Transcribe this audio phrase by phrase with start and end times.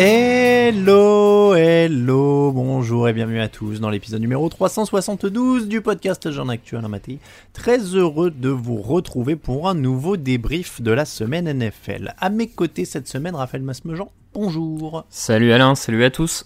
[0.00, 6.86] Hello, hello, bonjour et bienvenue à tous dans l'épisode numéro 372 du podcast Jean Actuel
[6.86, 7.18] Maté.
[7.52, 12.14] Très heureux de vous retrouver pour un nouveau débrief de la semaine NFL.
[12.18, 15.04] À mes côtés cette semaine, Raphaël Masmejean, bonjour.
[15.10, 16.44] Salut Alain, salut à tous.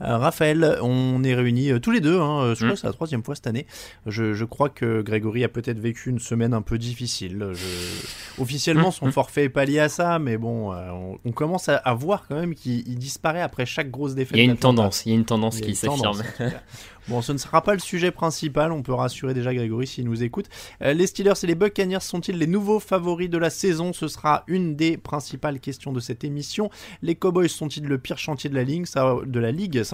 [0.00, 2.70] Euh, Raphaël, on est réunis euh, tous les deux, hein, je crois Mm.
[2.74, 3.66] que c'est la troisième fois cette année.
[4.06, 7.48] Je, je crois que Grégory a peut-être vécu une semaine un peu difficile.
[7.52, 9.12] Je- Officiellement, son Mm, mm.
[9.12, 12.26] forfait est pas lié à ça, mais bon, euh, on, on commence à, à voir
[12.28, 14.36] quand même qu'il il disparaît après chaque grosse défaite.
[14.36, 16.22] Il y a une tendance, il y a une tendance qui s'affirme.
[17.08, 20.22] Bon, ce ne sera pas le sujet principal, on peut rassurer déjà Grégory s'il nous
[20.22, 20.44] écoute.
[20.82, 23.94] Euh, les Steelers et les Buccaneers sont-ils les nouveaux favoris de la saison?
[23.94, 26.68] Ce sera une des principales questions de cette émission.
[27.00, 28.84] Les Cowboys sont-ils le pire chantier de la ligue?
[28.84, 29.16] Ça,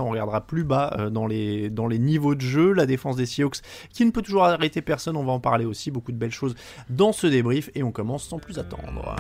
[0.03, 2.73] on regardera plus bas euh, dans les niveaux de jeu.
[2.73, 3.59] La défense des Seahawks
[3.93, 5.93] qui ne peut toujours arrêter personne, on va en parler aussi.
[5.93, 6.57] Beaucoup de belles choses
[6.91, 9.15] dans ce débrief et on commence sans plus attendre.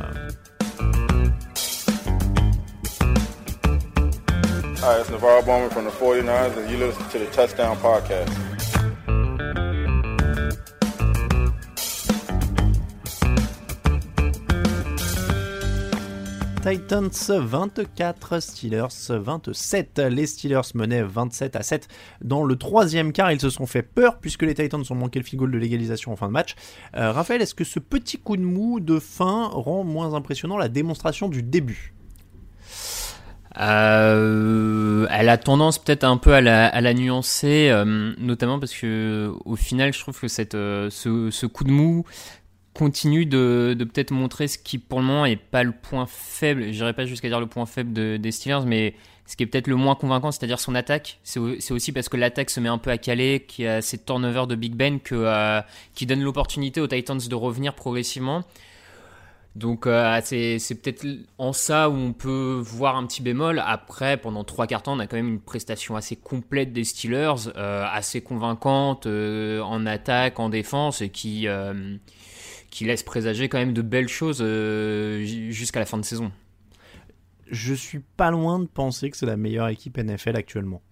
[4.87, 8.29] Hi, it's from the 49ers, and you listen to the Touchdown Podcast.
[16.63, 20.01] Titans 24, Steelers 27.
[20.01, 21.89] Les Steelers menaient 27 à 7
[22.21, 23.33] dans le troisième quart.
[23.33, 26.17] Ils se sont fait peur puisque les Titans ont manqué le field de l'égalisation en
[26.17, 26.57] fin de match.
[26.95, 30.69] Euh, Raphaël, est-ce que ce petit coup de mou de fin rend moins impressionnant la
[30.69, 31.95] démonstration du début?
[33.61, 39.57] Euh, elle a tendance peut-être un peu à la, nuancer, euh, notamment parce que au
[39.57, 42.05] final, je trouve que euh, ce, coup de mou
[42.73, 46.73] continue de, peut-être montrer ce qui pour le moment est pas le point faible.
[46.73, 48.95] J'irai pas jusqu'à dire le point faible de- des Steelers, mais
[49.27, 51.21] ce qui est peut-être le moins convaincant, c'est-à-dire son attaque.
[51.23, 53.69] C'est au- c'est aussi parce que l'attaque se met un peu à caler, qu'il y
[53.69, 58.43] a ces turnovers de Big Ben qui donne l'opportunité aux Titans de revenir progressivement.
[59.55, 61.07] Donc euh, c'est peut-être
[61.39, 63.63] en ça où on peut voir un petit bémol.
[63.65, 67.53] Après, pendant trois quarts temps, on a quand même une prestation assez complète des Steelers,
[67.57, 71.47] euh, assez convaincante euh, en attaque, en défense, et qui,
[72.71, 74.43] qui laisse présager quand même de belles choses
[75.23, 76.33] jusqu'à la fin de saison.
[77.49, 80.83] Je suis pas loin de penser que c'est la meilleure équipe NFL actuellement.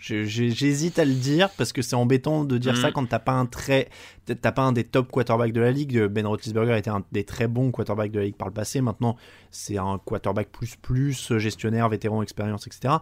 [0.00, 3.44] J'hésite à le dire parce que c'est embêtant de dire ça quand t'as pas un
[3.44, 3.90] très,
[4.24, 6.06] t'as pas un des top quarterbacks de la ligue.
[6.06, 8.80] Ben Roethlisberger était un des très bons quarterbacks de la ligue par le passé.
[8.80, 9.16] Maintenant,
[9.50, 12.94] c'est un quarterback plus plus gestionnaire, vétéran, expérience, etc.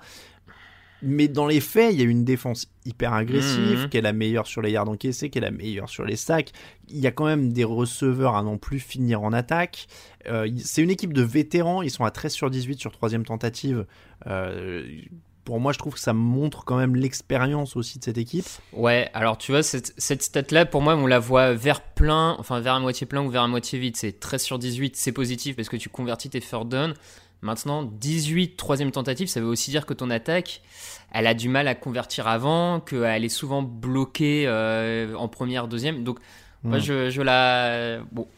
[1.01, 3.89] Mais dans les faits, il y a une défense hyper agressive, Mhm.
[3.89, 6.51] qui est la meilleure sur les yards encaissés, qui est la meilleure sur les sacs.
[6.89, 9.87] Il y a quand même des receveurs à non plus finir en attaque.
[10.27, 13.87] Euh, c'est une équipe de vétérans, ils sont à 13 sur 18 sur troisième tentative.
[14.27, 14.85] Euh,
[15.49, 18.45] pour moi, je trouve que ça montre quand même l'expérience aussi de cette équipe.
[18.75, 22.61] Ouais, alors tu vois, cette, cette stat-là, pour moi, on la voit vers plein, enfin
[22.61, 23.97] vers à moitié plein ou vers à moitié vide.
[23.97, 26.93] C'est 13 sur 18, c'est positif parce que tu convertis tes third down.
[27.41, 30.61] Maintenant, 18 troisième tentative, ça veut aussi dire que ton attaque,
[31.15, 36.05] elle a du mal à convertir avant, qu'elle est souvent bloquée euh, en première, deuxième.
[36.05, 36.19] Donc,
[36.63, 38.01] moi, je, je la.
[38.13, 38.29] Bon.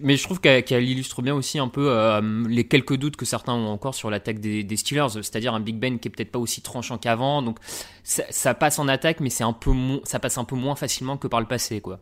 [0.00, 3.52] Mais je trouve qu'elle illustre bien aussi un peu euh, les quelques doutes que certains
[3.52, 6.62] ont encore sur l'attaque des, Steelers, c'est-à-dire un Big Ben qui est peut-être pas aussi
[6.62, 7.42] tranchant qu'avant.
[7.42, 7.58] Donc
[8.04, 9.72] ça, passe en attaque, mais c'est un peu
[10.04, 12.00] ça passe un peu moins facilement que par le passé, quoi.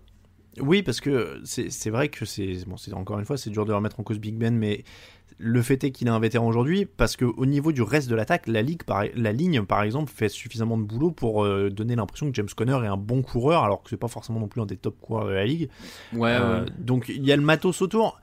[0.58, 3.98] Oui, parce que c'est vrai que c'est bon, encore une fois, c'est dur de remettre
[4.00, 4.84] en cause Big Ben, mais
[5.42, 8.46] le fait est qu'il est un vétéran aujourd'hui parce qu'au niveau du reste de l'attaque,
[8.46, 8.82] la, ligue,
[9.14, 12.78] la ligne, par exemple, fait suffisamment de boulot pour euh, donner l'impression que James Conner
[12.84, 15.26] est un bon coureur, alors que c'est pas forcément non plus un des top coureurs
[15.26, 15.70] de la ligue.
[16.12, 18.20] Ouais, euh, Donc il y a le matos autour.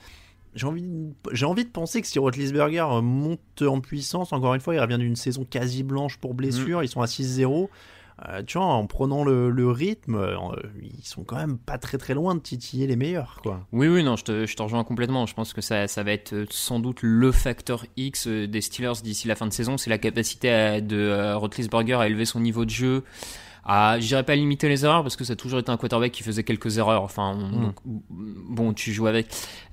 [0.54, 0.88] J'ai envie,
[1.32, 4.98] j'ai envie de penser que si Rotlisberger monte en puissance, encore une fois, il revient
[5.00, 6.84] d'une saison quasi blanche pour blessure, mm.
[6.84, 7.68] ils sont à 6-0.
[8.28, 10.36] Euh, tu vois, en prenant le, rythme, euh,
[10.82, 13.62] ils sont quand même pas très très loin de titiller les meilleurs, quoi.
[13.72, 15.26] Oui, oui, non, je te, je te rejoins complètement.
[15.28, 19.02] Je pense que ça, ça va être euh, sans doute le facteur X des Steelers
[19.04, 22.70] d'ici la fin de saison, c'est la capacité de Rotlisberger à élever son niveau de
[22.72, 23.04] jeu,
[23.68, 26.12] à, je dirais pas limiter les erreurs parce que ça a toujours été un quarterback
[26.12, 27.04] qui faisait quelques erreurs.
[27.04, 27.74] Enfin, mm.
[27.86, 29.28] bon, tu joues avec.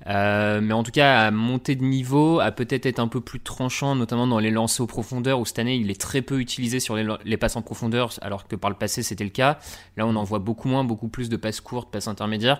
[0.07, 3.39] Euh, mais en tout cas, à monter de niveau, à peut-être être un peu plus
[3.39, 6.79] tranchant, notamment dans les lancers aux profondeurs où cette année il est très peu utilisé
[6.79, 9.57] sur les, les passes en profondeur, alors que par le passé c'était le cas.
[9.97, 12.59] Là, on en voit beaucoup moins, beaucoup plus de passes courtes, passes intermédiaires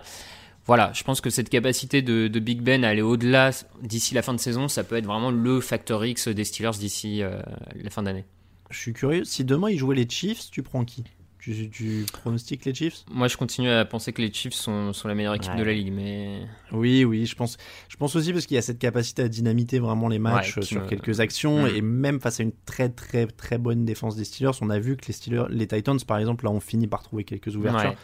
[0.66, 3.50] voilà, je pense que cette capacité de, Big Ben à aller au-delà
[3.82, 7.22] d'ici la fin de saison, ça peut être vraiment le facteur X des Steelers d'ici
[7.22, 7.40] euh,
[7.76, 8.24] la fin d'année.
[8.70, 11.04] Je suis curieux, si demain ils jouaient les Chiefs, tu prends qui?
[11.52, 13.04] Tu, pronostiques les Chiefs?
[13.10, 15.72] Moi, je continue à penser que les Chiefs sont, sont la meilleure équipe de la
[15.72, 17.56] ligue, mais oui, oui, je pense,
[17.88, 20.86] je pense aussi parce qu'il y a cette capacité à dynamiter vraiment les matchs sur
[20.86, 21.76] quelques actions mm.
[21.76, 24.96] et même face à une très très très bonne défense des Steelers, on a vu
[24.96, 27.94] que les Steelers, les Titans par exemple, là, ont fini par trouver quelques ouvertures.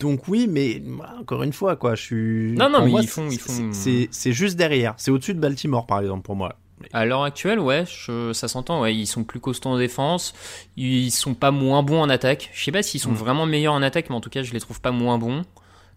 [0.00, 0.82] Donc oui, mais
[1.18, 2.52] encore une fois, quoi, je suis.
[2.52, 3.70] Non, non, mais ils font, ils font.
[3.72, 4.94] C'est juste derrière.
[4.96, 6.58] C'est au-dessus de Baltimore, par exemple, pour moi.
[6.92, 7.84] À l'heure actuelle, ouais,
[8.32, 8.80] ça s'entend.
[8.80, 10.34] Ouais, ils sont plus costauds en défense.
[10.76, 12.50] Ils sont pas moins bons en attaque.
[12.52, 13.16] Je sais pas s'ils sont mm.
[13.16, 15.42] vraiment meilleurs en attaque, mais en tout cas, je les trouve pas moins bons.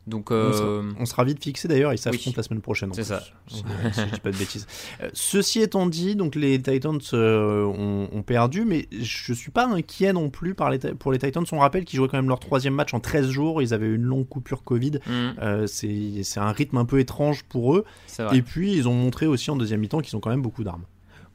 [0.06, 2.94] Donc, euh, on, sera, vite fixé d'ailleurs, ils s'affrontent la semaine prochaine.
[2.94, 3.24] C'est ça.
[3.48, 3.64] Si,
[3.96, 4.68] je dis pas de bêtises.
[5.02, 10.12] Euh, ceci étant dit, donc les Titans euh, ont, perdu, mais je suis pas inquiet
[10.12, 11.46] non plus par les, pour les Titans.
[11.54, 13.62] On rappelle qu'ils jouaient quand même leur troisième match en 13 jours.
[13.62, 15.00] Ils avaient une longue coupure Covid.
[15.08, 15.68] Mm.
[15.68, 17.86] c'est un rythme un peu étrange pour eux.
[18.34, 20.84] Et puis ils ont montré aussi en deuxième mi-temps qu'ils ont quand même beaucoup d'armes.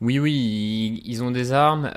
[0.00, 1.90] Oui, oui, ils, ont des armes.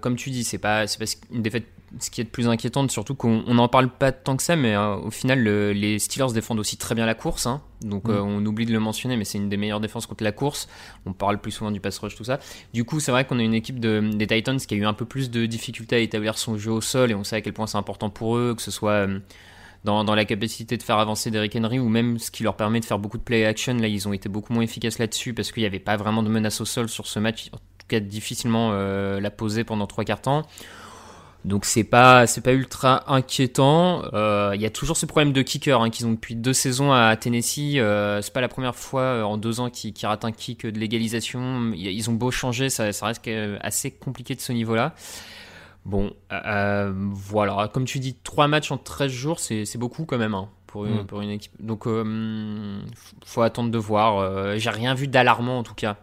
[0.00, 1.66] comme tu dis, c'est pas, pas une défaite
[2.00, 4.74] ce qui est de plus inquiétant, surtout qu'on n'en parle pas tant que ça, mais
[4.74, 7.46] euh, au final, les Steelers défendent aussi très bien la course.
[7.46, 7.62] Hein.
[7.82, 8.10] donc mm.
[8.10, 10.68] euh, on oublie de le mentionner, mais c'est une des meilleures défenses contre la course.
[11.06, 12.38] On parle plus souvent du pass rush, tout ça.
[12.72, 14.94] Du coup, c'est vrai qu'on a une équipe de, des Titans qui a eu un
[14.94, 17.52] peu plus de difficultés à établir son jeu au sol, et on sait à quel
[17.52, 19.18] point c'est important pour eux, que ce soit euh,
[19.84, 22.80] dans, dans, la capacité de faire avancer Derrick Henry, ou même ce qui leur permet
[22.80, 23.74] de faire beaucoup de play action.
[23.74, 26.28] Là, ils ont été beaucoup moins efficaces là-dessus, parce qu'il n'y avait pas vraiment de
[26.28, 27.50] menace au sol sur ce match.
[27.52, 30.46] En tout cas, difficilement la poser pendant trois quarts temps.
[31.44, 34.02] Donc c'est pas c'est pas ultra inquiétant.
[34.04, 36.92] Il euh, y a toujours ce problème de kicker hein, qu'ils ont depuis deux saisons
[36.92, 37.76] à Tennessee.
[37.76, 40.78] Euh, c'est pas la première fois euh, en deux ans qu'ils ratent un kick de
[40.78, 41.72] légalisation.
[41.74, 43.28] Ils ont beau changer, ça, ça reste
[43.60, 44.94] assez compliqué de ce niveau-là.
[45.84, 50.34] Bon, euh, voilà, comme tu dis, trois matchs en 13 jours, c'est beaucoup quand même
[50.34, 51.06] hein, pour, une, mm.
[51.06, 51.52] pour une équipe.
[51.58, 51.88] Donc,
[53.24, 54.58] faut attendre de voir.
[54.58, 55.96] J'ai rien vu d'alarmant en tout cas.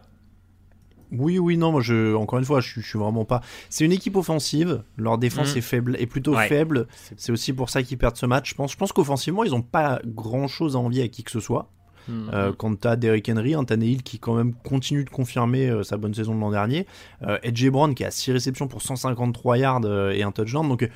[1.12, 3.40] Oui, oui, non, moi je, encore une fois, je, suis vraiment pas.
[3.68, 5.58] C'est une équipe offensive, leur défense mm.
[5.58, 6.86] est faible, est plutôt faible.
[7.16, 8.50] C'est aussi pour ça qu'ils perdent ce match.
[8.50, 11.30] Je pense, je pense qu'offensivement, ils n'ont pas grand chose à envier à qui que
[11.30, 11.70] ce soit.
[12.08, 12.30] Mm.
[12.32, 15.96] Euh, quand t'as Derrick Henry, un Tannehill qui quand même continue de confirmer euh, sa
[15.96, 16.86] bonne saison de l'an dernier,
[17.22, 20.88] euh, Edge Brown qui a 6 réceptions pour 153 yards euh, et un touchdown, donc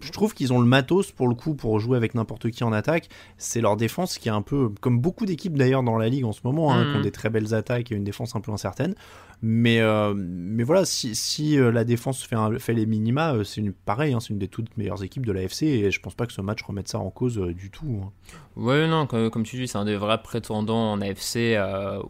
[0.00, 2.72] je trouve qu'ils ont le matos pour le coup pour jouer avec n'importe qui en
[2.72, 3.08] attaque.
[3.38, 6.32] C'est leur défense qui est un peu, comme beaucoup d'équipes d'ailleurs dans la ligue en
[6.32, 7.02] ce moment, hein, qui ont mm.
[7.02, 8.94] des très belles attaques et une défense un peu incertaine.
[9.42, 13.60] Mais, euh, mais voilà, si, si euh, la défense fait, fait les minima, euh, c'est
[13.60, 16.14] une, pareil, hein, c'est une des toutes meilleures équipes de la FC et je pense
[16.14, 18.00] pas que ce match remette ça en cause du tout.
[18.02, 18.12] Hein.
[18.56, 21.58] Ouais, non, comme, tu dis, c'est un des vrais prétendants en AFC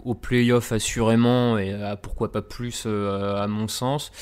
[0.05, 4.13] au playoff assurément et pourquoi pas plus à mon sens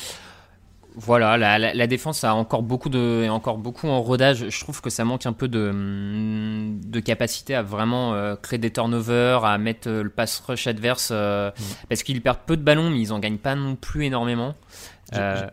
[0.96, 4.48] voilà, la, défense a encore beaucoup de, encore beaucoup en rodage.
[4.48, 8.58] Je trouve que ça manque un peu de, mm, de capacité à vraiment euh, créer
[8.58, 11.62] des turnovers, à mettre euh, le pass rush adverse, euh, mm.
[11.88, 14.54] parce qu'ils perdent peu de ballons, mais ils en gagnent pas non plus énormément.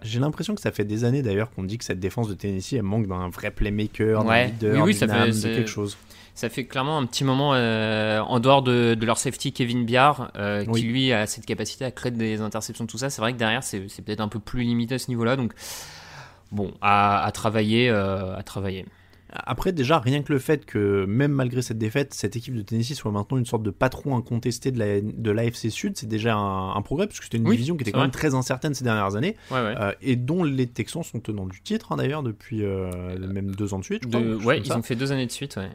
[0.04, 2.74] J'ai l'impression que ça fait des années d'ailleurs qu'on dit que cette défense de Tennessee
[2.74, 5.98] elle manque d'un vrai playmaker, d'un leader, oui, ça fait, de quelque chose
[6.36, 10.66] ça fait clairement un petit moment euh, en dehors de, leur safety Kevin Biard euh,
[10.66, 13.10] qui lui a cette capacité à créer des interceptions tout ça.
[13.10, 15.54] C'est vrai que derrière c'est peut-être un peu plus limité à ce niveau là donc
[16.52, 18.86] bon à, travailler euh, à travailler
[19.34, 22.94] Après, déjà, rien que le fait que, même malgré cette défaite, cette équipe de Tennessee
[22.96, 26.76] soit maintenant une sorte de patron incontesté de la de l'AFC Sud, c'est déjà un,
[26.76, 28.84] un progrès, parce que c'était une Oui, division qui était quand même très incertaine ces
[28.84, 29.76] dernières années, Ouais, ouais.
[29.80, 33.74] euh, et dont les Texans sont tenants du titre, hein, d'ailleurs, depuis euh, même deux
[33.74, 34.78] ans de suite, je crois, De- ouais, ils ça.
[34.78, 35.56] ont fait deux années de suite.
[35.58, 35.70] Ouais.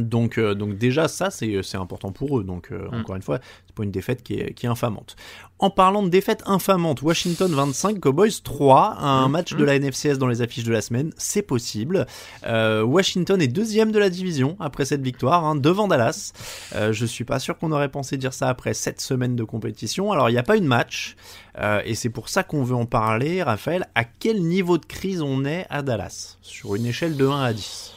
[0.00, 2.44] Donc, euh, donc déjà, ça, c'est important pour eux.
[2.44, 2.94] Donc, euh, Mm.
[3.00, 5.16] encore une fois, c'est pas une défaite qui est, qui est infamante.
[5.62, 9.30] En parlant de défaite infamante, Washington 25, Cowboys 3, un Mm.
[9.30, 12.06] match de la NFCS dans les affiches de la semaine, c'est possible.
[12.46, 16.32] Euh, Washington est deuxième de la division après cette victoire, hein, devant Dallas.
[16.74, 20.12] Euh, je suis pas sûr qu'on aurait pensé dire ça après sept semaines de compétition.
[20.12, 21.14] Alors, il n'y a pas eu de match,
[21.58, 23.42] euh, et c'est pour ça qu'on veut en parler.
[23.42, 26.38] Raphaël, à quel niveau de crise on est à Dallas?
[26.40, 27.92] Sur une échelle de 1 à 10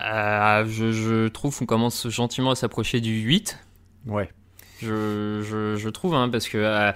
[0.00, 3.58] Euh, je, je trouve qu'on commence gentiment à s'approcher du 8.
[4.06, 4.30] Ouais.
[4.80, 6.92] Je, je, je trouve, hein, parce que euh,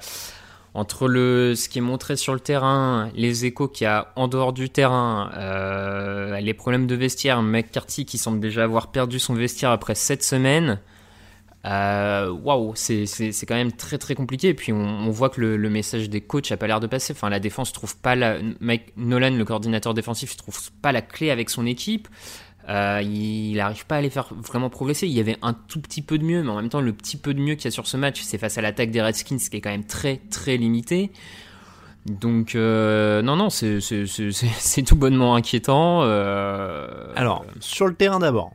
[0.75, 4.29] entre le, ce qui est montré sur le terrain, les échos qu'il y a en
[4.29, 9.35] dehors du terrain, euh, les problèmes de vestiaire, McCarthy qui semble déjà avoir perdu son
[9.35, 10.79] vestiaire après 7 semaines,
[11.67, 14.49] euh, waouh, c'est c'est- c'est quand même très très compliqué.
[14.49, 17.13] Et puis on, voit que le, le message des coachs a pas l'air de passer.
[17.13, 18.39] Enfin, la défense trouve pas la.
[18.61, 22.09] Mike Nolan, le coordinateur défensif, trouve pas la clé avec son équipe.
[22.69, 25.07] Euh, il n'arrive pas à les faire vraiment progresser.
[25.07, 27.17] Il y avait un tout petit peu de mieux, mais en même temps, le petit
[27.17, 29.39] peu de mieux qu'il y a sur ce match, c'est face à l'attaque des Redskins,
[29.39, 31.11] qui est quand même très très limité.
[32.07, 33.81] Donc, euh, non, non, c'est
[34.87, 36.03] tout bonnement inquiétant.
[36.03, 38.53] euh, Alors, sur le terrain d'abord.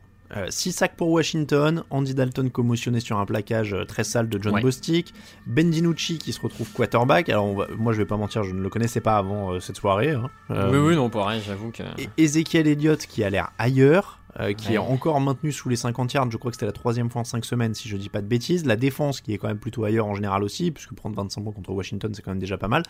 [0.48, 4.54] 6 sacs pour Washington, Andy Dalton commotionné sur un plaquage euh, très sale de John
[4.54, 4.60] Ouais.
[4.62, 5.14] Bostic,
[5.46, 7.28] Ben DiNucci qui se retrouve quarterback.
[7.28, 9.76] Alors, va- moi je vais pas mentir, je ne le connaissais pas avant euh, cette
[9.76, 10.10] soirée.
[10.12, 10.30] hein.
[10.50, 11.82] Euh, Oui, oui, non, pareil, j'avoue que.
[11.98, 14.74] et Ezekiel Elliott qui a l'air ailleurs, euh, qui Ouais.
[14.74, 17.24] est encore maintenu sous les 50 yards, je crois que c'était la troisième fois en
[17.24, 18.66] 5 semaines si je dis pas de bêtises.
[18.66, 21.52] La défense qui est quand même plutôt ailleurs en général aussi, puisque prendre 25 points
[21.52, 22.82] contre Washington c'est quand même déjà pas mal.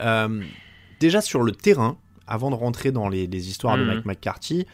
[0.00, 0.42] Euh,
[1.00, 3.88] déjà sur le terrain, avant de rentrer dans les, les histoires de Mhm.
[3.88, 4.66] Mike McCarthy,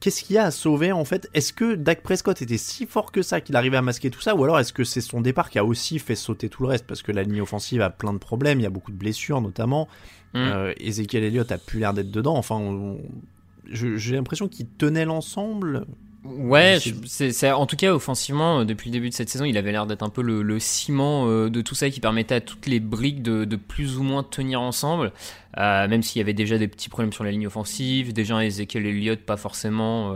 [0.00, 1.28] qu'est-ce qu'il y a à sauver en fait?
[1.34, 4.34] Est-ce que Dak Prescott était si fort que ça qu'il arrivait à masquer tout ça?
[4.34, 6.86] Ou alors est-ce que c'est son départ qui a aussi fait sauter tout le reste?
[6.86, 9.40] Parce que la ligne offensive a plein de problèmes, il y a beaucoup de blessures
[9.40, 9.88] notamment.
[10.34, 10.38] Mm.
[10.38, 12.36] Euh, Ezekiel Elliott a plus l'air d'être dedans.
[12.36, 12.96] Enfin,
[13.70, 15.86] j'ai l'impression qu'il tenait l'ensemble.
[16.24, 16.90] Ouais, C'est-
[17.28, 19.72] je- c'est en tout cas offensivement euh, depuis le début de cette saison, il avait
[19.72, 22.66] l'air d'être un peu le, le ciment euh, de tout ça qui permettait à toutes
[22.66, 25.12] les briques de, de plus ou moins tenir ensemble,
[25.58, 28.86] Euh, même s'il y avait déjà des petits problèmes sur la ligne offensive, déjà Ezekiel
[28.86, 30.14] Elliott pas forcément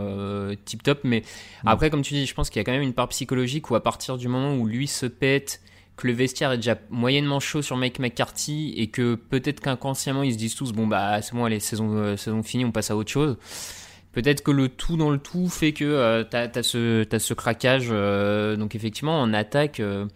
[0.65, 1.23] tip top, mais
[1.67, 3.75] après comme tu dis, je pense qu'il y a quand même une part psychologique où
[3.75, 5.61] à partir du moment où lui se pète,
[5.97, 10.33] que le vestiaire est déjà moyennement chaud sur Mike McCarthy et que peut-être qu'inconsciemment ils
[10.33, 12.97] se disent tous bon bah c'est bon allez saison euh, saison finie on passe à
[12.97, 13.37] autre chose.
[14.20, 17.34] Peut-être que le tout dans le tout fait que euh, t'as as ce, t'as ce
[17.34, 17.87] craquage.
[17.92, 20.06] euh, donc effectivement, en attaque, euh,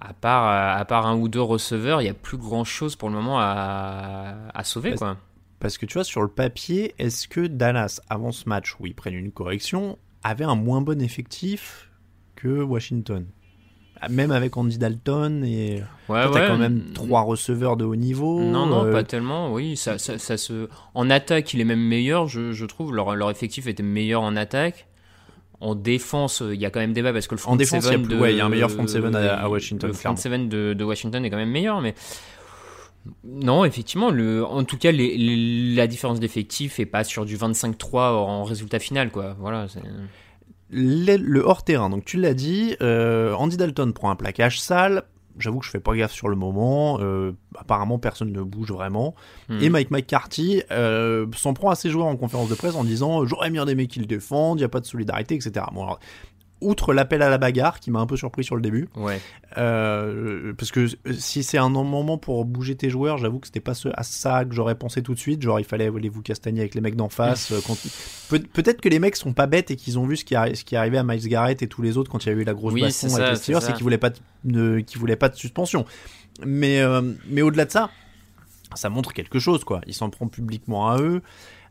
[0.00, 3.14] à, part, à part un ou deux receveurs, il n'y a plus grand-chose pour le
[3.14, 4.90] moment à, à sauver.
[4.90, 5.16] Parce- Quoi.
[5.60, 8.94] Parce que tu vois, sur le papier, est-ce que Dallas, avant ce match où ils
[8.96, 11.88] prennent une correction, avait un moins bon effectif
[12.34, 13.26] que Washington?
[14.08, 15.82] Même avec Andy Dalton et.
[16.08, 18.40] Ouais, Toi, t'as ouais, quand même trois receveurs de haut niveau.
[18.40, 19.52] Non, non, euh, pas tellement.
[19.52, 20.68] Oui, ça, ça, ça se...
[20.94, 22.94] en attaque, il est même meilleur, je, je trouve.
[22.94, 24.86] Leur, leur effectif était meilleur en attaque.
[25.60, 27.84] En défense, euh, il y a quand même débat parce que le front En défense,
[27.84, 29.34] il y a seven plus- de, ouais, il y a un meilleur front seven à-
[29.34, 31.94] à Washington, Le front seven de, de Washington est quand même meilleur, mais
[33.24, 37.36] non, effectivement, le, en tout cas, les- les- la différence d'effectif est pas sur du
[37.36, 39.36] 25-3 en résultat final, quoi.
[39.38, 39.66] Voilà.
[40.70, 45.04] Le, le hors-terrain, donc tu l'as dit, euh, Andy Dalton prend un plaquage sale.
[45.38, 46.98] J'avoue que je fais pas gaffe sur le moment.
[47.00, 49.14] euh, apparemment, personne ne bouge vraiment.
[49.48, 49.58] Hmm.
[49.62, 53.24] Et Mike McCarthy euh, s'en prend à ses joueurs en conférence de presse en disant
[53.24, 55.66] J'aurais bien aimé qu'ils défendent, il n'y a pas de solidarité, etc.
[55.72, 56.00] Bon, alors,
[56.60, 59.20] outre l'appel à la bagarre qui m'a un peu surpris sur le début, Ouais.
[59.58, 60.86] euh, parce que
[61.18, 64.44] si c'est un moment pour bouger tes joueurs, j'avoue que c'était pas ce- à ça
[64.44, 65.42] que j'aurais pensé tout de suite.
[65.42, 67.52] Genre, il fallait aller vous castagner avec les mecs d'en face.
[67.52, 67.78] euh, quand-
[68.52, 70.64] Peut-être que les mecs sont pas bêtes et qu'ils ont vu ce qui, arri- ce
[70.64, 72.54] qui arrivait à Miles Garrett et tous les autres quand il y a eu la
[72.54, 73.66] grosse Oui, baston avec ça, les c'est Steelers, ça.
[73.68, 75.84] c'est qu'ils voulaient pas de, de- qu'ils voulaient pas de suspension.
[76.44, 77.90] Mais, euh, mais au-delà de ça,
[78.74, 79.80] ça montre quelque chose, quoi.
[79.86, 81.22] Il s'en prend publiquement à eux.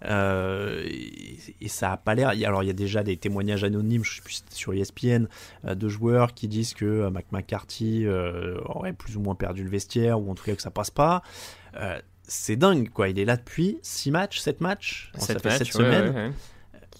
[0.05, 2.29] Euh, et, et ça a pas l'air.
[2.29, 5.25] Alors, il y a déjà des témoignages anonymes, je sais plus sur ESPN,
[5.65, 8.05] euh, de joueurs qui disent que euh, Mac McCarthy
[8.65, 11.21] aurait plus ou moins perdu le vestiaire, ou en tout cas que ça passe pas.
[12.23, 13.09] C'est dingue, quoi.
[13.09, 15.11] Il est là depuis 6 matchs, 7 matchs?
[15.15, 16.09] Bon, ça Sept fait matchs, 7 ouais, semaines?
[16.15, 16.31] ouais, ouais.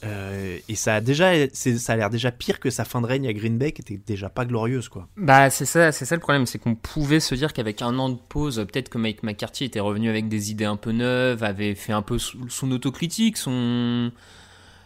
[0.04, 3.28] Euh, et ça a déjà, ça a l'air déjà pire que sa fin de règne
[3.28, 5.08] à Green Bay, qui était déjà pas glorieuse, quoi.
[5.18, 8.10] Bah c'est ça, c'est ça le problème, c'est qu'on pouvait se dire qu'avec un an
[8.10, 11.76] de pause, peut-être que Mike McCarthy était revenu avec des idées un peu neuves, avait
[11.76, 14.12] fait un peu son son autocritique, son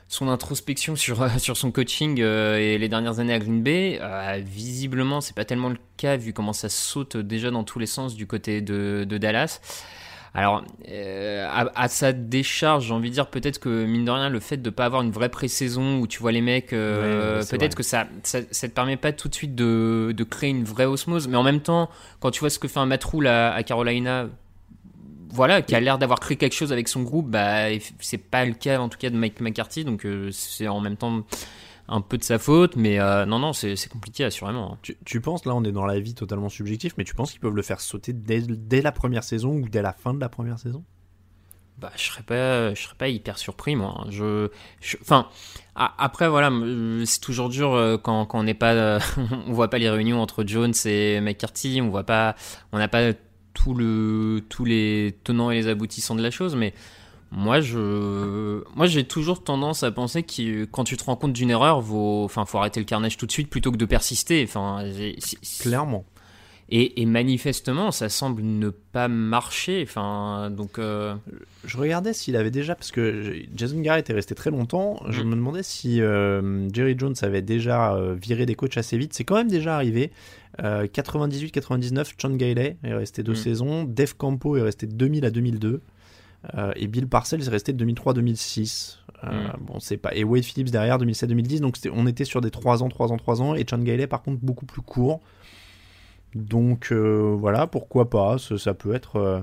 [0.07, 3.99] son introspection sur sur son coaching euh, et les dernières années à Green Bay.
[4.01, 7.85] Euh, visiblement, c'est pas tellement le cas vu comment ça saute déjà dans tous les
[7.85, 9.59] sens du côté de, de Dallas.
[10.35, 14.29] Alors, euh, à, à, sa décharge, j'ai envie de dire peut-être que, mine de rien,
[14.29, 17.39] le fait de ne pas avoir une vraie pré-saison où tu vois les mecs, euh,
[17.39, 20.49] ouais, peut-être que ça, ça, ça, te permet pas tout de suite de, de, créer
[20.49, 21.27] une vraie osmose.
[21.27, 21.87] Mais en même temps,
[22.19, 24.27] quand tu vois ce que fait un Matroul à, à Carolina,
[25.33, 27.67] voilà, qui a l'air d'avoir créé quelque chose avec son groupe, bah,
[27.99, 30.95] c'est pas le cas en tout cas de Mike McCarthy, donc euh, c'est en même
[30.95, 31.23] temps
[31.93, 34.79] un peu de sa faute, mais euh, non, non, c'est compliqué, assurément.
[34.81, 37.39] Tu, tu, penses, là on est dans la vie totalement subjectif, mais tu penses qu'ils
[37.39, 40.27] peuvent le faire sauter dès, dès, la première saison ou dès la fin de la
[40.27, 40.83] première saison?
[41.77, 44.07] Bah, je serais pas, je serais pas hyper surpris, moi.
[44.09, 44.49] Je,
[45.01, 45.27] enfin,
[45.75, 46.51] après, voilà,
[47.05, 48.97] c'est toujours dur euh, quand, quand on n'est pas,
[49.47, 52.35] on voit pas les réunions entre Jones et McCarthy, on voit pas,
[52.71, 53.13] on n'a pas
[53.53, 56.73] tout le, tous les tenants et les aboutissants de la chose, mais
[57.35, 61.49] moi, je, moi, j'ai toujours tendance à penser que quand tu te rends compte d'une
[61.49, 64.43] erreur, vaut, enfin, faut arrêter le carnage tout de suite plutôt que de persister.
[64.47, 64.83] Enfin,
[65.59, 66.05] clairement.
[66.69, 69.83] Et, et, manifestement, ça semble ne pas marcher.
[69.87, 70.79] Enfin, donc.
[70.79, 71.13] Euh...
[71.65, 74.99] Je regardais s'il avait déjà, parce que Jason Garrett est resté très longtemps.
[75.09, 75.25] Je Mm.
[75.27, 79.13] me demandais si euh, Jerry Jones avait déjà euh, viré des coachs assez vite.
[79.13, 80.11] C'est quand même déjà arrivé.
[80.59, 83.35] 98-99, John Gailey est resté deux Mm.
[83.35, 83.83] saisons.
[83.83, 85.81] Dave Campo est resté de 2000 à 2002.
[86.55, 88.97] Euh, et Bill Parcells est resté de 2003-2006.
[89.23, 89.51] Euh, Mm.
[89.61, 90.13] Bon, c'est pas.
[90.13, 91.61] Et Wade Phillips derrière 2007-2010.
[91.61, 93.55] Donc on était sur des 3 ans, 3 ans, 3 ans.
[93.55, 95.21] Et John Gailey, par contre, beaucoup plus court.
[96.35, 98.37] Donc euh, voilà, pourquoi pas.
[98.37, 99.17] Ça, ça peut être.
[99.17, 99.41] euh,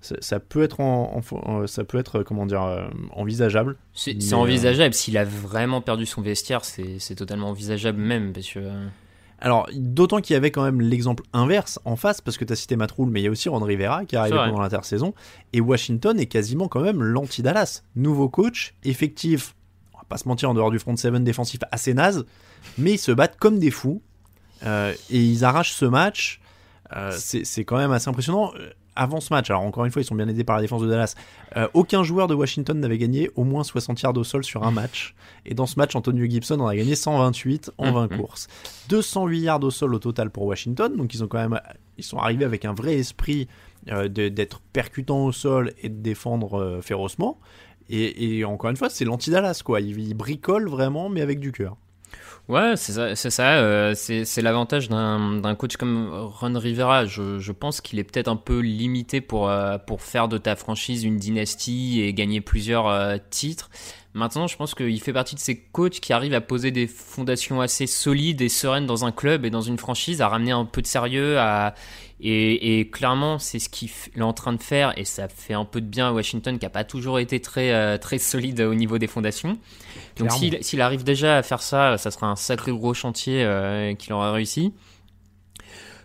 [0.00, 2.62] ça, ça peut être en, en- ça peut être comment dire
[3.12, 3.76] envisageable.
[3.94, 4.94] C'est envisageable.
[4.94, 8.32] S'il a vraiment perdu son vestiaire, c'est c'est totalement envisageable même.
[8.32, 8.60] Parce que.
[9.42, 12.52] Euh, Alors, d'autant qu'il y avait quand même l'exemple inverse en face, parce que tu
[12.52, 14.60] as cité Matt Rule, mais il y a aussi Ron Rivera qui est arrivé pendant
[14.60, 15.14] l'intersaison.
[15.52, 17.82] Et Washington est quasiment quand même l'anti-Dallas.
[17.96, 19.54] Nouveau coach, effectif,
[19.94, 22.24] on va pas se mentir, en dehors du front seven défensif assez naze,
[22.78, 24.00] mais ils se battent comme des fous.
[24.64, 26.40] euh, et ils arrachent ce match.
[26.94, 28.52] Euh, c'est c'est quand même assez impressionnant.
[28.94, 30.88] Avant ce match, alors encore une fois, ils sont bien aidés par la défense de
[30.88, 31.14] Dallas.
[31.56, 34.70] euh, aucun joueur de Washington n'avait gagné au moins 60 yards au sol sur un
[34.70, 35.14] match.
[35.46, 38.18] Et dans ce match, Antonio Gibson en a gagné 128 en 20 Mhm.
[38.18, 38.48] courses.
[38.90, 40.94] 208 yards au sol au total pour Washington.
[40.96, 41.58] Donc ils ont quand même,
[41.98, 43.48] ils sont arrivés avec un vrai esprit
[43.90, 47.38] euh, de- d'être percutant au sol et de défendre euh, férocement.
[47.90, 49.80] Et, et encore une fois, c'est l'anti-Dallas quoi.
[49.80, 51.76] Ils, ils bricolent vraiment, mais avec du cœur.
[52.52, 53.16] Ouais, c'est ça.
[53.16, 57.06] C'est euh, l'avantage d'un coach comme Ron Rivera.
[57.06, 61.02] Je, pense qu'il est peut-être un peu limité pour, euh, pour faire de ta franchise
[61.02, 63.70] une dynastie et gagner plusieurs euh, titres.
[64.12, 67.62] Maintenant, je pense qu'il fait partie de ces coachs qui arrivent à poser des fondations
[67.62, 70.82] assez solides et sereines dans un club et dans une franchise, à ramener un peu
[70.82, 71.38] de sérieux.
[72.20, 75.80] Et, clairement, c'est ce qu'il est en train de faire et ça fait un peu
[75.80, 79.56] de bien à Washington qui n'a pas toujours été très solide au niveau des fondations.
[80.16, 84.12] Donc s'il arrive déjà à faire ça, ça sera un sacré gros chantier euh, qu'il
[84.12, 84.72] aura réussi.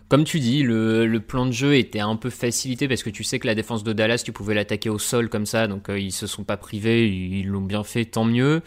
[0.08, 3.24] Comme tu dis, le, le plan de jeu était un peu facilité parce que tu
[3.24, 5.98] sais que la défense de Dallas, tu pouvais l'attaquer au sol comme ça, donc euh,
[5.98, 8.62] ils se sont pas privés, ils l'ont bien fait, tant mieux.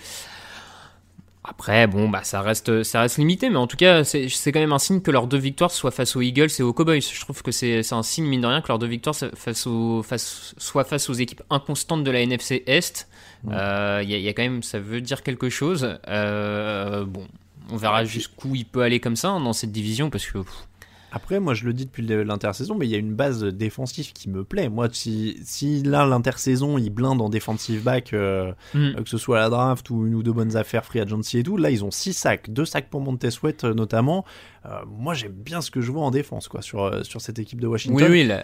[1.43, 4.59] Après, bon, bah ça reste, ça reste limité, mais en tout cas, c'est c'est quand
[4.59, 7.01] même un signe que leurs deux victoires soient face aux Eagles et aux Cowboys.
[7.01, 9.31] Je trouve que c'est c'est un signe, mine de rien, que leurs deux victoires soient
[9.33, 13.07] face aux, face, soient face aux équipes inconstantes de la NFC Est.
[13.43, 15.97] Il euh, y, a, y a quand même, ça veut dire quelque chose.
[16.07, 17.27] Euh, bon,
[17.71, 20.37] on verra jusqu'où il peut aller comme ça hein, dans cette division parce que.
[20.39, 20.67] pff,
[21.11, 24.29] Après, moi je le dis depuis l'intersaison, mais il y a une base défensive qui
[24.29, 24.69] me plaît.
[24.69, 28.95] Moi, si, si là l'intersaison il blinde en defensive back, euh, Mm.
[29.03, 31.43] que ce soit à la draft ou une ou deux bonnes affaires free agency et
[31.43, 34.23] tout, là ils ont 6 sacs, 2 sacs pour Montez Sweat euh, notamment.
[34.65, 37.59] Euh, moi j'aime bien ce que je vois en défense quoi sur, sur cette équipe
[37.59, 38.01] de Washington.
[38.05, 38.43] Oui, oui, là,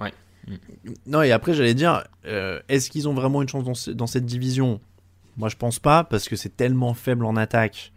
[0.00, 0.12] ouais.
[1.06, 4.26] Non, et après, j'allais dire, euh, est-ce qu'ils ont vraiment une chance dans, dans cette
[4.26, 4.78] division?
[5.38, 7.93] Moi, je pense pas, parce que c'est tellement faible en attaque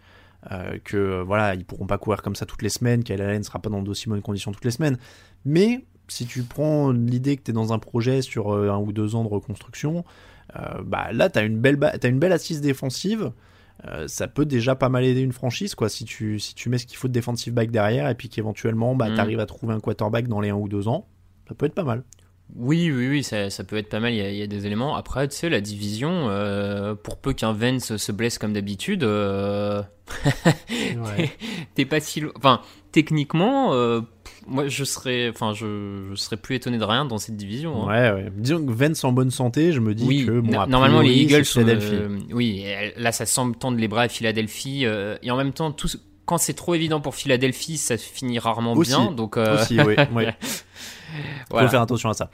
[0.52, 3.04] euh, que euh, voilà, ils pourront pas courir comme ça toutes les semaines.
[3.04, 4.98] Kyle Allen sera pas dans d'aussi bonnes conditions toutes les semaines.
[5.46, 8.92] Mais si tu prends l'idée que tu es dans un projet sur euh, un ou
[8.92, 10.06] deux ans de reconstruction,
[10.56, 13.32] euh, bah là, tu as, une belle une belle assise défensive.
[13.86, 16.80] Euh, ça peut déjà pas mal aider une franchise quoi si tu, si tu mets
[16.80, 19.14] ce qu'il faut de defensive back derrière et puis qu'éventuellement bah, Mm.
[19.14, 21.08] tu arrives à trouver un quarterback dans les un ou deux ans
[21.48, 22.04] ça peut être pas mal
[22.56, 24.14] Oui, oui, oui, ça, ça peut être pas mal.
[24.14, 24.96] Il y, a, il y a des éléments.
[24.96, 29.84] Après, tu sais, la division, euh, pour peu qu'un Vance se blesse comme d'habitude, euh,
[31.76, 32.24] t'es pas si.
[32.36, 34.02] Enfin, techniquement, euh,
[34.48, 37.88] moi, je serais, enfin, je, je serais plus étonné de rien dans cette division.
[37.90, 38.14] hein.
[38.16, 38.32] Ouais, ouais.
[38.36, 41.46] Disons que Vance en bonne santé, je me dis Oui, que bon, normalement les Eagles
[41.46, 41.66] sont,
[42.32, 42.64] oui,
[42.96, 44.86] là ça semble tendre les bras à Philadelphie
[45.22, 45.90] et en même temps tout,
[46.26, 49.12] quand c'est trop évident pour Philadelphie, ça finit rarement bien.
[49.12, 49.96] Donc, Aussi, oui.
[51.16, 51.62] oui.
[51.62, 52.30] Faut faire attention à ça.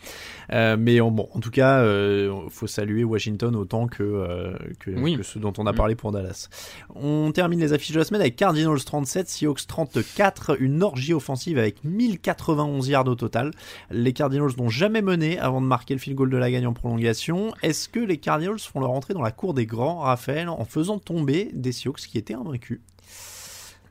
[0.51, 5.15] Euh, mais bon, en tout cas, euh, faut saluer Washington autant que, euh, que, Oui.
[5.17, 5.75] que ce dont on a Mm.
[5.75, 6.49] parlé pour Dallas.
[6.95, 11.57] On termine les affiches de la semaine avec Cardinals 37, Seahawks 34, une orgie offensive
[11.57, 13.51] avec 1091 yards au total.
[13.91, 16.73] Les Cardinals n'ont jamais mené avant de marquer le field goal de la gagne en
[16.73, 17.53] prolongation.
[17.63, 20.99] Est-ce que les Cardinals font leur entrée dans la cour des grands, Raphaël, en faisant
[20.99, 22.81] tomber des Seahawks qui étaient invaincus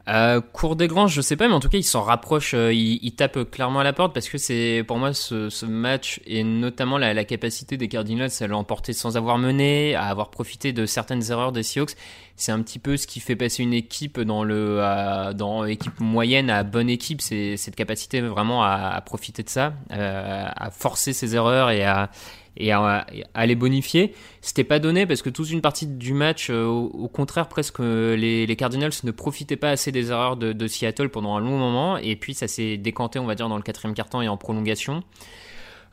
[0.08, 2.72] Euh, cours des grands, je sais pas, mais en tout cas, ils s'en rapprochent, euh,
[2.72, 6.20] ils, ils tapent clairement à la porte parce que c'est pour moi ce, ce match
[6.26, 10.72] et notamment la, la capacité des Cardinals à l'emporter sans avoir mené, à avoir profité
[10.72, 11.94] de certaines erreurs des Seahawks.
[12.34, 16.00] C'est un petit peu ce qui fait passer une équipe dans le euh, dans équipe
[16.00, 17.20] moyenne à bonne équipe.
[17.20, 21.84] C'est cette capacité vraiment à, à profiter de ça, euh, à forcer ses erreurs et
[21.84, 22.10] à
[22.56, 23.06] et à,
[23.46, 24.14] les bonifier.
[24.40, 28.16] C'était pas donné parce que toute une partie du match, euh, au, contraire, presque euh,
[28.16, 31.96] les, Cardinals ne profitaient pas assez des erreurs de, Seattle pendant un long moment.
[31.96, 35.02] Et puis ça s'est décanté, on va dire, dans le quatrième quart-temps et en prolongation.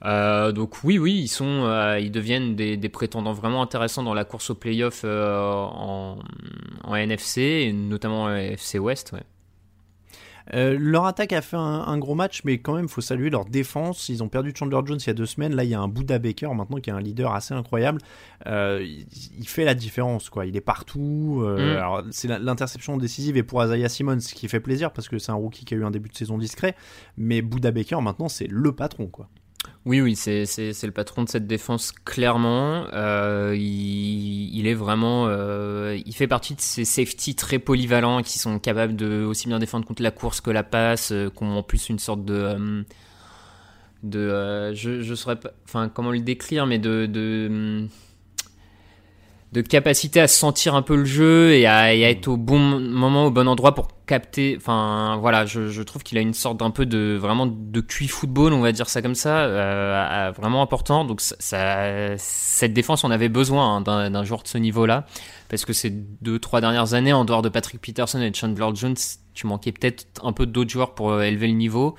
[0.05, 1.65] Euh, donc oui, oui, ils sont,
[1.99, 6.19] ils deviennent des, prétendants vraiment intéressants dans la course au playoff en,
[6.93, 9.11] NFC, et notamment en FC West.
[9.13, 9.23] Ouais.
[10.53, 13.29] Euh, leur attaque a fait un, un gros match, mais quand même, il faut saluer
[13.29, 14.09] leur défense.
[14.09, 15.55] Ils ont perdu Chandler Jones il y a deux semaines.
[15.55, 17.99] Là, il y a un Buda Baker maintenant qui est un leader assez incroyable.
[18.47, 19.05] Euh, il,
[19.39, 20.45] il fait la différence, quoi.
[20.45, 21.41] Il est partout.
[21.43, 21.77] Euh, Mm.
[21.77, 25.31] alors, c'est l'interception décisive et pour Isaiah Simmons, ce qui fait plaisir parce que c'est
[25.31, 26.75] un rookie qui a eu un début de saison discret.
[27.17, 29.27] Mais Buda Baker, maintenant, c'est le patron, quoi.
[29.85, 32.85] Oui, oui, c'est, le patron de cette défense, clairement.
[32.93, 35.25] Euh, il, est vraiment.
[35.27, 39.59] euh, il fait partie de ces safety très polyvalents qui sont capables de aussi bien
[39.59, 42.85] défendre contre la course que la passe, euh, qui ont en plus une sorte de.
[44.03, 45.51] de je, je saurais pas.
[45.65, 47.05] Enfin, comment le décrire, mais de.
[47.05, 47.87] de
[49.51, 53.31] de capacité à sentir un peu le jeu et à, être au bon moment, au
[53.31, 54.55] bon endroit pour capter.
[54.55, 58.53] Enfin, voilà, je, trouve qu'il a une sorte d'un peu de vraiment de QI football,
[58.53, 61.03] on va dire ça comme ça, euh, vraiment important.
[61.03, 65.05] Donc, ça, cette défense, on avait besoin hein, d'un joueur de ce niveau-là,
[65.49, 68.95] parce que ces deux, trois dernières années, en dehors de Patrick Peterson et Chandler Jones,
[69.33, 71.95] tu manquais peut-être un peu d'autres joueurs pour euh, élever le niveau.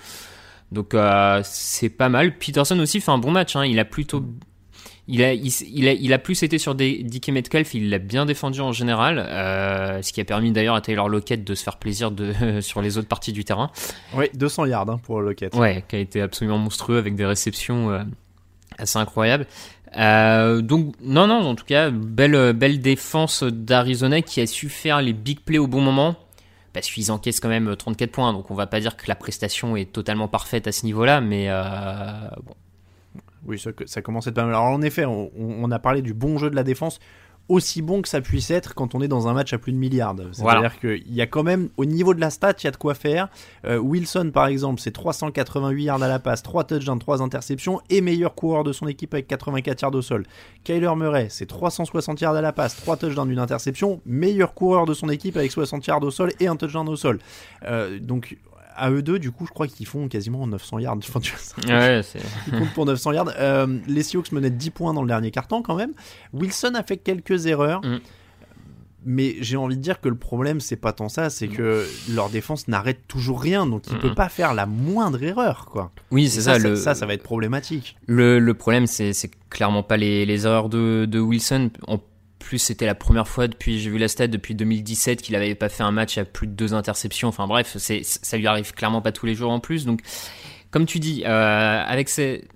[0.70, 2.38] Donc, euh, c'est pas mal.
[2.38, 3.56] Peterson aussi fait un bon match.
[3.56, 3.64] Hein.
[3.64, 4.24] Il a plutôt
[5.10, 7.98] il a, il, il a, il a plus été sur des DK Metcalf, il l'a
[7.98, 11.64] bien défendu en général, euh, ce qui a permis d'ailleurs à Taylor Lockett de se
[11.64, 13.70] faire plaisir de, sur les autres parties du terrain.
[14.14, 15.54] Oui, 200 yards hein, pour Lockett.
[15.56, 18.02] Ouais, qui a été absolument monstrueux avec des réceptions euh,
[18.78, 19.46] assez incroyables.
[19.96, 25.02] Euh, donc non, non, en tout cas, belle, belle défense d'Arizona qui a su faire
[25.02, 26.14] les big plays au bon moment.
[26.72, 29.74] Parce qu'ils encaissent quand même 34 points, donc on va pas dire que la prestation
[29.74, 31.48] est totalement parfaite à ce niveau-là, mais
[32.46, 32.54] bon,
[33.46, 34.54] Oui, ça, ça commence à être pas mal.
[34.54, 36.98] Alors en effet, on, on a parlé du bon jeu de la défense,
[37.48, 39.76] aussi bon que ça puisse être quand on est dans un match à plus de
[39.76, 40.14] milliards.
[40.16, 40.70] C'est-à-dire Voilà.
[40.70, 42.94] qu'il y a quand même, au niveau de la stat, il y a de quoi
[42.94, 43.28] faire.
[43.64, 48.02] Euh, Wilson, par exemple, c'est 388 yards à la passe, 3 touchdowns, 3 interceptions, et
[48.02, 50.26] meilleur coureur de son équipe avec 84 yards au sol.
[50.62, 54.94] Kyler Murray, c'est 360 yards à la passe, 3 touchdowns, une interception, meilleur coureur de
[54.94, 57.18] son équipe avec 60 yards au sol et un touchdown au sol.
[57.64, 58.36] Euh, donc
[58.80, 60.96] à eux deux, du coup, je crois qu'ils font quasiment 900 yards.
[61.08, 61.32] Enfin, tu
[61.66, 62.02] vois, ouais,
[62.74, 63.32] pour 900 yards.
[63.38, 65.92] Euh, les Seahawks menaient de 10 points dans le dernier carton quand même.
[66.32, 67.80] Wilson a fait quelques erreurs.
[67.84, 67.98] Mm.
[69.06, 72.28] Mais j'ai envie de dire que le problème, c'est pas tant ça, c'est que leur
[72.28, 74.00] défense n'arrête toujours rien, donc il Mm.
[74.00, 75.90] peut pas faire la moindre erreur, quoi.
[76.10, 76.76] Oui, c'est ça, ça, ça, le...
[76.76, 77.96] ça, ça va être problématique.
[78.06, 79.14] Le, le problème, c'est
[79.48, 81.70] clairement pas les, les erreurs de, de Wilson.
[82.40, 85.68] Plus, c'était la première fois depuis, j'ai vu la stat depuis 2017 qu'il avait pas
[85.68, 87.28] fait un match à plus de deux interceptions.
[87.28, 89.84] Enfin bref, c'est ça lui arrive clairement pas tous les jours en plus.
[89.86, 90.00] Donc,
[90.70, 92.48] comme tu dis, euh, avec ces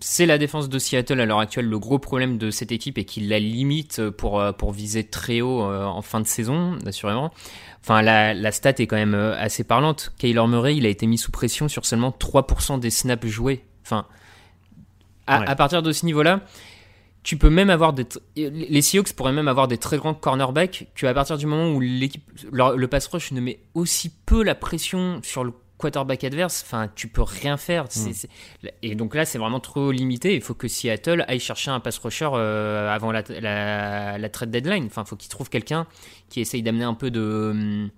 [0.00, 3.04] c'est la défense de Seattle à l'heure actuelle le gros problème de cette équipe et
[3.04, 7.32] qui la limite pour, euh, pour viser très haut euh, en fin de saison, assurément.
[7.82, 10.12] Enfin, la, la stat est quand même assez parlante.
[10.18, 13.64] Kyler Murray, il a été mis sous pression sur seulement 3% des snaps joués.
[13.84, 14.06] Enfin,
[15.26, 15.48] à, Ouais.
[15.48, 16.40] à partir de ce niveau-là,
[17.22, 18.06] tu peux même avoir des.
[18.36, 21.80] Les Seahawks pourraient même avoir des très grands cornerbacks que à partir du moment où
[21.80, 26.90] l'équipe, le pass rush ne met aussi peu la pression sur le quarterback adverse, enfin,
[26.94, 27.86] tu peux rien faire.
[27.88, 28.28] C'est-
[28.82, 30.34] Et donc là, c'est vraiment trop limité.
[30.34, 34.50] Il faut que Seattle aille chercher un pass rusher euh, avant la, la, la trade
[34.50, 34.84] deadline.
[34.86, 35.86] Enfin, il faut qu'il trouve quelqu'un
[36.28, 37.88] qui essaye d'amener un peu de,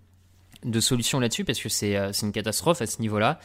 [0.64, 3.40] de solution là-dessus parce que c'est euh, c'est une catastrophe à ce niveau-là.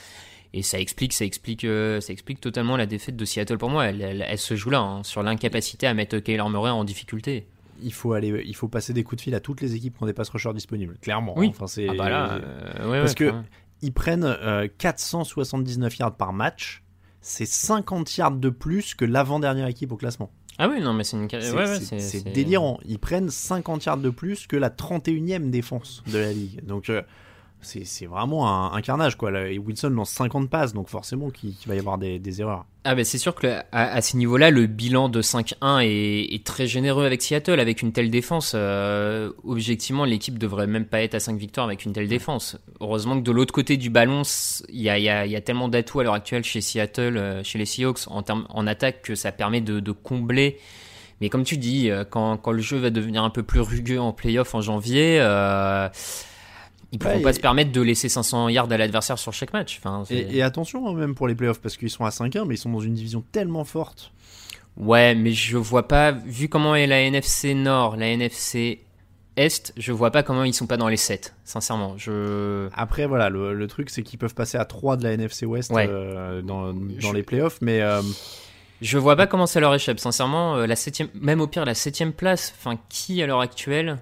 [0.53, 3.85] Et ça explique, ça explique, euh, ça explique totalement la défaite de Seattle pour moi.
[3.85, 7.47] Elle, elle- elle se joue là, hein, sur l'incapacité à mettre Kyler Murray en difficulté.
[7.83, 10.03] Il faut aller, il faut passer des coups de fil à toutes les équipes qui
[10.03, 11.33] ont des pass rushers disponibles, clairement.
[11.37, 11.47] Oui.
[11.49, 13.33] Enfin, c'est Ah bah là, euh, ouais, parce ouais, que
[13.83, 16.83] ils prennent euh, 479 yards par match.
[17.21, 20.31] C'est 50 yards de plus que l'avant-dernière équipe au classement.
[20.59, 21.29] Ah oui, non, mais c'est une.
[21.29, 22.79] C'est ouais, ouais, c'est- c'est- c'est délirant.
[22.85, 26.65] Ils prennent 50 yards de plus que la 31e défense de la ligue.
[26.65, 27.01] Donc euh,
[27.61, 29.31] c'est vraiment un, carnage quoi.
[29.49, 32.65] Et Wilson lance 50 passes, donc forcément qu'il va y avoir des, erreurs.
[32.83, 36.43] Ah ben c'est sûr que à, à ce niveau-là, le bilan de 5-1 est, est
[36.45, 38.53] très généreux avec Seattle, avec une telle défense.
[38.55, 42.57] Euh, objectivement, l'équipe devrait même pas être à 5 victoires avec une telle défense.
[42.79, 44.21] Heureusement que de l'autre côté du ballon,
[44.69, 48.67] il y a, tellement d'atouts à l'heure actuelle chez Seattle, euh, chez les Seahawks, en,
[48.67, 50.59] attaque, que ça permet de, combler.
[51.19, 54.13] Mais comme tu dis, euh, quand, le jeu va devenir un peu plus rugueux en
[54.13, 55.19] playoff en janvier,
[56.91, 59.53] ils pourront Ouais, pas et- se permettre de laisser 500 yards à l'adversaire sur chaque
[59.53, 59.79] match.
[59.83, 62.55] Enfin, Et, et attention hein, même pour les playoffs, parce qu'ils sont à 5-1, mais
[62.55, 64.11] ils sont dans une division tellement forte.
[64.77, 68.79] Ouais, mais je vois pas, vu comment est la NFC Nord, la NFC
[69.35, 71.95] Est, je vois pas comment ils sont pas dans les 7, sincèrement.
[71.97, 72.69] Je...
[72.75, 75.71] Après, voilà, le, le truc, c'est qu'ils peuvent passer à 3 de la NFC West
[75.71, 75.87] Ouais.
[75.89, 78.01] euh, dans, dans Je- les playoffs, mais euh,
[78.81, 80.55] Je vois pas comment ça leur échappe, sincèrement.
[80.57, 83.97] euh, La septième, même au pire, la septième place, enfin, qui à l'heure actuelle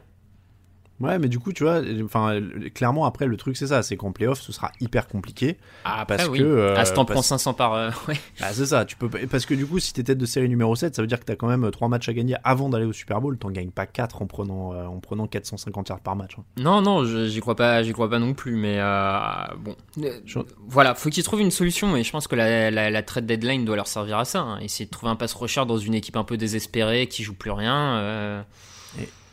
[0.99, 2.39] ouais, mais du coup, tu vois, enfin,
[2.73, 5.57] clairement, après, le truc, c'est ça, c'est qu'en playoff, ce sera hyper compliqué.
[5.83, 6.39] Après, parce oui.
[6.39, 6.43] que.
[6.43, 7.73] euh, ah, si t'en parce- prends 500 par.
[7.73, 8.15] euh, ouais.
[8.41, 10.75] Ah, c'est ça, tu peux parce que du coup, si t'es tête de série numéro
[10.75, 12.93] 7, ça veut dire que t'as quand même 3 matchs à gagner avant d'aller au
[12.93, 13.37] Super Bowl.
[13.37, 16.31] T'en gagnes pas 4 en prenant, euh, en prenant 450 yards par match.
[16.39, 16.43] hein.
[16.57, 19.19] Non, non, j'y crois pas, j'y crois pas non plus, mais euh,
[19.59, 19.75] bon.
[20.03, 23.03] Euh, Je- Voilà, faut qu'ils trouvent une solution, et je pense que la, la, la
[23.03, 24.39] trade deadline doit leur servir à ça.
[24.41, 24.59] hein.
[24.61, 27.51] Essayer de trouver un pass rusher dans une équipe un peu désespérée qui joue plus
[27.51, 28.45] rien.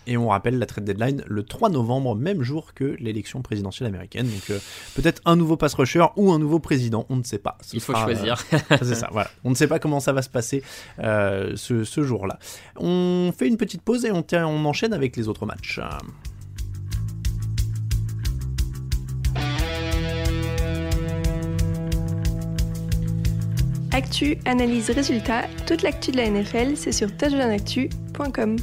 [0.07, 4.27] Et on rappelle la trade deadline le 3 novembre, même jour que l'élection présidentielle américaine.
[4.27, 4.59] Donc euh,
[4.95, 7.59] peut-être un nouveau pass rusher ou un nouveau président, on ne sait pas.
[7.63, 8.43] Ce Il faut sera, choisir.
[8.53, 9.31] euh, c'est ça, voilà.
[9.45, 10.63] On ne sait pas comment ça va se passer
[10.99, 12.39] euh, ce, ce jour-là.
[12.79, 14.23] On fait une petite pause et on,
[14.65, 15.81] enchaîne avec les autres matchs.
[23.93, 28.57] Actu, analyse, résultat, toute l'actu de la NFL, c'est sur touchdownactu.com.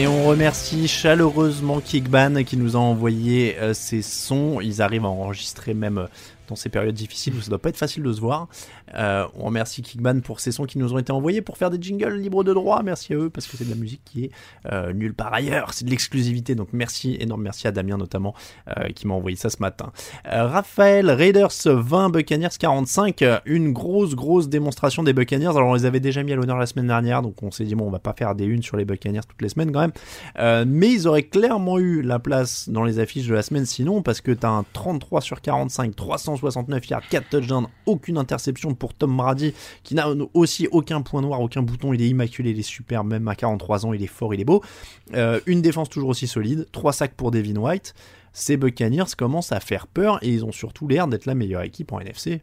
[0.00, 4.58] Et on remercie chaleureusement Kickban qui nous a envoyé euh, ces sons.
[4.62, 6.06] Ils arrivent à enregistrer même euh,
[6.56, 8.48] ces périodes difficiles où ça doit pas être facile de se voir.
[8.94, 11.80] Euh, on remercie Kickban pour ces sons qui nous ont été envoyés pour faire des
[11.80, 12.82] jingles libres de droit.
[12.82, 14.30] Merci à eux parce que c'est de la musique qui est
[14.70, 15.72] euh, nulle part ailleurs.
[15.72, 16.54] C'est de l'exclusivité.
[16.54, 18.34] Donc merci, énorme merci à Damien notamment
[18.68, 19.92] euh, qui m'a envoyé ça ce matin.
[20.24, 23.22] Raphaël, Raiders 20, Buccaneers 45.
[23.22, 25.56] euh, Une grosse, grosse démonstration des Buccaneers.
[25.56, 27.22] Alors on les avait déjà mis à l'honneur la semaine dernière.
[27.22, 29.42] Donc on s'est dit bon, on va pas faire des unes sur les Buccaneers toutes
[29.42, 30.66] les semaines quand même.
[30.66, 34.20] Mais ils auraient clairement eu la place dans les affiches de la semaine sinon parce
[34.20, 35.94] que t'as un 33 sur 45,
[36.40, 41.40] 369 yards, 4 touchdowns, aucune interception pour Tom Brady qui n'a aussi aucun point noir,
[41.40, 44.34] aucun bouton, il est immaculé, il est super, même à 43 ans, il est fort,
[44.34, 44.62] il est beau.
[45.14, 47.94] Euh, une défense toujours aussi solide, 3 sacs pour Devin White.
[48.32, 51.92] Ces Buccaneers commencent à faire peur et ils ont surtout l'air d'être la meilleure équipe
[51.92, 52.42] en NFC.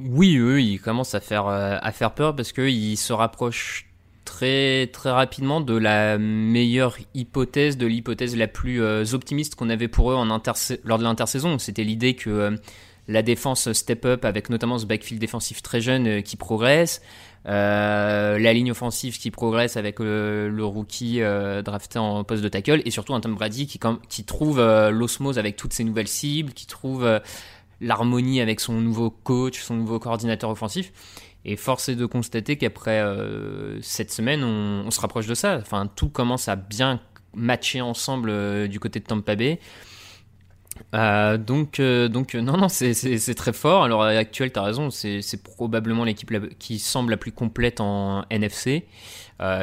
[0.00, 3.86] Oui, eux, ils commencent à faire, euh, à faire peur parce qu'ils se rapprochent
[4.26, 9.88] très, très rapidement de la meilleure hypothèse, de l'hypothèse la plus euh, optimiste qu'on avait
[9.88, 11.58] pour eux en lors de l'intersaison.
[11.58, 12.58] C'était l'idée que
[13.08, 17.02] la défense step up avec notamment ce backfield défensif très jeune euh, qui progresse,
[17.46, 21.20] euh, la ligne offensive qui progresse avec euh, le rookie
[21.64, 25.72] drafté en poste de tackle et surtout un Tom Brady qui, trouve l'osmose avec toutes
[25.72, 27.20] ses nouvelles cibles, qui trouve
[27.80, 30.92] l'harmonie avec son nouveau coach, son nouveau coordinateur offensif.
[31.44, 33.00] Et force est de constater qu'après
[33.80, 35.58] cette semaine, on, on se rapproche de ça.
[35.58, 37.00] Enfin, tout commence à bien
[37.32, 39.60] matcher ensemble du côté de Tampa Bay.
[40.94, 43.84] Euh, donc, euh, donc euh, non, non, c'est- très fort.
[43.84, 47.80] Alors, à l'heure actuelle, tu as raison, c'est probablement l'équipe qui semble la plus complète
[47.80, 48.86] en NFC,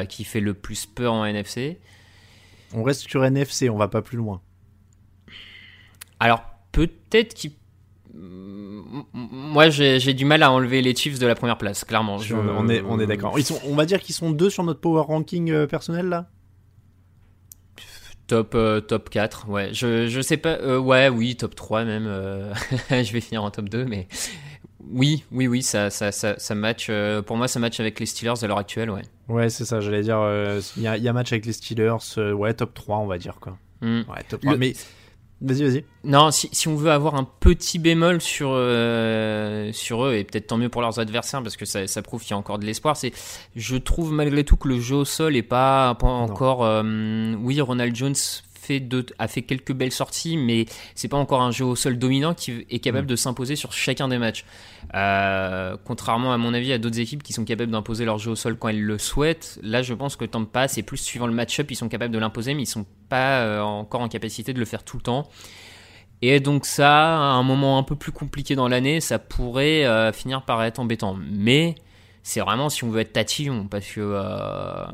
[0.08, 1.78] qui fait le plus peur en NFC.
[2.74, 4.40] On reste sur NFC, on va pas plus loin.
[6.20, 7.52] Alors, peut-être qu'il.
[8.14, 12.18] Moi, j'ai du mal à enlever les Chiefs de la première place, clairement.
[12.18, 13.36] Je- On est, on est d'accord.
[13.66, 16.28] On va dire qu'ils sont deux sur notre power ranking personnel là?
[18.26, 19.68] Top, euh, top 4, ouais.
[19.74, 22.06] Je, je sais pas, euh, ouais, oui, top 3 même.
[22.06, 22.52] euh,
[22.90, 24.08] je vais finir en top 2, mais
[24.90, 26.86] oui, oui, oui, ça, ça, ça, ça match.
[26.90, 29.02] euh, pour moi, ça match avec les Steelers à l'heure actuelle, ouais.
[29.28, 30.18] Ouais, c'est ça, j'allais dire.
[30.20, 33.06] euh, Il y, a, y a match avec les Steelers, euh, ouais, top 3, on
[33.06, 33.58] va dire quoi.
[33.82, 34.00] Hmm.
[34.08, 34.52] Ouais, top 3.
[34.52, 34.72] Le- Mais
[35.40, 35.84] vas-y, vas-y.
[36.04, 40.46] Non, si, si on veut avoir un petit bémol sur, euh, sur eux, et peut-être
[40.48, 42.66] tant mieux pour leurs adversaires, parce que ça, ça prouve qu'il y a encore de
[42.66, 43.12] l'espoir, c'est
[43.56, 46.64] je trouve malgré tout que le jeu au sol est pas, pas encore...
[46.64, 48.14] euh, oui, Ronald Jones
[48.64, 48.82] fait,
[49.18, 52.66] a fait quelques belles sorties, mais c'est pas encore un jeu au sol dominant qui
[52.70, 53.10] est capable Mm.
[53.10, 54.44] de s'imposer sur chacun des matchs.
[54.94, 58.36] Euh, contrairement à mon avis à d'autres équipes qui sont capables d'imposer leur jeu au
[58.36, 61.70] sol quand elles le souhaitent, là je pense que Tampa, c'est plus suivant le match-up,
[61.70, 64.64] ils sont capables de l'imposer, mais ils sont pas euh, encore en capacité de le
[64.64, 65.28] faire tout le temps.
[66.22, 70.12] Et donc ça, à un moment un peu plus compliqué dans l'année, ça pourrait euh,
[70.12, 71.16] finir par être embêtant.
[71.30, 71.74] Mais
[72.22, 74.00] c'est vraiment si on veut être tatillon, parce que...
[74.00, 74.86] euh,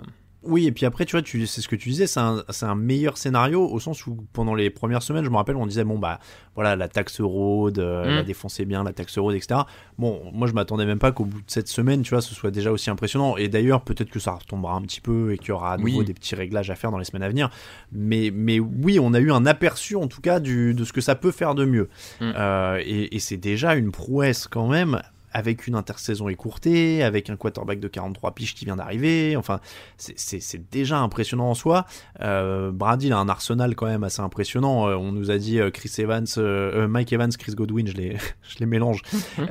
[0.43, 2.65] Oui, et puis après, tu vois, tu, c'est ce que tu disais, c'est un, c'est
[2.65, 5.85] un meilleur scénario au sens où pendant les premières semaines, je me rappelle, on disait,
[5.85, 6.19] bon, bah
[6.55, 8.15] voilà, la taxe road, euh, Mm.
[8.17, 9.61] la défense est bien, la taxe road, etc.
[9.99, 12.51] Bon, moi, je m'attendais même pas qu'au bout de cette semaine, tu vois, ce soit
[12.51, 13.37] déjà aussi impressionnant.
[13.37, 15.99] Et d'ailleurs, peut-être que ça retombera un petit peu et qu'il y aura à nouveau
[15.99, 16.05] Oui.
[16.07, 17.51] des petits réglages à faire dans les semaines à venir.
[17.93, 21.03] Mais, mais oui, on a eu un aperçu, en tout cas, du, de ce que
[21.03, 21.91] ça peut faire de mieux.
[22.21, 22.33] Mm.
[22.35, 25.03] Euh, et, et c'est déjà une prouesse quand même.
[25.33, 29.61] Avec une intersaison écourtée, avec un quarterback de 43 piges qui vient d'arriver, enfin,
[29.97, 31.87] c'est- déjà impressionnant en soi.
[32.21, 34.89] Euh, Brady il a un arsenal quand même assez impressionnant.
[34.89, 38.17] Euh, on nous a dit euh, Chris Evans, euh, Mike Evans, Chris Godwin, je les,
[38.43, 39.03] je les mélange.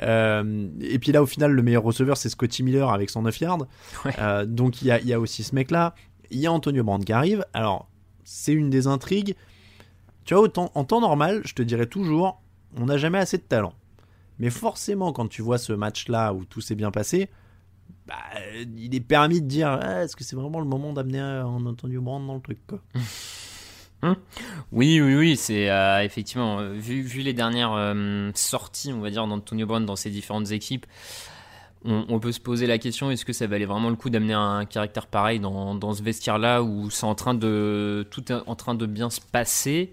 [0.02, 3.66] Euh, et puis là, au final, le meilleur receveur, c'est Scotty Miller avec 109 yards.
[4.04, 4.46] Ouais.
[4.46, 5.94] Donc il y a, il y a aussi ce mec-là.
[6.30, 7.44] Il y a Antonio Brand qui arrive.
[7.54, 7.88] Alors,
[8.24, 9.34] c'est une des intrigues.
[10.24, 12.40] Tu vois, autant, en temps normal, je te dirais toujours,
[12.78, 13.72] on n'a jamais assez de talent.
[14.40, 17.28] Mais forcément, quand tu vois ce match-là où tout s'est bien passé,
[18.06, 18.16] bah,
[18.76, 22.00] il est permis de dire Ah, est-ce que c'est vraiment le moment d'amener un Antonio
[22.00, 22.80] Brand dans le truc quoi
[24.72, 29.26] Oui, oui, oui, c'est euh, effectivement, euh, vu, les dernières euh, sorties, on va dire,
[29.26, 30.86] d'Antonio Brown dans ses différentes équipes,
[31.84, 34.34] on, on peut se poser la question est-ce que ça valait vraiment le coup d'amener
[34.34, 38.54] un caractère pareil dans, dans ce vestiaire-là où c'est en train de tout est en
[38.54, 39.92] train de bien se passer?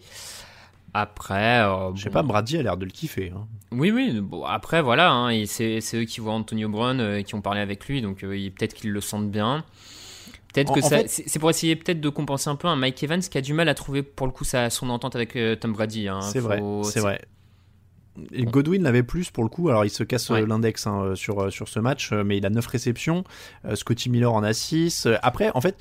[0.93, 2.13] Après, euh, Je sais bon.
[2.13, 3.32] pas, Brady a l'air de le kiffer.
[3.36, 3.47] hein.
[3.71, 4.19] Oui, oui.
[4.21, 7.60] Bon, après, voilà, hein, et c'est eux qui voient Antonio Brown, euh, qui ont parlé
[7.60, 9.63] avec lui, donc euh, peut-être qu'ils le sentent bien.
[10.54, 13.19] Peut-être que ça, fait- c'est pour essayer peut-être de compenser un peu un Mike Evans
[13.21, 16.08] qui a du mal à trouver pour le coup sa, son entente avec Tom Brady.
[16.08, 16.21] hein.
[16.21, 17.21] C'est Faut- vrai, c'est vrai.
[18.32, 20.43] Et Godwin l'avait plus pour le coup, alors il se casse Ouais.
[20.43, 23.23] l'index hein, sur, sur ce match, mais il a 9 réceptions,
[23.76, 25.06] Scotty Miller en a 6.
[25.06, 25.78] Euh, Après, en fait,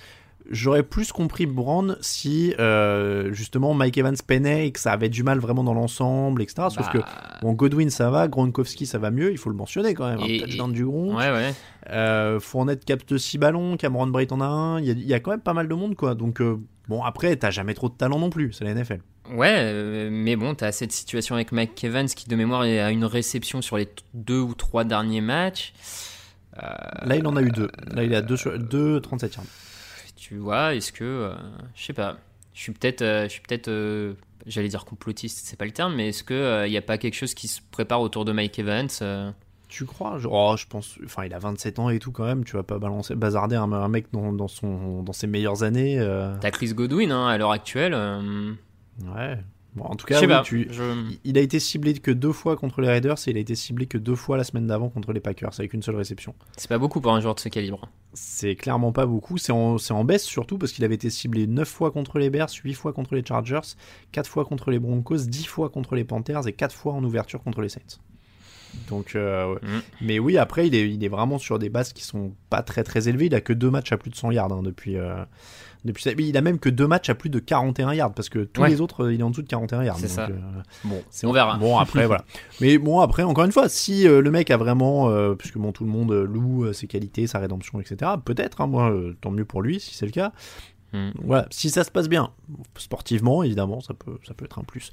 [0.51, 5.23] j'aurais plus compris Brand si euh, justement Mike Evans peinait et que ça avait du
[5.23, 6.69] mal vraiment dans l'ensemble, etc.
[6.71, 6.99] Sauf Bah, que
[7.43, 10.21] bon, Godwin ça va, Gronkowski ça va mieux, il faut le mentionner quand même.
[10.27, 11.17] Et- un touchdown du Gronk.
[11.19, 11.55] Ouais, ouais.
[11.91, 14.81] Euh, Fournette capte 6 ballons, Cameron Bright en a un.
[14.81, 16.15] Il y a, y a quand même pas mal de monde, quoi.
[16.15, 19.01] Donc, euh, bon, après, t'as jamais trop de talent non plus, c'est la NFL.
[19.35, 23.61] Ouais, mais bon, t'as cette situation avec Mike Evans qui, de mémoire, a une réception
[23.63, 25.73] sur les deux ou trois derniers matchs.
[27.03, 27.71] Là, il en a eu deux.
[27.93, 29.45] Là, il est à 2, 37 yards.
[30.29, 31.05] Tu vois, est-ce que.
[31.05, 31.35] euh,
[31.75, 32.17] je sais pas.
[32.55, 33.03] Je suis peut-être.
[33.03, 33.69] euh, je suis peut-être.
[33.69, 34.15] euh,
[34.47, 37.35] J'allais dire complotiste, c'est pas le terme, mais est-ce qu'il n'y a pas quelque chose
[37.35, 39.31] qui se prépare autour de Mike Evans euh,
[39.69, 40.19] Tu crois?
[40.19, 40.99] Je, oh, je pense.
[41.05, 42.45] Enfin, il a 27 ans et tout quand même.
[42.45, 45.99] Tu vas pas balancer, bazarder un, un mec dans, dans, son, dans ses meilleures années.
[45.99, 47.93] euh, T'as Chris Godwin hein, à l'heure actuelle.
[47.95, 48.53] euh,
[49.15, 49.39] Ouais.
[49.77, 52.33] Bon, en tout cas, sais oui, pas, tu- je- il a été ciblé que deux
[52.33, 54.89] fois contre les Raiders et il a été ciblé que deux fois la semaine d'avant
[54.89, 56.35] contre les Packers avec une seule réception.
[56.57, 57.89] C'est pas beaucoup pour un joueur de ce calibre.
[58.15, 59.37] C'est clairement pas beaucoup.
[59.37, 62.49] C'est en, en baisse surtout parce qu'il avait été ciblé 9 fois contre les Bears,
[62.65, 63.61] 8 fois contre les Chargers,
[64.13, 67.43] 4 fois contre les Broncos, 10 fois contre les Panthers et 4 fois en ouverture
[67.43, 67.99] contre les Saints.
[68.89, 69.61] Donc, euh, ouais.
[69.63, 69.83] Mm.
[70.03, 72.85] mais oui, après, il est, il est vraiment sur des bases qui sont pas très
[72.85, 73.27] très élevées.
[73.27, 74.97] Il a que deux matchs à plus de 100 yards hein, depuis.
[74.97, 75.17] euh,
[75.85, 78.61] depuis il a même que deux matchs à plus de 41 yards parce que tous
[78.63, 78.69] Ouais.
[78.69, 79.99] les autres, euh, il est en dessous de 41 yards.
[79.99, 80.27] C'est ça.
[80.29, 80.35] euh,
[80.85, 81.57] Bon, c'est on verra.
[81.59, 82.25] Bon, après, voilà.
[82.61, 85.91] Mais bon, après, encore une fois, si le mec a vraiment, puisque bon, tout le
[85.91, 89.95] monde loue ses qualités, sa rédemption, etc., peut-être, hein, moi, tant mieux pour lui si
[89.95, 90.33] c'est le cas.
[91.25, 92.31] Voilà, si ça se passe bien,
[92.77, 94.91] sportivement, évidemment, ça peut, ça peut être un plus.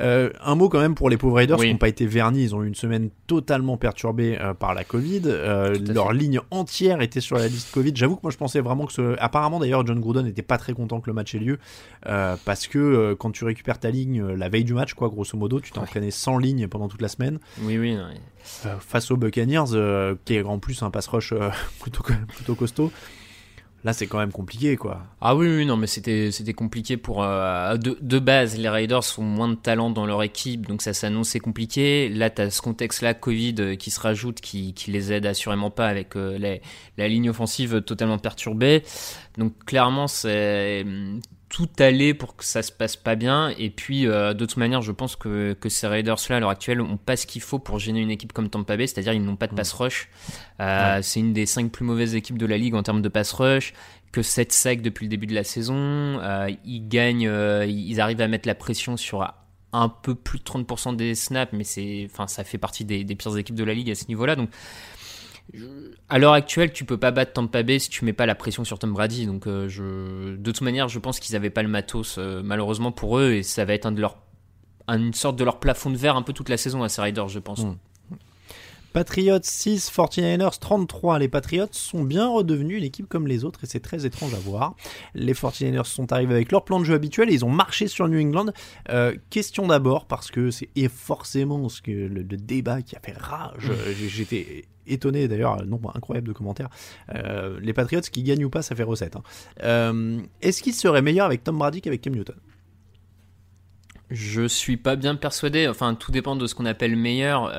[0.00, 1.66] Euh, un mot quand même pour les pauvres Raiders Oui.
[1.66, 2.42] qui n'ont pas été vernis.
[2.44, 5.22] Ils ont eu une semaine totalement perturbée euh, par la Covid.
[5.26, 6.14] Euh, leur fait.
[6.14, 7.92] ligne entière était sur la liste Covid.
[7.94, 9.16] J'avoue que moi je pensais vraiment que ce...
[9.18, 11.58] Apparemment d'ailleurs John Gruden n'était pas très content que le match ait lieu
[12.02, 15.70] parce que quand tu récupères ta ligne la veille du match, quoi, grosso modo, tu
[15.72, 15.84] t'es Ouais.
[15.84, 17.94] entraîné sans ligne pendant toute la semaine Oui, oui.
[17.94, 18.06] non,
[18.66, 21.34] euh, face aux Buccaneers, qui est en plus un pass rush
[21.80, 22.02] plutôt,
[22.36, 22.92] plutôt costaud.
[23.82, 25.06] Là, c'est quand même compliqué, quoi.
[25.22, 28.58] Ah oui, oui, non, mais c'était compliqué pour euh, de, base.
[28.58, 32.10] Les Raiders ont moins de talent dans leur équipe, donc ça s'annonçait compliqué.
[32.10, 36.14] Là, t'as ce contexte-là, Covid, euh, qui se rajoute, qui, les aide assurément pas avec
[36.16, 36.58] euh,
[36.98, 38.82] la ligne offensive totalement perturbée.
[39.38, 40.84] Donc clairement, c'est
[41.50, 43.50] tout allé pour que ça se passe pas bien.
[43.58, 46.80] Et puis, euh, de toute manière, je pense que, que ces Raiders-là, à l'heure actuelle,
[46.80, 49.36] ont pas ce qu'il faut pour gêner une équipe comme Tampa Bay, c'est-à-dire ils n'ont
[49.36, 50.08] pas de pass rush.
[50.60, 53.32] Euh, C'est une des cinq plus mauvaises équipes de la ligue en termes de pass
[53.32, 53.74] rush.
[54.12, 55.74] Que 7 sacs depuis le début de la saison.
[55.76, 59.32] Euh, ils gagnent, euh, ils arrivent à mettre la pression sur
[59.72, 63.14] un peu plus de 30% des snaps, mais c'est, enfin, ça fait partie des, des
[63.14, 64.34] pires équipes de la ligue à ce niveau-là.
[64.36, 64.50] Donc,
[66.08, 68.64] à l'heure actuelle, tu peux pas battre Tampa Bay si tu mets pas la pression
[68.64, 69.26] sur Tom Brady.
[69.26, 72.92] Donc, euh, je, de toute manière, je pense qu'ils avaient pas le matos, euh, malheureusement
[72.92, 74.02] pour eux, et ça va être un de
[74.88, 77.28] une sorte de leur plafond de verre un peu toute la saison à ces Riders,
[77.28, 77.64] je pense.
[77.64, 77.76] Mm.
[78.92, 81.18] Patriots 6, 49ers 33.
[81.20, 84.38] Les Patriots sont bien redevenus une équipe comme les autres et c'est très étrange à
[84.38, 84.74] voir.
[85.14, 88.08] Les 49ers sont arrivés avec leur plan de jeu habituel et ils ont marché sur
[88.08, 88.46] New England.
[88.88, 93.70] Euh, question d'abord parce que c'est forcément ce que le, débat qui a fait rage.
[94.08, 96.68] J'étais étonné d'ailleurs, nombre incroyable de commentaires.
[97.14, 99.16] Euh, les Patriots qui gagnent ou pas, ça fait recette.
[99.16, 99.22] Hein.
[99.62, 102.36] Euh, est-ce qu'ils seraient meilleurs avec Tom Brady qu'avec Cam Newton?
[104.10, 105.68] Je suis pas bien persuadé.
[105.68, 107.52] Enfin, tout dépend de ce qu'on appelle meilleur.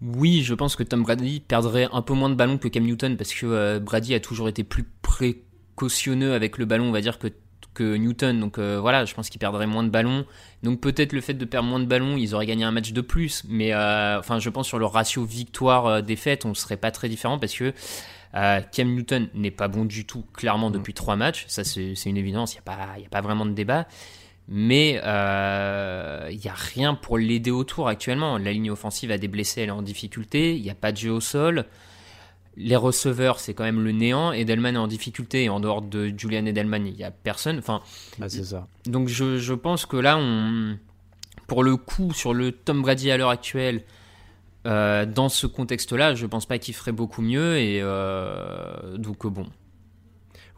[0.00, 3.16] Oui, je pense que Tom Brady perdrait un peu moins de ballons que Cam Newton
[3.16, 7.18] parce que euh, Brady a toujours été plus précautionneux avec le ballon, on va dire,
[7.18, 7.28] que,
[7.74, 8.38] que Newton.
[8.38, 10.24] Donc euh, voilà, je pense qu'il perdrait moins de ballons.
[10.62, 13.00] Donc peut-être le fait de perdre moins de ballons, ils auraient gagné un match de
[13.00, 13.42] plus.
[13.48, 17.40] Mais euh, enfin, je pense sur le ratio victoire-défaite, on ne serait pas très différent
[17.40, 17.74] parce que
[18.32, 21.44] Cam Newton n'est pas bon du tout, clairement, depuis trois matchs.
[21.48, 23.88] Ça, c'est une évidence, il n'y a, pas, a pas vraiment de débat
[24.48, 28.38] mais il euh, n'y a rien pour l'aider autour actuellement.
[28.38, 30.96] La ligne offensive a des blessés, elle est en difficulté, il n'y a pas de
[30.96, 31.66] jeu au sol.
[32.56, 34.32] Les receveurs, c'est quand même le néant.
[34.32, 37.58] Edelman est en difficulté et en dehors de Julian Edelman, il n'y a personne.
[37.58, 37.82] Enfin,
[38.18, 38.66] bah, c'est ça.
[38.86, 40.76] Donc je, je, pense que là, on,
[41.46, 43.84] pour le coup, sur le Tom Brady à l'heure actuelle,
[44.66, 47.58] euh, dans ce contexte-là, je pense pas qu'il ferait beaucoup mieux.
[47.58, 49.46] Et euh, donc bon,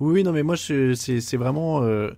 [0.01, 1.83] oui, non, mais moi, c'est vraiment.
[1.83, 2.11] Euh,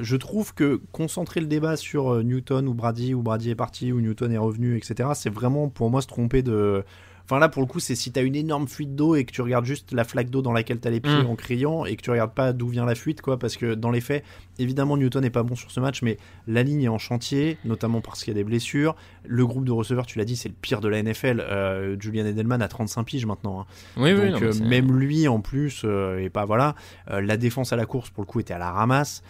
[0.00, 3.92] je trouve que concentrer le débat sur euh, Newton ou Brady, ou Brady est parti,
[3.92, 6.82] ou Newton est revenu, etc., c'est vraiment pour moi se tromper de.
[7.26, 9.42] Enfin là, pour le coup, c'est si t'as une énorme fuite d'eau et que tu
[9.42, 11.26] regardes juste la flaque d'eau dans laquelle t'as les pieds mm.
[11.26, 13.90] en criant et que tu regardes pas d'où vient la fuite, quoi, parce que dans
[13.90, 14.22] les faits,
[14.60, 18.00] évidemment, Newton n'est pas bon sur ce match, mais la ligne est en chantier, notamment
[18.00, 18.94] parce qu'il y a des blessures.
[19.24, 21.40] Le groupe de receveurs, tu l'as dit, c'est le pire de la NFL.
[21.40, 23.62] Euh, Julian Edelman a 35 piges maintenant.
[23.62, 23.66] Hein.
[23.96, 26.76] Oui, Donc, oui, euh, même lui, en plus, euh, et pas voilà.
[27.08, 29.24] la défense à la course, pour le coup, était à la ramasse.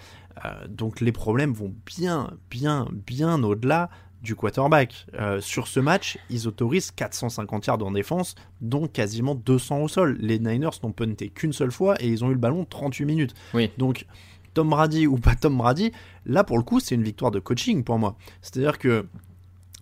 [0.69, 3.89] donc les problèmes vont bien, bien, bien au-delà
[4.27, 5.07] du quarterback.
[5.15, 10.19] Euh, sur ce match, ils autorisent 450 yards en défense, dont quasiment 200 au sol.
[10.21, 13.35] Les Niners n'ont punté qu'une seule fois et ils ont eu le ballon 38 minutes.
[13.55, 13.71] Oui.
[13.79, 14.07] Donc,
[14.53, 15.93] Tom Brady ou pas Tom Brady,
[16.25, 18.17] là pour le coup, c'est une victoire de coaching pour moi.
[18.41, 19.07] C'est-à-dire que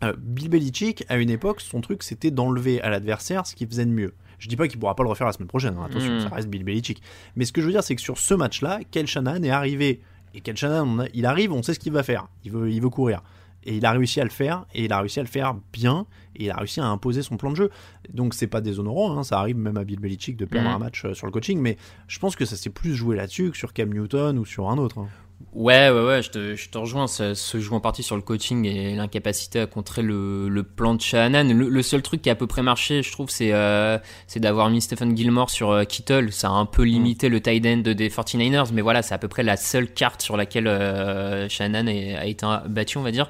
[0.03, 3.86] euh, Bill Belichick, à une époque, son truc c'était d'enlever à l'adversaire ce qu'il faisait
[3.86, 4.14] de mieux.
[4.38, 6.20] Je dis pas qu'il pourra pas le refaire la semaine prochaine, hein, attention, hmm.
[6.20, 7.01] ça reste Bill Belichick.
[7.36, 10.03] Mais ce que je veux dire, c'est que sur ce match-là, Kel Shannon est arrivé.
[10.34, 12.26] Et Kel Shannon, il arrive, on sait ce qu'il va faire.
[12.45, 13.22] Il veut, il veut courir.
[13.65, 16.07] Et il a réussi à le faire, et il a réussi à le faire bien,
[16.37, 17.71] et il a réussi à imposer son plan de jeu.
[18.12, 20.75] Donc c'est pas déshonorant, hein, ça arrive même à Bill Belichick de perdre mhm.
[20.75, 23.51] un match euh, sur le coaching, mais je pense que ça s'est plus joué là-dessus
[23.51, 24.99] que sur Cam Newton ou sur un autre.
[24.99, 25.09] Hein.
[25.53, 27.07] Ouais, ouais, ouais, je te, rejoins.
[27.07, 31.01] Ça se joue en partie sur le coaching et l'incapacité à contrer le, plan de
[31.01, 31.53] Shanahan.
[31.55, 33.99] Le, seul truc qui a à peu près marché, je trouve, c'est euh,
[34.36, 36.32] d'avoir mis Stephen Gilmore sur euh, Kittle.
[36.32, 39.28] Ça a un peu limité le tight end des 49ers, mais voilà, c'est à peu
[39.28, 43.28] près la seule carte sur laquelle euh, a été battu, on va dire.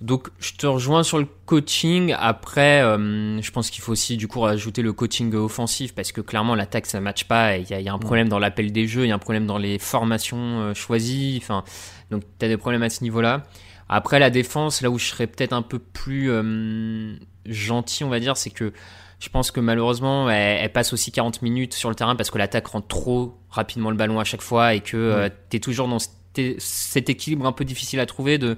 [0.00, 2.14] Donc je te rejoins sur le coaching.
[2.18, 6.20] Après, euh, je pense qu'il faut aussi du coup rajouter le coaching offensif parce que
[6.20, 7.56] clairement l'attaque ça match pas.
[7.56, 9.58] Il y, a un problème dans l'appel des jeux, il y a un problème dans
[9.58, 11.40] les formations euh, choisies.
[11.42, 11.64] Enfin,
[12.12, 13.42] donc tu as des problèmes à ce niveau-là.
[13.88, 18.20] Après la défense, là où je serais peut-être un peu plus euh, gentil, on va
[18.20, 18.72] dire, c'est que
[19.18, 22.68] je pense que malheureusement elle, passe aussi 40 minutes sur le terrain parce que l'attaque
[22.68, 25.98] rend trop rapidement le ballon à chaque fois et que tu es toujours dans
[26.58, 28.56] cet équilibre un peu difficile à trouver de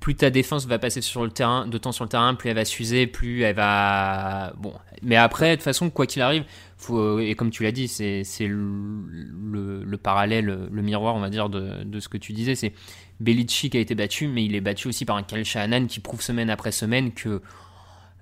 [0.00, 2.56] plus ta défense va passer sur le terrain, de temps sur le terrain, plus elle
[2.56, 4.52] va s'user, plus elle va.
[4.58, 4.72] Bon,
[5.02, 6.44] mais après, de toute façon, quoi qu'il arrive,
[6.76, 11.48] faut, et comme tu l'as dit, c'est le, le, parallèle, le miroir, on va dire,
[11.48, 12.54] de, de ce que tu disais.
[12.54, 12.72] C'est
[13.20, 16.22] Belichick a été battu, mais il est battu aussi par un Kyle Shanahan qui prouve
[16.22, 17.42] semaine après semaine que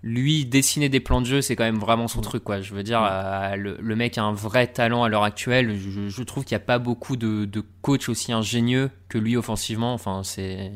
[0.02, 2.60] lui, dessiner des plans de jeu, c'est quand même vraiment son truc, quoi.
[2.60, 5.76] Je veux dire, euh, le, mec a un vrai talent à l'heure actuelle.
[5.76, 9.92] Je, trouve qu'il n'y a pas beaucoup de, de coachs aussi ingénieux que lui offensivement.
[9.94, 10.70] Enfin, c'est.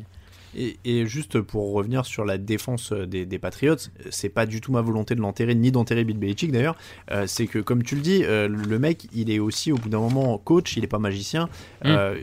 [0.57, 3.77] Et, juste pour revenir sur la défense des, des Patriots,
[4.11, 6.77] c'est pas du tout ma volonté de l'enterrer, ni d'enterrer Bill Belichick d'ailleurs.
[7.11, 9.89] Euh, c'est que, comme tu le dis, euh, le mec, il est aussi au bout
[9.89, 11.47] d'un moment coach, il est pas magicien.
[11.85, 11.87] Mm.
[11.87, 12.21] Euh,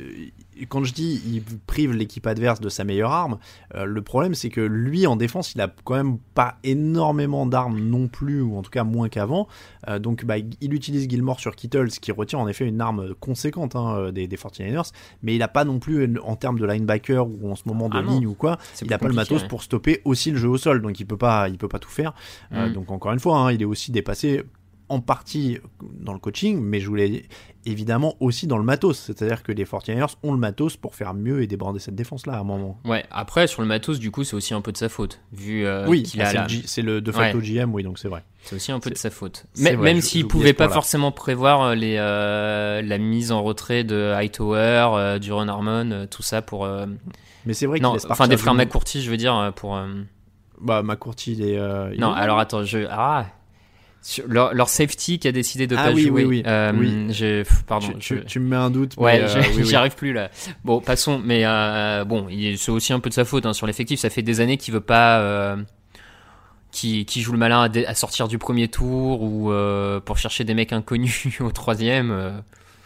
[0.66, 3.38] quand je dis il prive l'équipe adverse de sa meilleure arme,
[3.76, 7.80] euh, le problème c'est que lui en défense il a quand même pas énormément d'armes
[7.80, 9.47] non plus, ou en tout cas moins qu'avant.
[9.88, 13.14] Euh, donc bah, il utilise Gilmore sur Kittle, ce qui retient en effet une arme
[13.20, 14.91] conséquente hein, des, des 49ers,
[15.22, 17.97] mais il a pas non plus en termes de linebacker ou en ce moment de
[17.97, 20.58] ah ligne ou quoi, il a pas le matos pour stopper aussi le jeu au
[20.58, 22.14] sol, donc il peut pas, il peut pas tout faire.
[22.53, 22.74] Euh, mm.
[22.74, 24.43] donc encore une fois, hein, il est aussi dépassé
[24.89, 25.57] en partie
[25.99, 27.23] dans le coaching, mais je voulais
[27.65, 28.97] évidemment aussi dans le matos.
[28.97, 32.39] C'est-à-dire que les 49ers ont le matos pour faire mieux et déborder cette défense-là à
[32.39, 32.79] un moment.
[32.85, 35.19] Ouais, après, sur le matos, du coup, c'est aussi un peu de sa faute.
[35.33, 37.99] Vu euh, oui, qu'il bah, a c'est la- le, le de facto GM, oui, donc
[37.99, 38.23] c'est vrai.
[38.43, 39.45] C'est aussi un peu de sa faute.
[39.57, 43.83] Mais, vrai, même s'il j'oubliais pouvait pas forcément prévoir les, euh, la mise en retrait
[43.83, 46.63] de Hightower, euh, du Ron Harmon, euh, tout ça pour.
[46.63, 46.85] euh,
[47.45, 48.53] Mais c'est vrai qu'il enfin des frères.
[48.53, 49.75] McCourty, je veux dire, euh, pour.
[49.75, 49.88] euh,
[50.61, 51.57] Bah, McCourty, il est.
[51.59, 52.88] euh, il Non, est- alors attends, je.
[52.89, 53.25] Ah
[54.28, 56.24] leur, leur safety qui a décidé de Ah pas oui, jouer.
[56.24, 57.43] oui, oui, Euh, oui.
[57.68, 57.88] Pardon.
[57.93, 58.93] tu, tu- je- tu me mets un doute.
[58.97, 60.30] mais, Ouais, euh, oui, j'y arrive plus là.
[60.64, 61.20] Bon, passons.
[61.24, 62.28] Mais euh, bon,
[62.58, 63.99] c'est aussi un peu de sa faute hein, sur l'effectif.
[63.99, 65.55] Ça fait des années qu'il veut pas, euh,
[66.72, 70.18] qui, qui joue le malin à, dé- à sortir du premier tour ou euh, pour
[70.18, 72.41] chercher des mecs inconnus au troisième.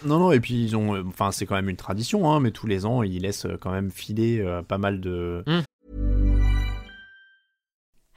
[0.05, 0.99] Non, non, et puis ils ont.
[1.07, 3.91] Enfin, c'est quand même une tradition, hein, mais tous les ans, ils laissent quand même
[3.91, 5.43] filer euh, pas mal de.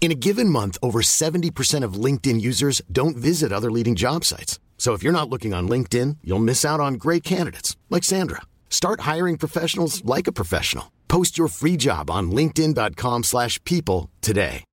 [0.00, 4.58] In a given month, over 70% of LinkedIn users don't visit other leading job sites.
[4.78, 8.42] So if you're not looking on LinkedIn, you'll miss out on great candidates like Sandra.
[8.70, 10.92] Start hiring professionals like a professional.
[11.08, 14.64] Post your free job on linkedin.com/people slash people today.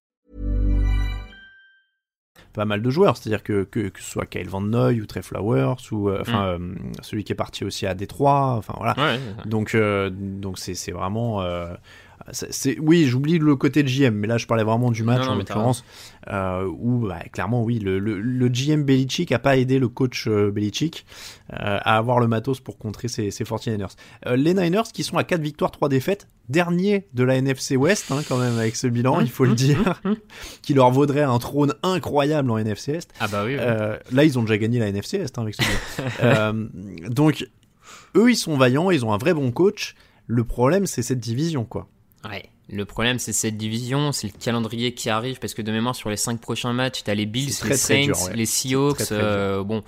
[2.53, 5.21] pas mal de joueurs, c'est-à-dire que, que, que ce soit Kyle Van Noy ou Trey
[5.21, 6.75] Flowers ou euh, enfin Mm.
[6.77, 8.93] euh, celui qui est parti aussi à Détroit, enfin voilà.
[8.97, 9.49] Ouais, c'est ça.
[9.49, 11.73] donc euh, donc c'est c'est vraiment euh,
[12.31, 15.25] c'est- c'est oui j'oublie le côté de GM mais là je parlais vraiment du match
[15.25, 15.83] Non, en l'occurrence
[16.31, 20.27] euh, où bah, clairement oui le, le, le GM Belichick a pas aidé le coach
[20.27, 21.05] euh, Belichick
[21.53, 23.95] euh, à avoir le matos pour contrer ces, ces 49ers
[24.25, 28.11] Euh, les Niners qui sont à 4 victoires 3 défaites dernier de la NFC West
[28.11, 30.01] hein, quand même avec ce bilan il faut le dire
[30.61, 33.55] qui leur vaudrait un trône incroyable en NFC Est Ah bah oui.
[33.57, 33.61] oui.
[34.15, 36.53] là, ils ont déjà gagné la NFC Est hein, avec ce bilan.
[37.09, 37.47] Donc,
[38.15, 39.95] eux, ils sont vaillants, ils ont un vrai bon coach.
[40.27, 41.87] Le problème, c'est cette division, quoi.
[42.27, 42.49] Ouais.
[42.67, 46.09] Le problème, c'est cette division, c'est le calendrier qui arrive, parce que de mémoire, sur
[46.09, 48.35] les 5 prochains matchs, t'as les Bills, très, les Saints, dur, ouais.
[48.35, 48.95] les Seahawks.
[48.95, 49.83] très, très euh, bon,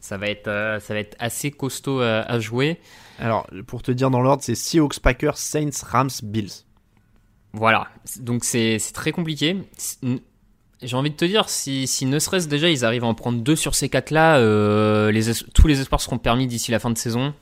[0.00, 2.78] ça va être, euh, ça va être assez costaud à jouer.
[3.18, 6.64] Alors, pour te dire dans l'ordre, c'est Seahawks, Packers, Saints, Rams, Bills.
[7.52, 7.88] Voilà.
[8.20, 9.56] Donc c'est très compliqué.
[10.82, 13.40] J'ai envie de te dire, si, si ne serait-ce déjà, ils arrivent à en prendre
[13.42, 15.22] deux sur ces quatre-là, euh, les
[15.52, 17.34] tous les espoirs seront permis d'ici la fin de saison.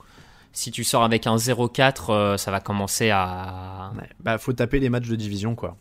[0.51, 3.91] Si tu sors avec un 0-4, euh, ça va commencer à...
[3.95, 4.09] Ouais.
[4.19, 5.77] Bah, faut taper les matchs de division, quoi.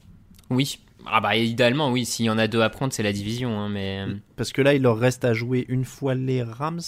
[0.50, 0.78] Oui.
[1.06, 2.04] Ah bah idéalement, oui.
[2.04, 3.58] S'il y en a deux à prendre, c'est la division.
[3.58, 4.04] hein, mais...
[4.36, 6.80] Parce que là, il leur reste à jouer une fois les Rams,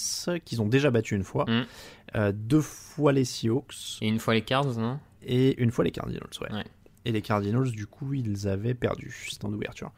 [0.44, 1.62] qu'ils ont déjà battu une fois, Mm.
[2.16, 4.98] euh, deux fois les Seahawks, Et une fois les Cards, non?
[5.22, 6.52] Et une fois les Cardinals, ouais.
[6.52, 6.64] Ouais.
[7.06, 9.14] Et les Cardinals, du coup, ils avaient perdu.
[9.28, 9.90] C'était en ouverture.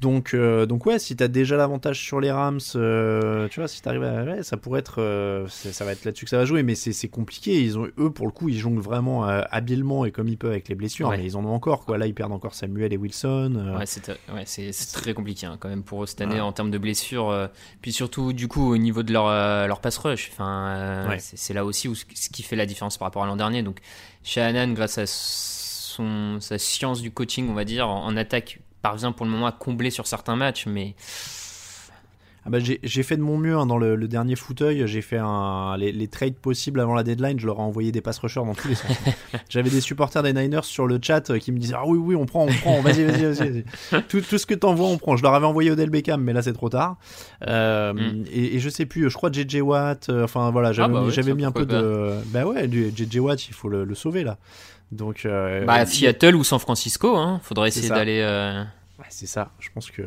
[0.00, 3.82] Donc, euh, donc ouais, si t'as déjà l'avantage sur les Rams, euh, tu vois, si
[3.82, 6.62] t'arrives à, ouais, ça pourrait être, euh, ça va être là-dessus que ça va jouer,
[6.62, 7.60] mais c'est compliqué.
[7.64, 10.68] Ils ont, eux, pour le coup, ils jonglent vraiment habilement et comme ils peuvent avec
[10.68, 11.18] les blessures, Ouais.
[11.18, 11.98] mais ils en ont encore, quoi.
[11.98, 13.74] Là, ils perdent encore Samuel et Wilson.
[13.76, 16.78] Ouais, c'est ouais, très compliqué hein, quand même pour eux cette année en termes de
[16.78, 17.48] blessures.
[17.82, 19.26] puis surtout, du coup, au niveau de leur,
[19.66, 22.98] leur pass rush, enfin, c'est c'est là aussi où ce ce qui fait la différence
[22.98, 23.62] par rapport à l'an dernier.
[23.62, 23.78] Donc,
[24.22, 29.12] Shanahan, grâce à son, sa science du coaching, on va dire, en, en attaque, parvient
[29.12, 30.94] pour le moment à combler sur certains matchs, mais
[32.46, 34.82] Ah bah, j'ai fait de mon mieux hein, dans le, le dernier fauteuil.
[34.86, 37.38] J'ai fait un, les, les trades possibles avant la deadline.
[37.38, 38.90] Je leur ai envoyé des pass rushers dans tous les sens.
[39.50, 42.14] J'avais des supporters des Niners sur le chat euh, qui me disaient Ah oui, oui,
[42.16, 43.64] on prend, on prend, vas-y, vas-y, vas-y.
[44.08, 45.16] Tout, tout ce que t'envoies, on prend.
[45.16, 46.96] Je leur avais envoyé Odell Beckham, mais là c'est trop tard.
[47.46, 48.24] Euh, Mm.
[48.32, 50.08] et, et je sais plus, je crois JJ Watt.
[50.08, 52.14] euh, Enfin voilà, j'avais bah mis, un peu de.
[52.28, 54.38] Bah ouais, JJ Watt, il faut le, le sauver là.
[54.90, 55.26] Donc.
[55.26, 58.22] euh, bah, Seattle ou San Francisco, hein, faudrait essayer d'aller.
[58.98, 60.02] Euh, Ouais, c'est ça, je pense que.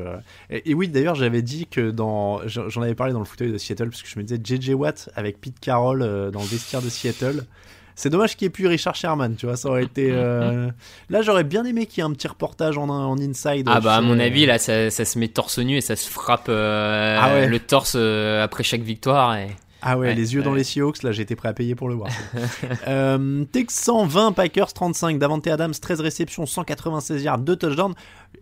[0.50, 2.42] Et, et oui, d'ailleurs, j'avais dit que dans.
[2.48, 5.10] J'en avais parlé dans le fauteuil de Seattle, parce que je me disais JJ Watt
[5.16, 7.46] avec Pete Carroll euh, dans le vestiaire de Seattle.
[7.94, 10.10] C'est dommage qu'il n'y ait plus Richard Sherman, tu vois, ça aurait été.
[10.12, 10.70] euh,
[11.10, 13.68] Là, j'aurais bien aimé qu'il y ait un petit reportage en, en inside.
[13.70, 15.96] Ah bah à mon euh, avis là ça, ça se met torse nu et ça
[15.98, 17.48] se frappe euh, Ah ouais.
[17.48, 19.48] le torse euh, après chaque victoire et
[19.82, 21.96] Ah ouais, Ouais, les yeux dans les Seahawks, là j'étais prêt à payer pour le
[21.96, 22.10] voir.
[22.88, 27.94] euh, Texans 20, Packers 35, Davante Adams 13 réceptions, 196 yards, 2 touchdowns.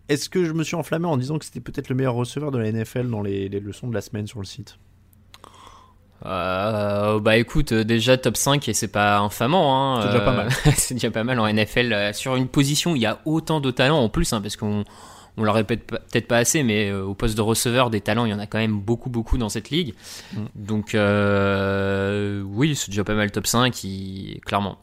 [0.10, 2.58] Est-ce que je me suis enflammé en disant que c'était peut-être le meilleur receveur de
[2.58, 4.78] la NFL dans les, les leçons de la semaine sur le site?
[6.26, 9.96] Euh, bah écoute, euh, déjà top 5 et c'est pas infamant.
[9.96, 10.50] Hein, C'est déjà pas euh, mal.
[10.76, 13.72] c'est déjà pas mal en NFL sur une position où il y a autant de
[13.72, 14.84] talents en plus, hein, parce qu'on
[15.40, 18.30] on le répète peut-être pas assez, mais euh, au poste de receveur, des talents, il
[18.32, 19.96] y en a quand même beaucoup, beaucoup dans cette ligue.
[20.34, 20.38] Mm.
[20.56, 24.78] Donc euh, oui, c'est déjà pas mal top 5, qui, clairement.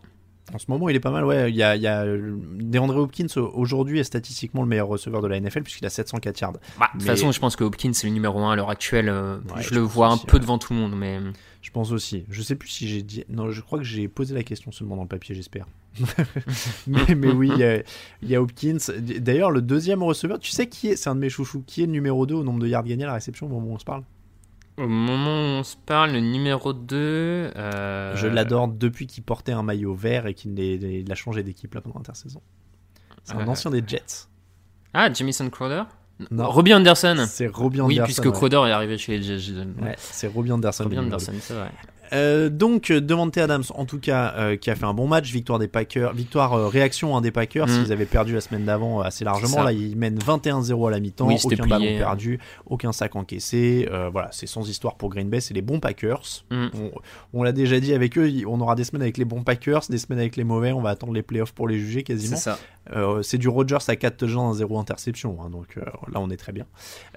[0.55, 1.51] En ce moment, il est pas mal, ouais.
[1.51, 5.27] Il y a, il y a DeAndre Hopkins aujourd'hui est statistiquement le meilleur receveur de
[5.27, 6.53] la NFL puisqu'il a 704 yards.
[6.79, 9.09] Bah, de toute façon, je pense que Hopkins c'est le numéro 1 à l'heure actuelle.
[9.09, 10.41] euh, Ouais, je, je le vois un peu ouais.
[10.41, 11.19] devant tout le monde, mais
[11.63, 12.25] Je pense aussi.
[12.31, 13.25] Je sais plus si j'ai dit.
[13.29, 15.67] Non, je crois que j'ai posé la question seulement dans le papier, j'espère.
[16.87, 17.77] Mais, mais oui, il y, a,
[18.23, 18.79] il y a Hopkins.
[18.99, 21.63] D'ailleurs, le deuxième receveur, tu sais qui est C'est un de mes chouchous.
[21.67, 23.69] Qui est le numéro 2 au nombre de yards gagnés à la réception au moment
[23.69, 24.03] où on se parle?
[24.79, 26.97] Au moment où on se parle, le numéro 2.
[27.57, 31.81] euh, Je l'adore depuis qu'il portait un maillot vert et qu'il a changé d'équipe là
[31.81, 32.43] pendant l'intersaison.
[33.25, 34.29] C'est un Euh, ancien des Jets.
[34.93, 35.83] Ah, Jamison Crowder?
[36.31, 36.49] Non.
[36.49, 38.05] Robbie Anderson C'est Robbie Oui, Anderson.
[38.05, 38.33] puisque ouais.
[38.33, 39.53] Crowder est arrivé chez les Jets.
[39.83, 40.85] Ouais, c'est Robbie Anderson.
[40.85, 41.71] Robbie Anderson, c'est vrai.
[42.13, 45.31] Euh, donc euh, Devante Adams en tout cas euh, qui a fait un bon match
[45.33, 47.83] victoire des Packers victoire euh, réaction hein, des Packers Mm.
[47.87, 51.01] ils avaient perdu la semaine d'avant euh, assez largement là ils mènent 21-0 à la
[51.01, 51.99] mi-temps Oui, aucun ballon hein.
[51.99, 56.23] perdu aucun sac encaissé voilà c'est sans histoire pour Green Bay c'est les bons Packers
[56.51, 56.67] Mm.
[56.75, 56.91] on,
[57.33, 59.99] on l'a déjà dit avec eux on aura des semaines avec les bons Packers des
[59.99, 62.59] semaines avec les mauvais on va attendre les playoffs pour les juger C'est quasiment ça.
[63.23, 65.39] c'est du Rodgers à 4 touchdowns, 0 interception.
[65.43, 66.67] hein, donc là, on est très bien.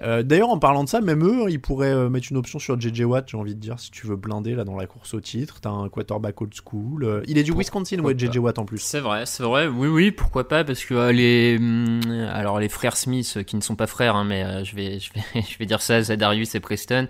[0.02, 3.28] D'ailleurs, en parlant de ça, même eux, ils pourraient mettre une option sur JJ Watt,
[3.28, 5.60] j'ai envie de dire, si tu veux blinder là dans la course au titre.
[5.60, 7.04] T'as un quarterback old school.
[7.04, 8.78] euh, il est du Wisconsin, ouais, JJ Watt en plus.
[8.78, 9.66] C'est vrai, c'est vrai.
[9.66, 12.00] Oui, oui, pourquoi pas Parce que euh, les, hum,
[12.32, 14.98] alors les frères Smith, euh, qui ne sont pas frères, hein, mais euh, je vais,
[15.00, 17.08] je vais, je vais dire ça, Zadarius et Preston,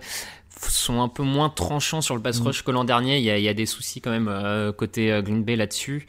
[0.59, 2.47] sont un peu moins tranchants sur le pass Mm.
[2.47, 3.17] rush que l'an dernier.
[3.17, 6.05] Il y, a, il y a des soucis quand même euh, côté Green Bay là-dessus.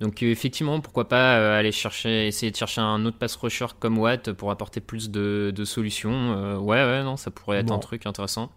[0.00, 4.30] Donc effectivement, pourquoi pas aller chercher, essayer de chercher un autre pass rusher comme Watt
[4.32, 6.12] pour apporter plus de, de solutions.
[6.36, 7.74] Euh, ouais, ouais, non, ça pourrait être Bon.
[7.74, 8.48] un truc intéressant.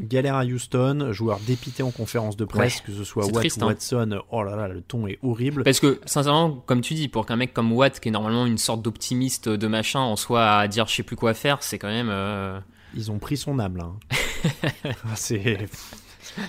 [0.00, 2.82] Galère à Houston, joueur dépité en conférence de presse, Ouais.
[2.86, 3.68] que ce soit Watt triste, ou hein.
[3.68, 4.20] Watson.
[4.30, 5.64] Oh là là, le ton est horrible.
[5.64, 8.58] Parce que, sincèrement, comme tu dis, pour qu'un mec comme Watt, qui est normalement une
[8.58, 11.88] sorte d'optimiste de machin, en soit à dire je sais plus quoi faire, c'est quand
[11.88, 12.08] même.
[12.10, 12.60] euh,
[12.94, 13.84] Ils ont pris son âme là.
[13.84, 14.92] hein.
[15.16, 15.68] C'est.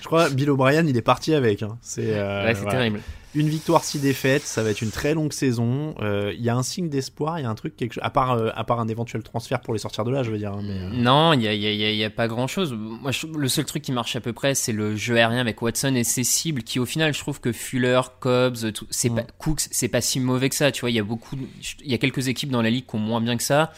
[0.00, 1.62] Je crois Bill O'Brien, il est parti avec.
[1.62, 1.78] hein.
[1.82, 2.70] C'est euh, voilà.
[2.70, 3.00] terrible.
[3.36, 5.94] Une victoire, six défaites, ça va être une très longue saison.
[6.00, 8.10] Euh, Il y a un signe d'espoir, il y a un truc, quelque chose, à
[8.10, 10.50] part, euh, à part un éventuel transfert pour les sortir de là, je veux dire.
[10.52, 12.26] hein, mais, Non, il y a, y a- il y a- il y a pas
[12.26, 12.72] grand chose.
[12.76, 15.62] Moi, je- le seul truc qui marche à peu près, c'est le jeu aérien avec
[15.62, 19.14] Watson et ses cibles, qui au final, je trouve que Fuller, Cobbs, tout- c'est Mm.
[19.14, 20.72] pas, Cooks, c'est pas si mauvais que ça.
[20.72, 21.36] Tu vois, il y a beaucoup,
[21.84, 23.70] il y a quelques équipes dans la ligue qui ont moins bien que ça.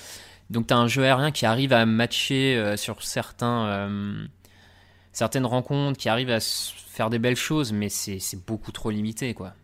[0.48, 3.86] Donc, tu as un jeu aérien qui arrive à matcher sur certains,
[5.12, 9.54] certaines rencontres, qui arrive à faire des belles choses, mais c'est beaucoup trop limité, quoi.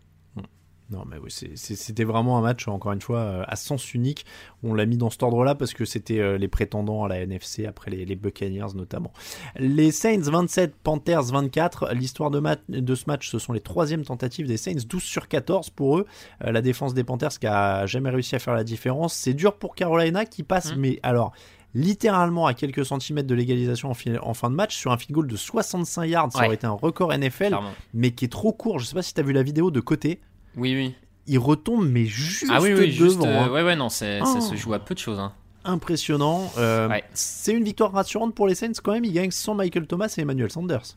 [0.90, 4.24] Non, mais oui, c'était vraiment un match, encore une fois, euh, à sens unique.
[4.62, 7.66] On l'a mis dans cet ordre-là parce que c'était euh, les prétendants à la NFC,
[7.66, 9.12] après les, les Buccaneers notamment.
[9.56, 11.92] Les Saints 27, Panthers 24.
[11.92, 15.98] L'histoire de ce match, ce sont les troisièmes tentatives des Saints, 12 sur 14 pour
[15.98, 16.06] eux.
[16.44, 19.12] Euh, la défense des Panthers qui a jamais réussi à faire la différence.
[19.12, 20.80] C'est dur pour Carolina qui passe, Mm.
[20.80, 21.32] mais alors
[21.74, 25.12] littéralement à quelques centimètres de l'égalisation en, fi- en fin de match sur un field
[25.14, 26.32] goal de 65 yards.
[26.32, 26.46] Ça Ouais.
[26.46, 27.72] aurait été un record NFL, Clairement.
[27.94, 28.78] mais qui est trop court.
[28.78, 30.20] Je sais pas si tu as vu la vidéo de côté
[30.56, 30.94] Oui, oui.
[31.26, 33.18] il retombe mais juste Ah oui, oui, juste.
[33.18, 33.26] devant.
[33.28, 33.50] euh, hein.
[33.50, 34.40] ouais, ouais, non, c'est- ça Oh.
[34.40, 35.18] se joue à peu de choses.
[35.18, 35.32] Hein.
[35.64, 36.50] Impressionnant.
[36.56, 37.04] Euh, Ouais.
[37.12, 39.04] C'est une victoire rassurante pour les Saints quand même.
[39.04, 40.96] Ils gagnent sans Michael Thomas et Emmanuel Sanders.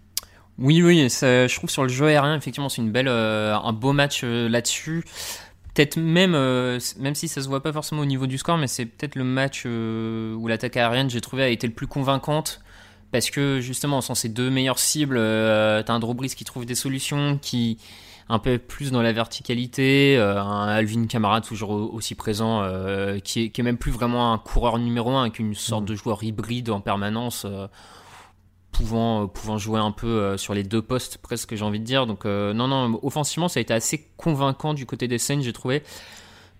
[0.58, 3.74] Oui, oui, ça- je trouve sur le jeu aérien, effectivement, c'est une belle, euh, un
[3.74, 5.04] beau match euh, là-dessus.
[5.74, 8.68] Peut-être même, euh, même si ça se voit pas forcément au niveau du score, mais
[8.68, 12.62] c'est peut-être le match euh, où l'attaque aérienne, j'ai trouvé, a été le plus convaincante.
[13.12, 16.66] Parce que justement, sans ces deux meilleures cibles, euh, t'as un Drew Brees qui trouve
[16.66, 17.78] des solutions, qui
[18.30, 22.64] un peu plus dans la verticalité, euh, un Alvin Kamara toujours au- aussi présent,
[23.24, 26.24] qui, est, qui est même plus vraiment un coureur numéro un, qu'une sorte de joueur
[26.24, 27.46] hybride en permanence.
[28.80, 32.08] Euh, pouvant, jouer un peu euh, sur les deux postes presque j'ai envie de dire
[32.08, 35.54] donc euh, non non offensivement ça a été assez convaincant du côté des Saints j'ai
[35.54, 35.84] trouvé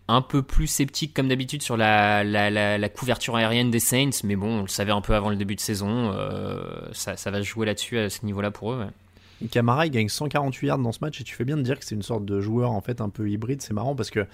[0.08, 4.62] un peu plus sceptique comme d'habitude sur la, couverture aérienne des Saints mais bon on
[4.62, 6.14] le savait un peu avant le début de saison
[6.92, 8.86] ça, ça va jouer là-dessus à ce niveau là pour eux.
[9.50, 11.86] Camara il gagne 148 yards dans ce match et tu fais bien de dire que
[11.86, 13.62] c'est une sorte de joueur en fait un peu hybride.
[13.62, 14.28] C'est marrant parce que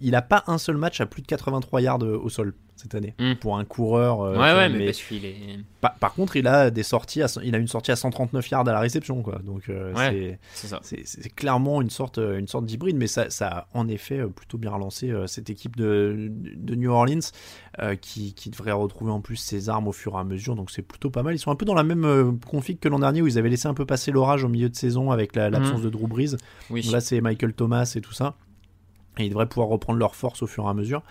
[0.00, 2.54] il a pas un seul match à plus de 83 yards au sol.
[2.78, 3.34] Cette année Mm.
[3.34, 4.20] pour un coureur.
[4.22, 5.36] euh, Ouais, ouais, mais parce qu'il est.
[5.80, 8.68] Par, par contre, il a des sorties, à, il a une sortie à 139 yards
[8.68, 9.38] à la réception, quoi.
[9.44, 10.38] Donc euh, Ouais,
[10.82, 14.58] c'est- clairement une sorte, euh, une sorte d'hybride, mais ça, ça a en effet plutôt
[14.58, 17.20] bien relancé euh, cette équipe de, de New Orleans
[18.00, 20.56] qui, qui devrait retrouver en plus ses armes au fur et à mesure.
[20.56, 21.34] Donc c'est plutôt pas mal.
[21.34, 23.68] Ils sont un peu dans la même config que l'an dernier où ils avaient laissé
[23.68, 25.84] un peu passer l'orage au milieu de saison avec la- l'absence Mhm.
[25.84, 26.36] de Drew Brees.
[26.70, 26.82] Oui.
[26.82, 28.34] Donc là, c'est Michael Thomas et tout ça.
[29.18, 31.02] Et ils devraient pouvoir reprendre leur force au fur et à mesure.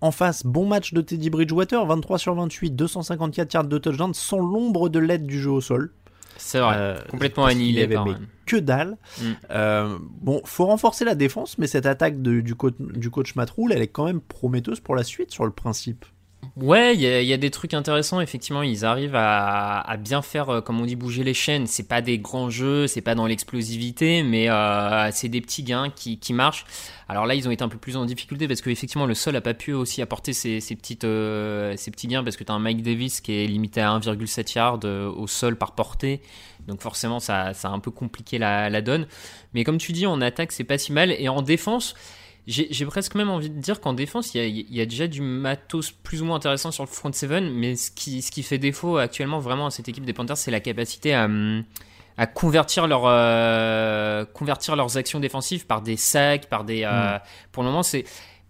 [0.00, 4.38] En face, bon match de Teddy Bridgewater, 23 sur 28, 254 yards de touchdown, sans
[4.38, 5.92] l'ombre de l'aide du jeu au sol.
[6.36, 6.74] C'est vrai.
[6.76, 8.12] Euh, complètement annihilé avait mais
[8.44, 8.98] que dalle.
[9.20, 9.24] Mm.
[9.50, 13.50] Euh, bon, faut renforcer la défense, mais cette attaque de- du, coach, du coach Matt
[13.50, 16.04] Rule, elle est quand même prometteuse pour la suite sur le principe.
[16.56, 18.18] Ouais, il y, y a des trucs intéressants.
[18.22, 21.66] Effectivement, ils arrivent à, à bien faire, euh, comme on dit, bouger les chaînes.
[21.66, 25.90] C'est pas des grands jeux, c'est pas dans l'explosivité, mais euh, c'est des petits gains
[25.90, 26.64] qui, qui marchent.
[27.08, 29.36] Alors là, ils ont été un peu plus en difficulté parce que effectivement, le sol
[29.36, 32.54] a pas pu aussi apporter ces petites, euh, ces petits gains parce que tu as
[32.54, 36.22] un Mike Davis qui est limité à 1,7 yard euh, au sol par portée.
[36.66, 39.06] Donc forcément, ça, ça a un peu compliqué la, la donne.
[39.52, 41.12] Mais comme tu dis, en attaque, c'est pas si mal.
[41.12, 41.94] Et en défense,
[42.46, 45.08] j'ai presque même envie de dire qu'en défense, il y, a, il y a déjà
[45.08, 48.42] du matos plus ou moins intéressant sur le front seven, mais ce qui, ce qui
[48.44, 51.28] fait défaut actuellement vraiment à cette équipe des Panthers, c'est la capacité à,
[52.16, 56.84] à convertir, leur, euh, convertir leurs actions défensives par des sacs, par des...
[56.84, 57.18] euh,
[57.52, 58.04] Pour le moment, c'est...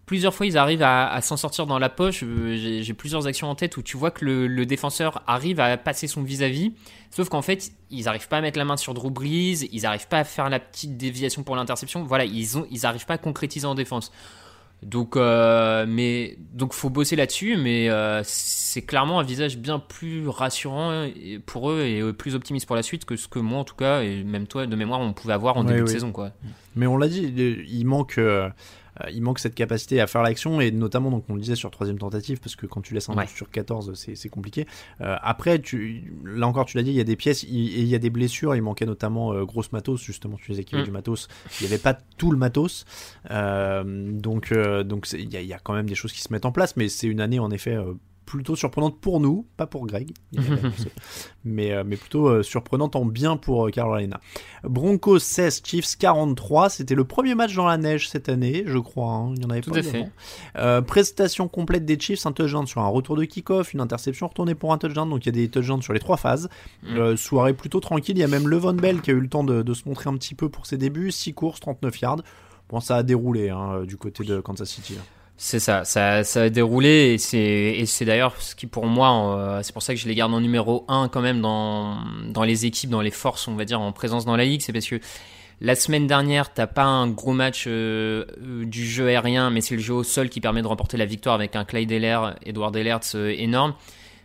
[0.07, 2.23] Plusieurs fois, ils arrivent à, à s'en sortir dans la poche.
[2.23, 5.77] Euh, J'ai plusieurs actions en tête où tu vois que le, le défenseur arrive à
[5.77, 6.73] passer son vis-à-vis,
[7.11, 10.07] sauf qu'en fait, ils n'arrivent pas à mettre la main sur Drew Brees, ils n'arrivent
[10.07, 12.05] pas à faire la petite déviation pour l'interception.
[12.05, 12.47] Voilà, ils
[12.83, 14.13] n'arrivent pas à concrétiser en défense.
[14.83, 20.29] Donc, euh, mais donc faut bosser là-dessus, mais euh, c'est clairement un visage bien plus
[20.29, 21.09] rassurant
[21.47, 23.75] pour eux et euh, plus optimiste pour la suite que ce que moi en tout
[23.75, 26.33] cas et même toi de mémoire on pouvait avoir en Ouais, début de saison quoi.
[26.77, 27.23] Mais on l'a dit,
[27.69, 28.51] il- manque, euh,
[29.13, 31.99] il manque cette capacité à faire l'action et notamment, donc on le disait sur troisième
[31.99, 33.27] tentative, parce que quand tu laisses un Ouais.
[33.27, 34.67] sur 14, c'est compliqué.
[35.01, 37.81] Euh, après, tu, là encore, tu l'as dit, il y a des pièces il- et
[37.81, 38.55] il y a des blessures.
[38.55, 40.37] Il manquait notamment euh, grosse matos, justement.
[40.37, 40.91] Tu disais qu'il y avait Mm.
[40.91, 41.29] du matos.
[41.61, 42.85] Il n'y avait pas tout le matos.
[43.31, 46.13] Euh, donc, euh, donc c'est- il y, a- il y a quand même des choses
[46.13, 47.77] qui se mettent en place, mais c'est une année en effet.
[48.27, 50.11] Plutôt surprenante pour nous, pas pour Greg,
[51.45, 54.21] mais, euh, mais plutôt euh, surprenante en bien pour euh, Carolina.
[54.65, 56.69] Broncos 16, Chiefs 43.
[56.71, 59.13] C'était le premier match dans la neige cette année, je crois.
[59.13, 59.33] hein.
[59.37, 60.09] Il y en avait Tout pas fait.
[60.57, 64.55] Euh, prestation complète des Chiefs, un touchdown sur un retour de kick-off, une interception retournée
[64.55, 65.09] pour un touchdown.
[65.09, 66.49] Donc il y a des touchdowns sur les trois phases.
[66.83, 66.97] Mm.
[66.97, 68.17] Euh, soirée plutôt tranquille.
[68.17, 70.11] Il y a même Levon Bell qui a eu le temps de, de se montrer
[70.11, 71.13] un petit peu pour ses débuts.
[71.13, 72.23] 6 courses, 39 yards.
[72.69, 74.97] Bon, ça a déroulé hein, du côté de Kansas City.
[74.99, 75.05] hein.
[75.39, 79.75] C'est ça, ça, ça a déroulé et c'est, d'ailleurs ce qui pour moi, euh, c'est
[79.75, 81.99] pour ça que je les garde en numéro 1 quand même dans,
[82.31, 84.63] dans les équipes, dans les forces, on va dire, en présence dans la ligue.
[84.63, 84.99] C'est parce que
[85.61, 89.75] la semaine dernière, t'as pas un gros match euh, euh, du jeu aérien, mais c'est
[89.75, 92.77] le jeu au sol qui permet de remporter la victoire avec un Clyde Eller, Edward
[92.77, 93.75] Ellertz euh, énorme.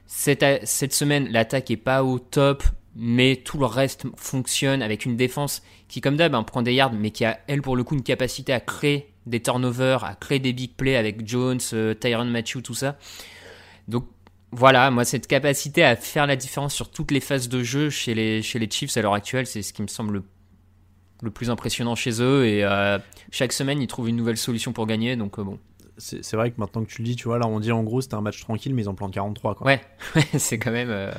[0.08, 2.64] Cette, cette semaine, l'attaque est pas au top,
[2.98, 6.92] mais tout le reste fonctionne avec une défense qui, comme d'hab, hein, prend des yards,
[6.92, 10.40] mais qui a, elle, pour le coup, une capacité à créer des turnovers, à créer
[10.40, 12.98] des big plays avec Jones, euh, Tyron Matthew, tout ça.
[13.88, 14.08] Donc,
[14.52, 18.14] voilà, moi, cette capacité à faire la différence sur toutes les phases de jeu chez
[18.14, 20.24] les, chez les Chiefs à l'heure actuelle, c'est ce qui me semble le,
[21.22, 22.46] le plus impressionnant chez eux.
[22.46, 22.98] Et euh,
[23.32, 25.16] chaque semaine, ils trouvent une nouvelle solution pour gagner.
[25.16, 25.60] Donc, euh, bon.
[25.98, 27.84] C'est c'est vrai que maintenant que tu le dis, tu vois, là on dit en
[27.84, 29.54] gros c'était un match tranquille, mais ils en plantent 43.
[29.56, 29.68] Quoi.
[30.16, 30.90] Ouais, c'est quand même.
[30.90, 31.12] euh,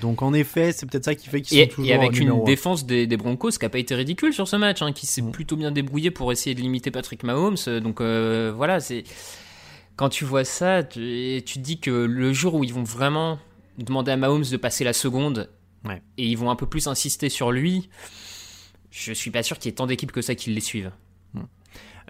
[0.00, 2.30] Donc en effet, c'est peut-être ça qui fait qu'ils Et, sont toujours et avec une
[2.30, 2.44] un.
[2.44, 5.22] défense des, des Broncos qui n'a pas été ridicule sur ce match, hein, qui s'est
[5.22, 5.30] Mm.
[5.32, 7.56] plutôt bien débrouillé pour essayer de limiter Patrick Mahomes.
[7.82, 9.04] Donc euh, voilà, c'est
[9.96, 13.38] quand tu vois ça, tu, tu te dis que le jour où ils vont vraiment
[13.78, 15.50] demander à Mahomes de passer la seconde
[15.84, 16.00] Ouais.
[16.16, 17.88] et ils vont un peu plus insister sur lui,
[18.92, 20.92] je suis pas sûr qu'il y ait tant d'équipes que ça qui les suivent.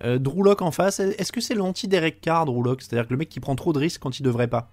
[0.05, 3.29] Euh, Drew Lock en face, est-ce que c'est l'anti-Derek Carr, Drew C'est-à-dire que le mec
[3.29, 4.71] qui prend trop de risques quand il devrait pas?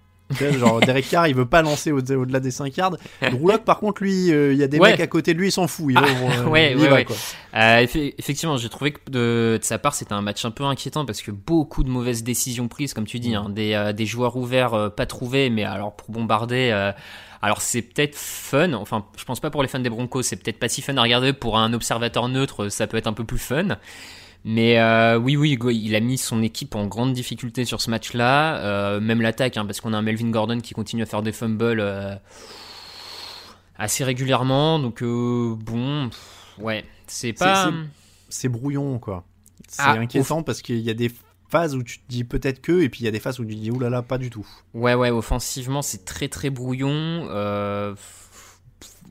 [0.59, 2.97] Genre Derek Carr il veut pas lancer au- au-delà des 5 yards.
[3.21, 4.91] Drew Lock par contre lui euh, il y a des Ouais.
[4.91, 5.87] mecs à côté de lui il s'en fout.
[5.89, 7.05] Il va, Ah, euh, ouais, il ouais, va, ouais.
[7.05, 7.15] quoi.
[7.55, 10.63] Euh, effe- effectivement, j'ai trouvé que de, de sa part, c'était un match un peu
[10.65, 14.05] inquiétant parce que beaucoup de mauvaises décisions prises, comme tu dis, hein, des, euh, des
[14.05, 16.69] joueurs ouverts euh, pas trouvés, mais alors pour bombarder.
[16.71, 16.91] euh,
[17.41, 20.59] alors c'est peut-être fun, enfin je pense pas pour les fans des Broncos, c'est peut-être
[20.59, 23.37] pas si fun à regarder, pour un observateur neutre ça peut être un peu plus
[23.39, 23.77] fun.
[24.45, 28.57] Mais euh, oui, oui, il a mis son équipe en grande difficulté sur ce match-là,
[28.59, 31.33] euh, même l'attaque, hein, parce qu'on a un Melvin Gordon qui continue à faire des
[31.33, 32.15] fumbles euh,
[33.77, 36.09] assez régulièrement, donc bon,
[36.57, 37.65] ouais, c'est pas...
[37.65, 37.71] c'est-
[38.31, 39.23] C'est brouillon quoi.
[39.67, 41.11] C'est Ah, inquiétant parce qu'il y a des
[41.49, 43.45] phases où tu te dis peut-être que et puis il y a des phases où
[43.45, 44.47] tu te dis oulala pas du tout.
[44.75, 47.27] Ouais, ouais, offensivement, c'est très très brouillon.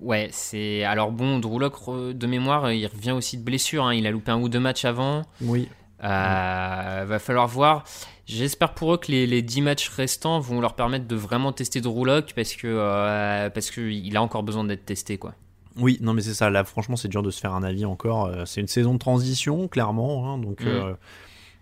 [0.00, 0.84] Ouais, c'est.
[0.84, 3.84] Alors bon, Drew Lock, re- de mémoire, il revient aussi de blessure.
[3.84, 3.94] hein.
[3.94, 5.22] Il a loupé un ou deux matchs avant.
[5.40, 5.68] Oui.
[6.04, 7.84] Euh, Va falloir voir.
[8.26, 11.80] J'espère pour eux que les, les 10 matchs restants vont leur permettre de vraiment tester
[11.80, 15.34] Drew Lock parce que euh, parce qu'il a encore besoin d'être testé quoi.
[15.76, 16.50] Oui, non mais c'est ça.
[16.50, 18.26] Là, franchement, c'est dur de se faire un avis encore.
[18.26, 20.32] Euh, C'est une saison de transition, clairement.
[20.34, 20.66] hein, donc, Mm.
[20.68, 20.92] euh,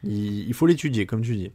[0.09, 1.51] il, il faut l'étudier, comme tu dis.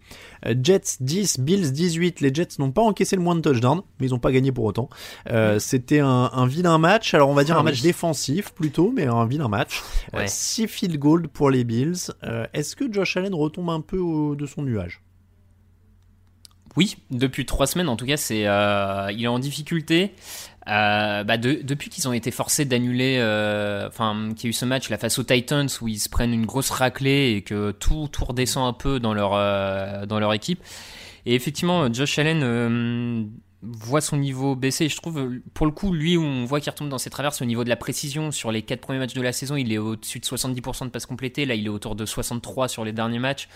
[0.46, 2.22] Euh, Jets 10, Bills 18.
[2.22, 4.66] Les Jets n'ont pas encaissé le moins de touchdowns, mais ils n'ont pas gagné pour
[4.66, 4.90] autant.
[5.30, 7.14] Euh, C'était un, un vilain match.
[7.14, 9.82] Alors, on va dire un match défensif plutôt, mais un vilain match.
[10.14, 10.28] Ouais.
[10.28, 12.12] 6 field goals pour les Bills.
[12.24, 15.02] Euh, Est-ce que Josh Allen retombe un peu au- de son nuage?
[16.78, 20.14] Oui, depuis trois semaines en tout cas, c'est euh, il est en difficulté.
[20.68, 24.54] Euh, bah, de- depuis qu'ils ont été forcés d'annuler, euh, enfin qu'il y a eu
[24.54, 27.72] ce match là face aux Titans où ils se prennent une grosse raclée et que
[27.72, 30.62] tout tout redescend un peu dans leur euh, dans leur équipe.
[31.26, 33.30] Et effectivement, Josh Allen
[33.64, 34.90] voit son niveau baisser.
[34.90, 37.64] Je trouve, pour le coup, lui, on voit qu'il retombe dans ses traverses au niveau
[37.64, 38.32] de la précision.
[38.32, 41.06] Sur les quatre premiers matchs de la saison, il est au-dessus de 70% de passes
[41.06, 41.46] complétées.
[41.46, 43.48] Là, il est autour de 63 sur les derniers matchs.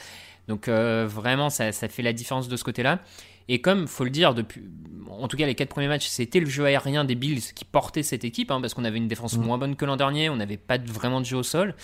[0.48, 3.00] Donc vraiment, ça fait la différence de ce côté-là.
[3.48, 4.64] Et comme, faut le dire, depuis,
[5.10, 8.04] en tout cas les quatre premiers matchs, c'était le jeu aérien des Bills qui portait
[8.04, 10.58] cette équipe, hein, parce qu'on avait une défense moins bonne que l'an dernier, on n'avait
[10.58, 11.76] pas vraiment de jeu au sol.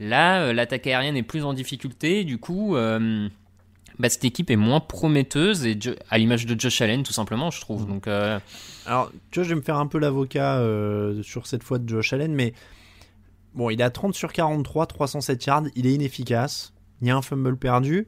[0.00, 3.28] Là, euh, l'attaque aérienne est plus en difficulté, du coup, euh,
[3.98, 7.50] bah, cette équipe est moins prometteuse, et Jo- à l'image de Josh Allen, tout simplement,
[7.50, 7.86] je trouve.
[7.86, 8.38] Donc, euh,
[8.86, 10.62] Alors, tu vois, je vais me faire un peu l'avocat
[11.22, 12.52] sur cette fois de Josh Allen, mais
[13.54, 17.16] bon, il est à 30 sur 43, 307 yards, il est inefficace, il y a
[17.16, 18.06] un fumble perdu,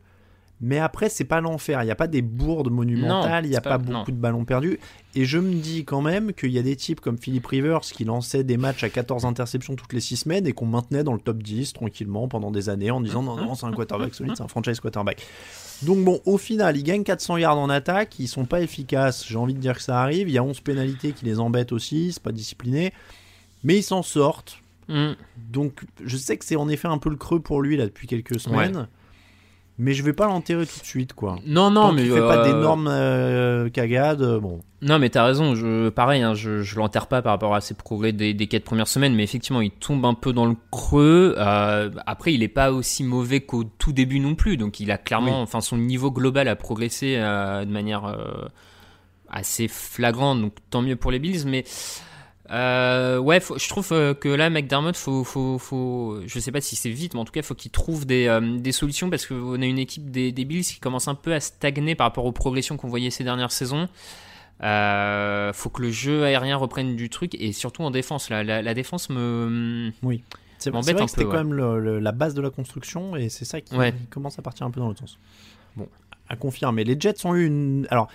[0.61, 3.61] mais après, c'est pas l'enfer, il n'y a pas des bourdes monumentales, il n'y a
[3.61, 4.05] pas, pas- beaucoup non.
[4.05, 4.79] de ballons perdus,
[5.15, 8.05] et je me dis quand même qu'il y a des types comme Philip Rivers qui
[8.05, 11.21] lançaient des matchs à 14 interceptions toutes les 6 semaines et qu'on maintenait dans le
[11.21, 14.43] top 10 tranquillement pendant des années en disant non, non, c'est un quarterback solide, c'est
[14.43, 15.27] un franchise quarterback.
[15.83, 19.37] Donc bon, au final, ils gagnent 400 yards en attaque, ils sont pas efficaces, j'ai
[19.37, 22.13] envie de dire que ça arrive, il y a 11 pénalités qui les embêtent aussi,
[22.13, 22.93] c'est pas discipliné,
[23.65, 24.59] mais ils s'en sortent.
[24.89, 25.13] hmm.
[25.51, 28.07] Donc je sais que c'est en effet un peu le creux pour lui là depuis
[28.07, 28.89] quelques semaines,
[29.81, 31.37] mais je vais pas l'enterrer tout de suite quoi.
[31.47, 34.61] non, non, Tant mais qu'il fait pas euh, d'énormes euh, cagades, euh, bon.
[34.83, 35.55] Non, mais t'as raison.
[35.55, 38.65] Je, pareil, hein, je, je l'enterre pas par rapport à ses progrès des, des quatre
[38.65, 41.35] premières semaines, mais effectivement, il tombe un peu dans le creux.
[41.37, 44.57] Euh, après, il est pas aussi mauvais qu'au tout début non plus.
[44.57, 45.43] Donc, il a clairement, Oui.
[45.43, 48.47] enfin, son niveau global a progressé euh, de manière euh,
[49.29, 50.41] assez flagrante.
[50.41, 51.45] Donc, tant mieux pour les Bills.
[51.47, 51.65] Mais
[52.51, 56.61] euh, ouais, faut- je trouve euh, que là, McDermott, faut, faut, faut, je sais pas
[56.61, 59.27] si c'est vite, mais en tout cas, faut qu'il trouve des, euh, des solutions parce
[59.27, 62.25] qu'on a une équipe des, des Bills qui commence un peu à stagner par rapport
[62.25, 63.89] aux progressions qu'on voyait ces dernières saisons.
[64.63, 68.29] Euh, faut que le jeu aérien reprenne du truc et surtout en défense.
[68.29, 69.91] La, la, la défense me.
[70.03, 70.23] Oui.
[70.59, 73.47] C'est vrai que c'était quand même le- le- la base de la construction et c'est
[73.47, 73.95] ça qui Ouais.
[74.11, 75.19] commence à partir un peu dans l'autre sens.
[75.77, 75.89] Bon.
[76.33, 76.85] À confirmer.
[76.85, 77.89] Les Jets ont eu une.
[77.91, 78.07] Alors,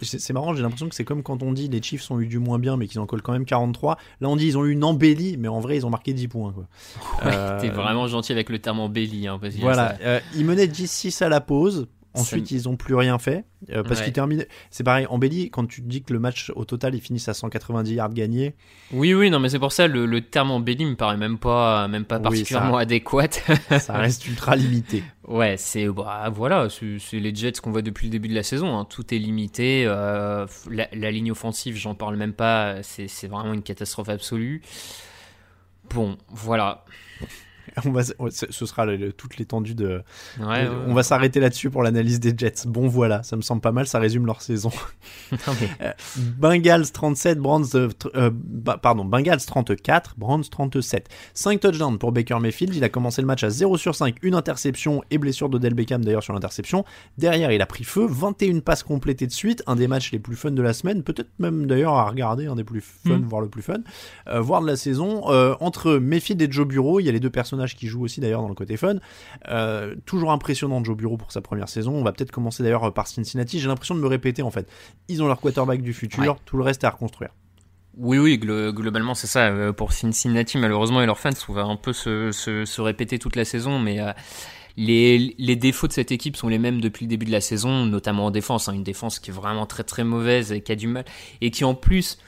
[0.00, 2.38] c'est- marrant, j'ai l'impression que c'est comme quand on dit les Chiefs ont eu du
[2.38, 3.98] moins bien mais qu'ils en collent quand même 43.
[4.20, 6.28] Là, on dit ils ont eu une embellie, mais en vrai, ils ont marqué 10
[6.28, 6.52] points.
[6.52, 6.66] Quoi.
[7.24, 9.26] Ouais, Euh, T'es vraiment gentil avec le terme embelli.
[9.26, 11.88] Hein, parce que Voilà, ça- euh, ils menaient 10-6 à la pause.
[12.16, 14.04] Ensuite, ils ont plus rien fait euh, parce Ouais.
[14.04, 14.44] qu'ils terminent.
[14.70, 17.92] C'est pareil, embelli, quand tu dis que le match au total ils finissent à 190
[17.94, 18.54] yards gagnés,
[18.92, 21.88] Oui, oui, non, mais c'est pour ça le, le terme embelli me paraît même pas,
[21.88, 23.28] même pas Oui, particulièrement ça- adéquat.
[23.80, 25.02] ça reste ultra limité.
[25.26, 28.78] Ouais, c'est bah, voilà, c'est les Jets qu'on voit depuis le début de la saison.
[28.78, 28.84] hein.
[28.84, 29.84] Tout est limité.
[29.86, 32.76] euh, la, la ligne offensive, j'en parle même pas.
[32.82, 34.62] C'est vraiment une catastrophe absolue.
[35.90, 36.84] Bon, voilà.
[37.84, 40.02] On va, ce sera le- le- toute l'étendue de.
[40.40, 40.74] Ouais, de- ouais.
[40.86, 42.66] on va s'arrêter là-dessus pour l'analyse des Jets.
[42.66, 44.70] Bon, voilà, ça me semble pas mal, ça résume leur saison.
[45.32, 45.38] Mais-
[45.80, 45.92] Euh,
[46.38, 47.64] Bengals 37, Browns.
[47.74, 51.08] euh, euh, bah, pardon, Bengals 34, Browns 37.
[51.34, 52.74] 5 touchdowns pour Baker Mayfield.
[52.74, 56.04] Il a commencé le match à 0 sur 5, une interception et blessure d'Odell Beckham
[56.04, 56.84] d'ailleurs sur l'interception.
[57.18, 60.36] Derrière, il a pris feu, 21 passes complétées de suite, un des matchs les plus
[60.36, 63.24] fun de la semaine, peut-être même d'ailleurs à regarder, un des plus fun, Mm.
[63.24, 63.78] voire le plus fun,
[64.28, 65.30] euh, voire de la saison.
[65.30, 68.20] Euh, entre Mayfield et Joe Bureau, il y a les deux personnages qui jouent aussi
[68.20, 68.96] d'ailleurs dans le côté fun.
[69.48, 71.94] Euh, toujours impressionnant Joe Bureau pour sa première saison.
[71.94, 73.60] On va peut-être commencer d'ailleurs par Cincinnati.
[73.60, 74.68] J'ai l'impression de me répéter en fait.
[75.08, 76.28] Ils ont leur quarterback du futur, Ouais.
[76.44, 77.30] tout le reste est à reconstruire.
[77.96, 79.46] Oui, oui, glo- globalement c'est ça.
[79.46, 83.18] Euh, Pour Cincinnati, malheureusement, et leurs fans, on va un peu se, se, se répéter
[83.20, 84.12] toute la saison, mais euh,
[84.76, 87.86] les, les défauts de cette équipe sont les mêmes depuis le début de la saison,
[87.86, 88.68] notamment en défense.
[88.68, 91.04] hein, une défense qui est vraiment très très mauvaise et qui a du mal,
[91.40, 92.18] et qui en plus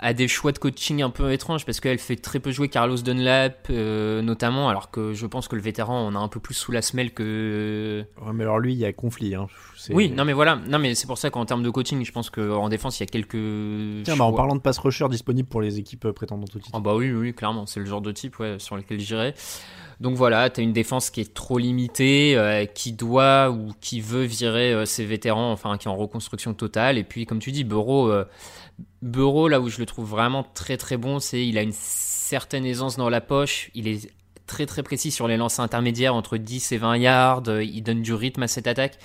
[0.00, 2.96] a des choix de coaching un peu étranges parce qu'elle fait très peu jouer Carlos
[2.96, 6.54] Dunlap, euh, notamment, alors que je pense que le vétéran on a un peu plus
[6.54, 8.04] sous la semelle que.
[8.22, 9.34] Ouais, mais alors lui, il y a conflit.
[9.34, 9.46] Hein.
[9.90, 12.30] Oui, non mais voilà, non mais c'est pour ça qu'en termes de coaching, je pense
[12.30, 14.04] qu'en défense il y a quelques.
[14.04, 16.70] Tiens, bah, en parlant de pass rusher disponible pour les équipes euh, prétendantes au titre.
[16.74, 19.34] Ah bah oui, oui, clairement, c'est le genre de type ouais, sur lequel j'irais.
[20.00, 24.24] Donc voilà, t'as une défense qui est trop limitée, euh, qui doit ou qui veut
[24.24, 26.98] virer euh, ses vétérans, enfin qui est en reconstruction totale.
[26.98, 28.24] Et puis comme tu dis, Bureau, euh,
[29.02, 32.64] Bureau là où je le trouve vraiment très très bon, c'est il a une certaine
[32.64, 34.10] aisance dans la poche, il est
[34.46, 38.14] très très précis sur les lancers intermédiaires entre 10 et 20 yards, il donne du
[38.14, 38.98] rythme à cette attaque.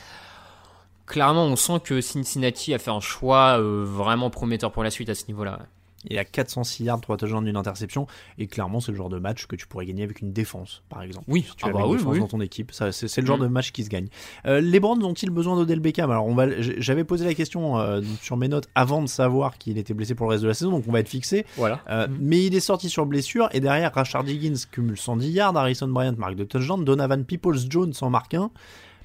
[1.06, 5.10] clairement, on sent que Cincinnati a fait un choix euh, vraiment prometteur pour la suite
[5.10, 5.60] à ce niveau-là.
[6.06, 8.08] Il a 406 yards, 3 touchdowns, d'une interception.
[8.38, 11.02] Et clairement, c'est le genre de match que tu pourrais gagner avec une défense, par
[11.04, 11.26] exemple.
[11.28, 12.20] Oui, si tu ah as bah une oui, défense oui.
[12.22, 12.72] dans ton équipe.
[12.72, 13.42] Ça, C'est c'est le genre Mm.
[13.42, 14.08] de match qui se gagne.
[14.46, 16.10] Euh, les Browns ont-ils besoin d'Odell Beckham?
[16.10, 16.62] Alors, on va.
[16.62, 20.16] j- J'avais posé la question euh, sur mes notes avant de savoir qu'il était blessé
[20.16, 21.46] pour le reste de la saison, donc on va être fixé.
[21.58, 21.82] Voilà.
[21.90, 25.90] Euh, Mais il est sorti sur blessure et derrière Rashard Higgins cumule 110 yards, Harrison
[25.90, 28.52] Bryant marque de touchdown, Donovan Peoples-Jones en marque un.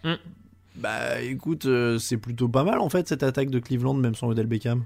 [0.04, 0.14] Mm.
[0.76, 1.66] Bah écoute,
[1.98, 4.84] c'est plutôt pas mal en fait cette attaque de Cleveland même sans Odell Beckham.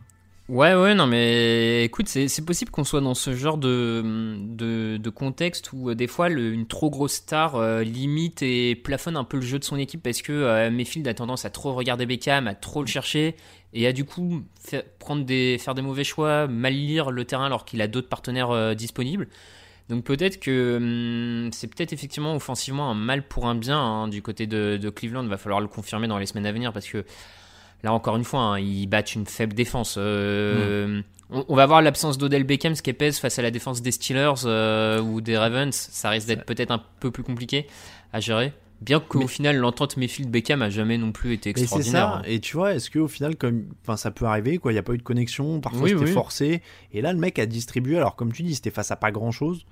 [0.48, 5.74] Ouais, ouais, non, mais écoute, c'est possible qu'on soit dans ce genre de, de, contexte
[5.74, 9.42] où euh, des fois une trop grosse star euh, limite et plafonne un peu le
[9.42, 12.54] jeu de son équipe parce que euh, Mayfield a tendance à trop regarder Beckham, à
[12.54, 13.36] trop le chercher
[13.74, 17.44] et à du coup faire, prendre des, faire des mauvais choix, mal lire le terrain
[17.44, 19.28] alors qu'il a d'autres partenaires euh, disponibles.
[19.90, 20.76] Donc peut-être que
[21.44, 24.88] hum, c'est peut-être effectivement offensivement un mal pour un bien hein, du côté de, de
[24.88, 25.26] Cleveland.
[25.26, 27.04] Va falloir le confirmer dans les semaines à venir parce que
[27.82, 29.96] là encore une fois, hein, ils battent une faible défense.
[29.98, 31.00] Euh,
[31.30, 33.90] on, on va voir l'absence d'Odell Beckham, ce qui pèse face à la défense des
[33.92, 35.74] Steelers euh, ou des Ravens.
[35.74, 37.66] Ça risque d'être peut-être un peu plus compliqué
[38.12, 38.52] à gérer.
[38.80, 42.20] Bien qu'au final, l'entente Mayfield-Beckham a jamais non plus été extraordinaire.
[42.22, 42.30] ça.
[42.30, 44.70] Et tu vois, est-ce qu'au final, comme, enfin, ça peut arriver, quoi.
[44.70, 45.60] Il n'y a pas eu de connexion.
[45.60, 46.12] Parfois, Oui, c'était oui.
[46.12, 46.62] forcé.
[46.92, 47.96] Et là, le mec a distribué.
[47.96, 49.66] Alors, comme tu dis, c'était face à pas grand chose.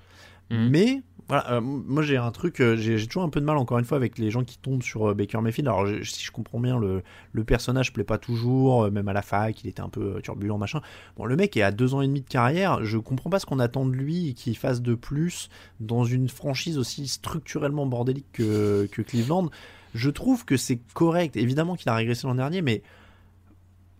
[0.49, 0.69] Mhm.
[0.69, 3.79] Mais voilà, euh, moi j'ai un truc, euh, j'ai toujours un peu de mal encore
[3.79, 5.67] une fois avec les gens qui tombent sur euh, Baker Mayfield.
[5.67, 9.61] Alors si je comprends bien, le, le personnage plaît pas toujours, même à la fac,
[9.61, 10.81] il était un peu turbulent machin.
[11.17, 13.45] Bon, le mec est à deux ans et demi de carrière, je comprends pas ce
[13.45, 15.49] qu'on attend de lui et qu'il fasse de plus
[15.81, 19.49] dans une franchise aussi structurellement bordélique que, que Cleveland.
[19.95, 21.35] Je trouve que c'est correct.
[21.35, 22.83] Évidemment qu'il a régressé l'an dernier, mais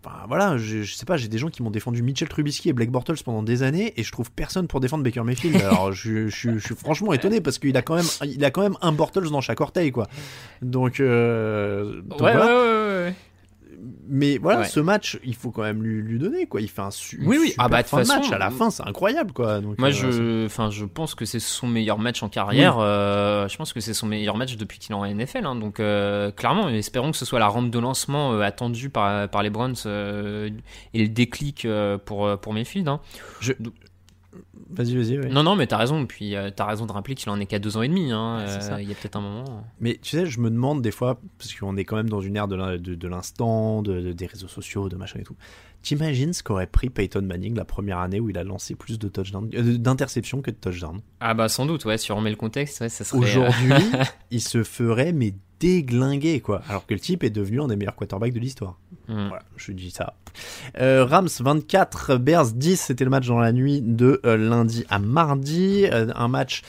[0.08, 2.74] Enfin, voilà, je, je sais pas, j'ai des gens qui m'ont défendu Mitchell Trubisky et
[2.74, 5.56] Blake Bortles pendant des années et je trouve personne pour défendre Baker Mayfield.
[5.62, 8.62] Alors je, je- je suis franchement étonné parce qu'il a quand même, il a quand
[8.62, 10.08] même un Bortles dans chaque orteil quoi.
[10.62, 12.46] Donc, euh, donc ouais, voilà.
[12.46, 13.14] ouais, ouais, ouais.
[14.10, 14.66] Mais voilà, Ouais.
[14.66, 16.62] ce match, il faut quand même lui, lui donner quoi.
[16.62, 17.50] Il fait un su Oui, oui.
[17.50, 19.60] super Ah bah, de fin de façon, match à la fin, c'est incroyable quoi.
[19.62, 22.78] Donc, Moi, euh, je, enfin, je pense que c'est son meilleur match en carrière.
[22.80, 25.46] Euh, je pense que c'est son meilleur match depuis qu'il est en NFL.
[25.46, 25.56] hein.
[25.56, 29.44] Donc, euh, clairement, espérons que ce soit la rampe de lancement euh, attendue par, par
[29.44, 30.50] les Browns euh,
[30.96, 32.88] et le déclic euh, pour, pour Mayfield.
[32.88, 33.00] hein.
[33.42, 33.54] Je-
[34.70, 35.20] Vas-y, vas-y.
[35.20, 35.30] ouais.
[35.30, 36.06] Non, non, mais t'as raison.
[36.06, 38.12] Puis, euh, t'as raison de rappeler qu'il en est qu'à deux ans et demi.
[38.12, 38.40] hein.
[38.40, 38.76] Ouais, c'est ça.
[38.76, 39.64] Euh, Il y a peut-être un moment.
[39.80, 42.36] Mais tu sais, je me demande des fois, parce qu'on est quand même dans une
[42.36, 45.36] ère de l'in- de de l'instant, de, de- des réseaux sociaux, de machin et tout.
[45.84, 49.08] T'imagines ce qu'aurait pris Peyton Manning la première année où il a lancé plus de
[49.08, 51.02] touchdowns, euh, d'interceptions que de touchdowns?
[51.20, 51.98] Ah bah sans doute, ouais.
[51.98, 53.20] Si on remet le contexte, ouais, ça serait.
[53.20, 53.72] euh, Aujourd'hui,
[54.32, 56.62] il se ferait mais déglinguer quoi.
[56.70, 58.80] Alors que le type est devenu un des meilleurs quarterbacks de l'histoire.
[59.08, 59.28] Hmm.
[59.30, 60.14] Voilà, je dis ça.
[60.80, 65.00] Euh, Rams 24, Bears 10, c'était le match dans la nuit de euh, lundi à
[65.00, 65.86] mardi.
[65.92, 66.64] Euh, un match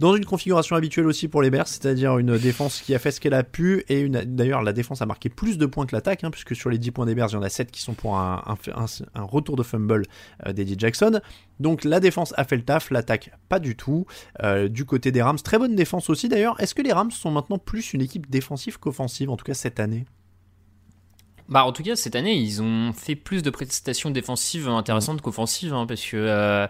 [0.00, 3.20] dans une configuration habituelle aussi pour les Bears, c'est-à-dire une défense qui a fait ce
[3.20, 3.84] qu'elle a pu.
[3.88, 6.78] Et d'ailleurs, la défense a marqué plus de points que l'attaque, hein, puisque sur les
[6.78, 8.42] 10 points des Bears, il y en a 7 qui sont pour un
[9.14, 10.04] retour de fumble
[10.46, 11.20] euh, d'Eddie Jackson.
[11.60, 14.06] Donc la défense a fait le taf, l'attaque pas du tout.
[14.42, 16.60] Euh, du côté des Rams, très bonne défense aussi d'ailleurs.
[16.60, 19.80] Est-ce que les Rams sont maintenant plus une équipe défensive qu'offensive, en tout cas cette
[19.80, 20.04] année?
[21.48, 25.74] Bah, en tout cas, cette année, ils ont fait plus de prestations défensives intéressantes qu'offensives,
[25.74, 26.16] hein, parce que.
[26.16, 26.66] euh,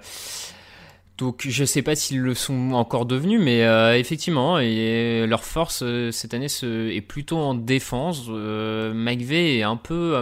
[1.16, 5.82] donc, je sais pas s'ils le sont encore devenus, mais euh, effectivement, et leur force
[5.84, 8.26] euh, cette année se- est plutôt en défense.
[8.28, 10.20] McVay est un peu,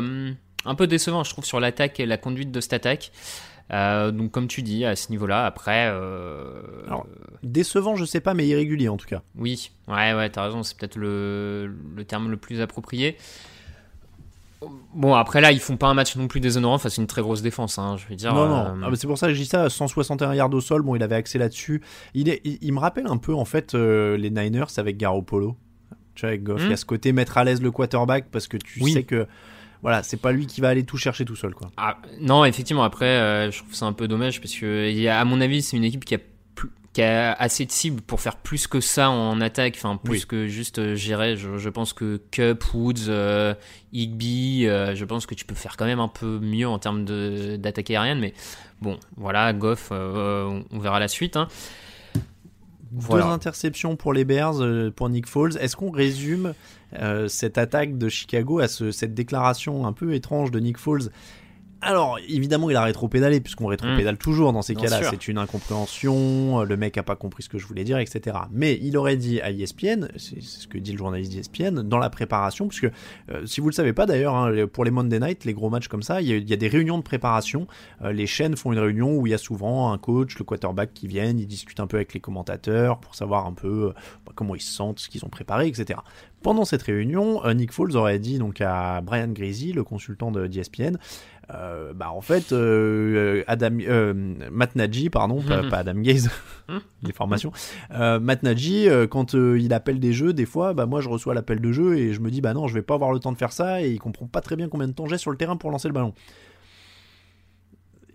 [0.67, 3.11] un peu décevant, je trouve, sur l'attaque et la conduite de cette attaque.
[3.71, 5.87] Donc, comme tu dis, à ce niveau-là, après.
[6.87, 7.07] Alors,
[7.43, 9.23] Décevant, je sais pas, mais irrégulier en tout cas.
[9.35, 13.17] oui, ouais, ouais, t'as raison, c'est peut-être le, le terme le plus approprié.
[14.95, 17.23] Bon, après là, ils font pas un match non plus déshonorant face à une très
[17.23, 18.35] grosse défense, hein, je veux dire.
[18.35, 18.87] non, euh, non.
[18.87, 19.69] Ah, bah, c'est pour ça que je dis ça.
[19.71, 20.83] 161 yards au sol.
[20.83, 21.81] Bon, il avait accès là-dessus.
[22.15, 25.57] Il, est, il, il me rappelle un peu en fait euh, les Niners avec Garoppolo.
[26.15, 26.61] Tu vois, avec Goff.
[26.61, 26.67] Hmm.
[26.67, 28.93] Il y a ce côté mettre à l'aise le quarterback parce que tu Oui.
[28.93, 29.27] sais que
[29.81, 31.71] voilà, c'est pas lui qui va aller tout chercher tout seul, quoi.
[31.77, 35.41] ah, non, effectivement, après, euh, je trouve ça un peu dommage parce que, à mon
[35.41, 36.19] avis, c'est une équipe qui a,
[36.93, 40.27] qui a assez de cibles pour faire plus que ça en attaque, enfin, plus Oui.
[40.27, 41.37] que juste euh, gérer.
[41.37, 43.55] Je, je pense que Cup, Woods, euh,
[43.93, 47.05] Higby, euh, je pense que tu peux faire quand même un peu mieux en termes
[47.57, 48.35] d'attaque aérienne, mais
[48.83, 51.37] bon, voilà, Goff, euh, on, verra la suite.
[51.37, 51.49] hein.
[52.95, 53.25] Voilà.
[53.25, 55.57] Deux interceptions pour les Bears, euh, pour Nick Foles.
[55.59, 56.53] Est-ce qu'on résume
[57.27, 61.09] cette attaque de Chicago à ce- cette déclaration un peu étrange de Nick Foles
[61.85, 65.01] Alors, évidemment, il a rétro-pédalé, puisqu'on rétro-pédale toujours dans ces cas-là.
[65.11, 68.37] C'est une incompréhension, euh, le mec a pas compris ce que je voulais dire, etc.
[68.53, 71.99] Mais il aurait dit à E ESPN, c'est ce que dit le journaliste d'ESPN, dans
[71.99, 72.85] la préparation, puisque
[73.31, 75.89] euh, si vous le savez pas d'ailleurs, hein, pour les Monday Night, les gros matchs
[75.89, 77.67] comme ça, il y, y a des réunions de préparation.
[78.03, 80.95] Euh, les chaînes font une réunion où il y a souvent un coach, le quarterback
[80.95, 83.93] qui viennent, ils discutent un peu avec les commentateurs pour savoir un peu euh,
[84.25, 85.99] bah, comment ils se sentent, ce qu'ils ont préparé, etc.
[86.43, 90.97] Pendant cette réunion, Nick Foles aurait dit donc à Brian Greasy, le consultant de d'ESPN,
[91.51, 94.15] euh, bah en fait euh, Adam euh,
[94.51, 96.31] Matt Nagy pardon pas, pas Adam Gaze
[97.03, 97.53] les formations
[97.91, 101.73] Matt Nagy quand il appelle des jeux des fois bah moi je reçois l'appel de
[101.73, 103.53] jeu et je me dis bah non je vais pas avoir le temps de faire
[103.53, 105.71] ça et il comprend pas très bien combien de temps j'ai sur le terrain pour
[105.71, 106.15] lancer le ballon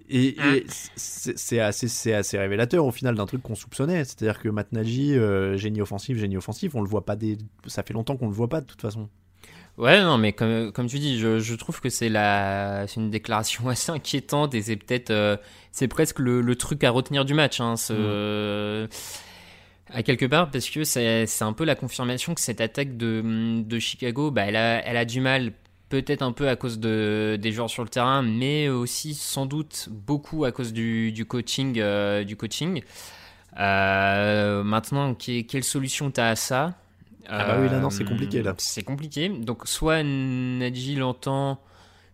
[0.10, 0.66] et, et
[0.96, 4.06] c'est assez, révélateur au final d'un truc qu'on soupçonnait.
[4.06, 5.20] C'est-à-dire que Matt Nagy,
[5.56, 7.38] génie offensif, génie offensif, on le voit pas des...
[7.66, 9.10] Ça fait longtemps qu'on le voit pas de toute façon.
[9.78, 13.12] Ouais, non, mais comme, comme tu dis, je, je trouve que c'est la, c'est une
[13.12, 15.38] déclaration assez inquiétante et c'est peut-être, euh,
[15.72, 18.88] c'est presque le, le truc à retenir du match, hein, ce-
[19.94, 23.80] à quelque part, parce que c'est, un peu la confirmation que cette attaque de, de
[23.80, 25.54] Chicago, bah, elle a, elle a du mal,
[25.90, 29.88] peut-être un peu à cause de, des joueurs sur le terrain, mais aussi sans doute
[29.92, 32.82] beaucoup à cause du, du coaching, euh, du coaching.
[33.60, 36.74] Euh, maintenant, que- quelle solution t'as à ça?
[37.30, 38.56] Ah bah oui, là, non, c'est Euh, compliqué, là.
[38.58, 39.30] C'est compliqué.
[39.30, 41.60] Donc, soit Nadji l'entend,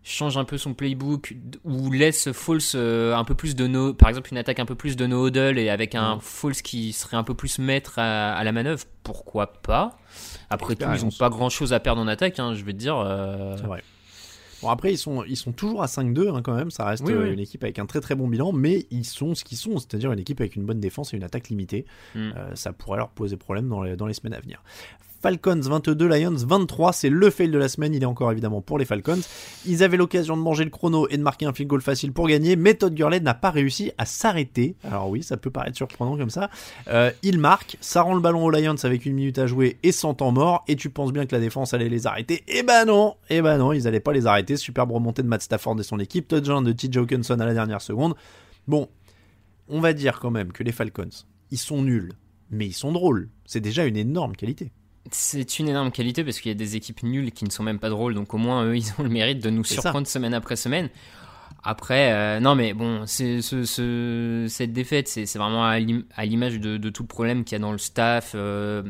[0.04, 1.34] change un peu son playbook
[1.64, 4.76] ou laisse False euh, un peu plus de no, par exemple une attaque un peu
[4.76, 8.34] plus de no huddle et avec un False qui serait un peu plus maître à,
[8.34, 9.98] à la manœuvre, pourquoi pas?
[10.50, 12.78] Après tout, ils n'ont pas grand chose à perdre en attaque, hein, je vais te
[12.78, 12.98] dire.
[12.98, 13.84] euh, C'est vrai.
[14.64, 16.72] Bon, après, ils sont, ils sont toujours à 5-2 hein, quand même.
[16.72, 17.34] Ça reste Oui, euh, oui.
[17.34, 20.12] une équipe avec un très très bon bilan, mais ils sont ce qu'ils sont, c'est-à-dire
[20.12, 21.86] une équipe avec une bonne défense et une attaque limitée.
[22.16, 22.20] Mm.
[22.36, 24.64] Euh, ça pourrait leur poser problème dans les, dans les semaines à venir.
[25.24, 28.78] Falcons 22, Lions 23, c'est le fail de la semaine, il est encore évidemment pour
[28.78, 29.22] les Falcons.
[29.66, 32.28] Ils avaient l'occasion de manger le chrono et de marquer un field goal facile pour
[32.28, 34.76] gagner, mais Todd Gurley n'a pas réussi à s'arrêter.
[34.84, 36.50] Alors oui, ça peut paraître surprenant comme ça.
[36.90, 39.94] Euh, il marque, ça rend le ballon aux Lions avec une minute à jouer et
[39.94, 42.44] 100 temps mort, et tu penses bien que la défense allait les arrêter?
[42.50, 44.58] Eh ben non, eh ben non, ils allaient pas les arrêter.
[44.58, 47.00] Superbe remontée de Matt Stafford et son équipe, touchdown de T.J.
[47.00, 48.16] Hawkinson à la dernière seconde.
[48.68, 48.90] Bon,
[49.70, 51.08] on va dire quand même que les Falcons,
[51.50, 52.12] ils sont nuls,
[52.52, 53.30] mais ils sont drôles.
[53.46, 54.74] C'est déjà une énorme qualité.
[55.12, 57.80] C'est une énorme qualité parce qu'il y a des équipes nulles qui ne sont même
[57.80, 59.82] pas drôles, donc au moins eux ils ont le mérite de nous ça.
[59.82, 60.90] surprendre semaine après semaine.
[61.66, 66.26] Après, euh, non mais bon, c'est, ce, ce- cette défaite, c'est, vraiment à l'im- à
[66.26, 68.32] l'image de, de tout le problème qu'il y a dans le staff.
[68.36, 68.84] euh,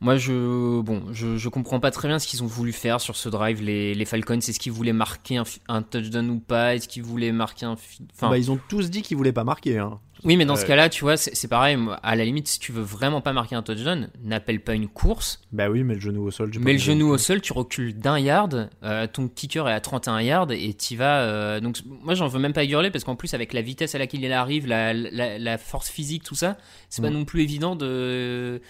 [0.00, 3.16] moi, je, bon, je, je comprends pas très bien ce qu'ils ont voulu faire sur
[3.16, 4.38] ce drive, les, les Falcons.
[4.38, 6.74] Est-ce qu'ils voulaient marquer un, un touchdown ou pas?
[6.74, 7.76] Est-ce qu'ils voulaient marquer un.
[7.76, 9.78] fi- Enfin, Bah, ils ont tous dit qu'ils voulaient pas marquer.
[9.78, 10.00] Hein.
[10.24, 11.76] oui, mais dans ce cas-là, tu vois, c'est, c'est pareil.
[12.02, 15.40] À la limite, si tu veux vraiment pas marquer un touchdown, n'appelle pas une course.
[15.52, 16.50] Bah oui, mais le genou au sol.
[16.58, 20.20] Mets le genou au sol, tu recules d'un yard, euh, ton kicker est à 31
[20.22, 21.20] yards et t'y vas.
[21.20, 23.98] euh, donc moi j'en veux même pas hurler parce qu'en plus avec la vitesse à
[23.98, 26.56] laquelle il arrive, la, la, la force physique, tout ça,
[26.88, 27.14] c'est pas Mm.
[27.14, 28.60] non plus évident de.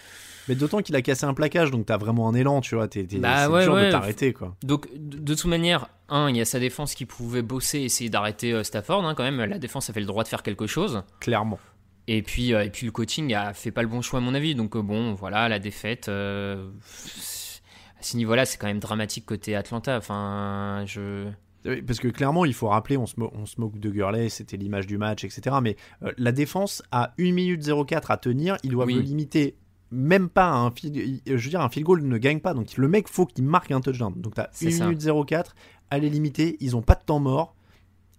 [0.51, 2.89] Mais d'autant qu'il a cassé un plaquage, donc t'as vraiment un élan, tu vois.
[2.89, 3.87] T'es, t'es- Bah ouais, ouais.
[3.87, 4.57] de t'arrêter, quoi.
[4.65, 8.53] Donc de, toute manière, un, il y a sa défense qui pouvait bosser, essayer d'arrêter
[8.53, 9.39] euh, Stafford hein, quand même.
[9.49, 11.03] La défense avait le droit de faire quelque chose.
[11.21, 11.61] Clairement.
[12.09, 14.35] Et puis, euh, et puis le coaching a fait pas le bon choix à mon
[14.35, 14.57] avis.
[14.57, 16.09] Donc euh, bon, voilà, la défaite.
[16.09, 16.57] à
[18.03, 19.97] ce niveau-là, c'est quand même dramatique côté Atlanta.
[19.97, 21.29] Enfin, je.
[21.87, 24.57] Parce que clairement, il faut rappeler, on se, mo- on se moque de Gurley, c'était
[24.57, 25.57] l'image du match, etc.
[25.63, 28.95] Mais euh, la défense a 1 minute 04 à tenir, ils doivent Oui.
[28.95, 29.57] le limiter
[29.91, 32.89] même pas un field, je veux dire un field goal ne gagne pas donc le
[32.89, 34.85] mec faut qu'il marque un touchdown donc t'as 1 C'est ça.
[34.87, 35.55] minute 04
[35.91, 37.55] à les limiter ils ont pas de temps mort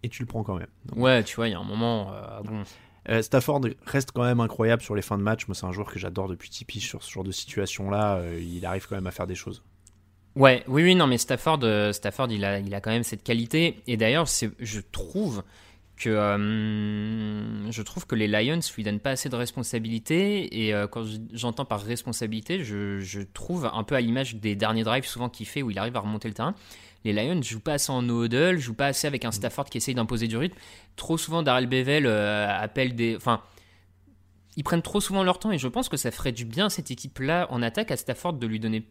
[0.03, 2.11] et tu le prends quand même Donc, Ouais, tu vois, il y a un moment.
[2.13, 2.63] euh, bon.
[3.09, 5.91] euh, Stafford reste quand même incroyable sur les fins de match moi c'est un joueur
[5.91, 9.11] que j'adore depuis Tipeee sur ce genre de situation là il arrive quand même à
[9.11, 9.63] faire des choses
[10.37, 13.21] Ouais, oui, oui, non, mais Stafford, euh, Stafford, il a, il a quand même cette
[13.21, 13.83] qualité.
[13.85, 15.43] Et d'ailleurs, je trouve
[16.01, 20.65] que, euh, je trouve que les Lions lui donnent pas assez de responsabilité.
[20.65, 24.83] Et euh, quand j'entends par responsabilité, je, je trouve un peu à l'image des derniers
[24.83, 26.55] drives souvent qu'il fait où il arrive à remonter le terrain.
[27.03, 29.77] Les Lions jouent pas assez en no huddle, jouent pas assez avec un Stafford qui
[29.77, 30.57] essaye d'imposer du rythme.
[30.95, 33.41] Trop souvent, Darrell Bevel euh, appelle des, enfin.
[34.57, 36.69] Ils prennent trop souvent leur temps et je pense que ça ferait du bien à
[36.69, 38.85] cette équipe-là en attaque à Stafford de lui donner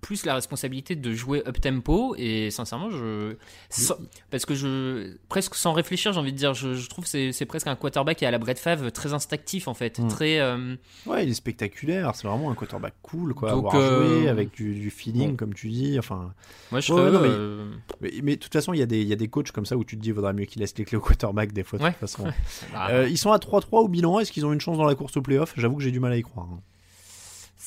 [0.00, 3.34] plus la responsabilité de jouer up tempo et sincèrement je
[3.70, 3.96] sans-
[4.30, 7.46] parce que je presque sans réfléchir j'ai envie de dire je, je trouve c'est c'est
[7.46, 10.08] presque un quarterback qui est à la Brett Favre très instinctif en fait Mm.
[10.08, 10.76] très euh,
[11.06, 14.74] ouais il est spectaculaire c'est vraiment un quarterback cool quoi Donc, joué euh, avec du,
[14.74, 16.32] du feeling comme tu dis enfin
[16.70, 17.70] moi je Ouais, serais, non, mais- euh,
[18.00, 19.66] Mais, mais de toute façon, il y, a des- il y a des coachs comme
[19.66, 21.62] ça où tu te dis, il vaudrait mieux qu'ils laissent les clés au quarterback des
[21.64, 21.78] fois.
[21.78, 22.24] De toute façon.
[22.72, 24.18] bah, Euh, ils sont à 3-3 au bilan.
[24.20, 25.54] Est-ce qu'ils ont une chance dans la course au playoff?
[25.56, 26.46] J'avoue que j'ai du mal à y croire.
[26.52, 26.60] hein.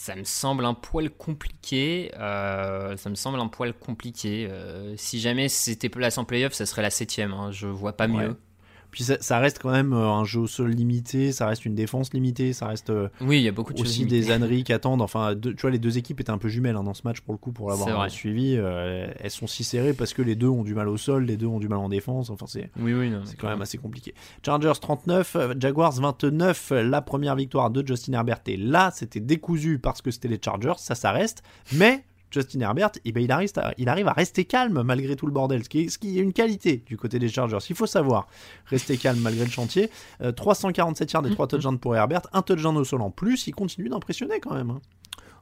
[0.10, 2.12] Ça me semble un poil compliqué.
[2.18, 4.48] Euh, ça me semble un poil compliqué.
[4.50, 7.32] Euh, si jamais c'était place en playoff, ça serait la septième.
[7.32, 7.52] Hein.
[7.52, 8.36] Je vois pas mieux.
[8.92, 12.14] Puis ça, reste quand même euh, un jeu au sol limité, ça reste une défense
[12.14, 15.02] limitée, ça reste euh, oui, il y a beaucoup de aussi des âneries qui attendent.
[15.02, 17.34] Enfin, tu vois, les deux équipes étaient un peu jumelles hein, dans ce match pour
[17.34, 18.56] le coup, pour l'avoir suivi.
[18.58, 21.38] Euh, elles sont si serrées parce que les deux ont du mal au sol, les
[21.38, 22.30] deux ont du mal en défense.
[22.30, 24.14] Enfin, c'est oui, oui, c'est quand même assez compliqué.
[24.44, 26.72] Chargers 39, Jaguars 29.
[26.72, 30.74] La première victoire de Justin Herbert et là, c'était décousu parce que c'était les Chargers,
[30.78, 31.44] ça, ça reste.
[31.74, 35.26] Mais Justin Herbert, eh ben, il, arrive à, il arrive à rester calme malgré tout
[35.26, 37.58] le bordel, ce qui, est, ce qui est une qualité du côté des Chargers.
[37.70, 38.28] Il faut savoir
[38.68, 39.90] rester calme malgré le chantier.
[40.36, 43.54] 347 euh, yards et 3 touchdowns pour Herbert, un touchdown au sol en plus, il
[43.54, 44.70] continue d'impressionner quand même.
[44.70, 44.82] Hein.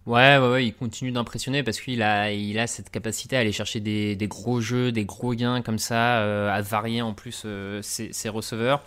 [0.07, 3.51] Ouais, ouais, ouais, il continue d'impressionner parce qu'il a, il a cette capacité à aller
[3.51, 7.43] chercher des, des gros jeux, des gros gains comme ça, euh, à varier en plus
[7.43, 8.83] euh, ses, ses receveurs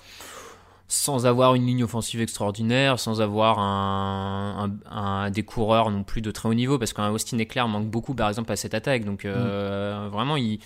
[0.91, 6.49] sans avoir une ligne offensive extraordinaire, sans avoir un, des coureurs non plus de très
[6.49, 9.05] haut niveau, parce qu'un Austin Eclair manque beaucoup par exemple à cette attaque.
[9.05, 10.11] Donc euh, mm.
[10.11, 10.59] vraiment, il,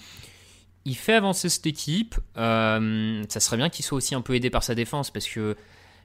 [0.87, 2.15] il fait avancer cette équipe.
[2.39, 5.57] Euh, ça serait bien qu'il soit aussi un peu aidé par sa défense, parce que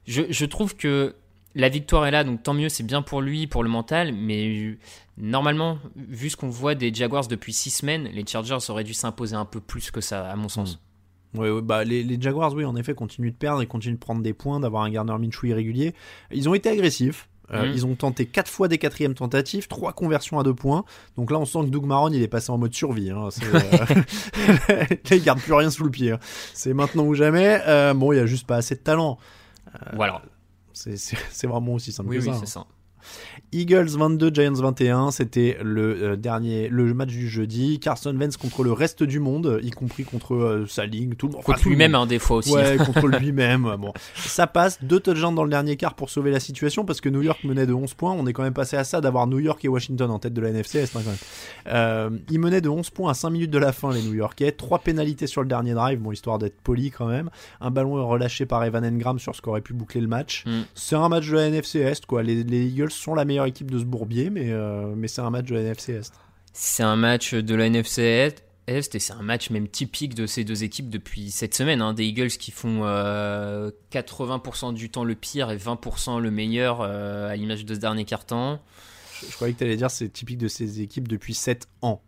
[0.05, 1.15] je, je, trouve que
[1.55, 4.77] la victoire est là, donc tant mieux, c'est bien pour lui, pour le mental, mais
[5.17, 9.37] normalement, vu ce qu'on voit des Jaguars depuis 6 semaines, les Chargers auraient dû s'imposer
[9.37, 10.75] un peu plus que ça, à mon sens.
[10.75, 10.88] Mm.
[11.35, 14.33] Ouais, bah les, Jaguars, oui, en effet, continuent de perdre et continuent de prendre des
[14.33, 15.93] points, d'avoir un Gardner Minshew irrégulier.
[16.31, 17.27] Ils ont été agressifs.
[17.51, 17.73] Euh, mmh.
[17.73, 20.85] Ils ont tenté 4 fois des quatrièmes tentatives, 3 conversions à 2 points.
[21.17, 23.09] Donc là, on sent que Doug Maron, il est passé en mode survie.
[23.09, 23.29] Hein.
[23.43, 23.59] Euh,
[25.09, 26.11] là, il garde plus rien sous le pied.
[26.11, 26.19] Hein.
[26.53, 27.59] C'est maintenant ou jamais.
[27.67, 29.17] Euh, bon, il y a juste pas assez de talent.
[29.93, 30.21] voilà.
[30.73, 32.39] C'est vraiment aussi simple oui, que oui, ça.
[32.39, 32.65] c'est ça.
[33.51, 37.79] Eagles 22, Giants 21, c'était le euh, dernier, le match du jeudi.
[37.79, 41.33] Carson Wentz contre le reste du monde, y compris contre euh, sa ligne, tout le
[41.33, 41.43] monde.
[41.43, 42.51] Contre lui-même, un des fois aussi.
[42.51, 43.75] Ouais, contre lui-même.
[43.79, 44.83] Bon, ça passe.
[44.83, 47.65] Deux touchdowns dans le dernier quart pour sauver la situation parce que New York menait
[47.65, 48.13] de 11 points.
[48.13, 50.41] On est quand même passé à ça d'avoir New York et Washington en tête de
[50.41, 50.95] la NFC Est.
[50.95, 51.01] Hein,
[51.67, 54.51] euh, ils menaient de 11 points à 5 minutes de la fin, les New Yorkais.
[54.51, 57.29] Trois pénalités sur le dernier drive, bon, histoire d'être poli quand même.
[57.61, 60.43] Un ballon relâché par Evan Engram sur ce qu'aurait pu boucler le match.
[60.45, 60.61] Mm.
[60.75, 62.23] C'est un match de la NFC Est, quoi.
[62.23, 65.29] Les, les Eagles sont la meilleure équipe de ce bourbier, mais, euh, mais c'est un
[65.29, 66.13] match de la NFC Est.
[66.53, 68.43] C'est un match de la NFC Est.
[68.67, 71.81] et c'est un match même typique de ces deux équipes depuis cette semaine.
[71.81, 71.93] Hein.
[71.93, 77.29] Des Eagles qui font 80% euh, du temps le pire et 20% le meilleur euh,
[77.29, 78.59] à l'image de ce dernier carton.
[79.21, 82.01] Je, je croyais que tu allais dire c'est typique de ces équipes depuis 7 ans.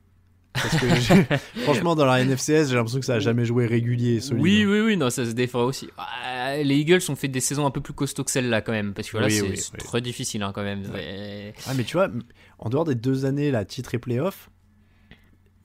[0.53, 4.19] Parce que franchement, dans la NFCS, j'ai l'impression que ça a jamais joué régulier.
[4.19, 4.44] Solide.
[4.44, 5.90] Oui, oui, oui, non, ça se défend aussi.
[5.98, 8.94] Ah, les Eagles ont fait des saisons un peu plus costauds que celle-là quand même,
[8.94, 10.84] parce que là, c'est très difficile hein, quand même.
[11.68, 12.10] Ah, mais tu vois,
[12.60, 14.49] en dehors des deux années, la titre et playoff,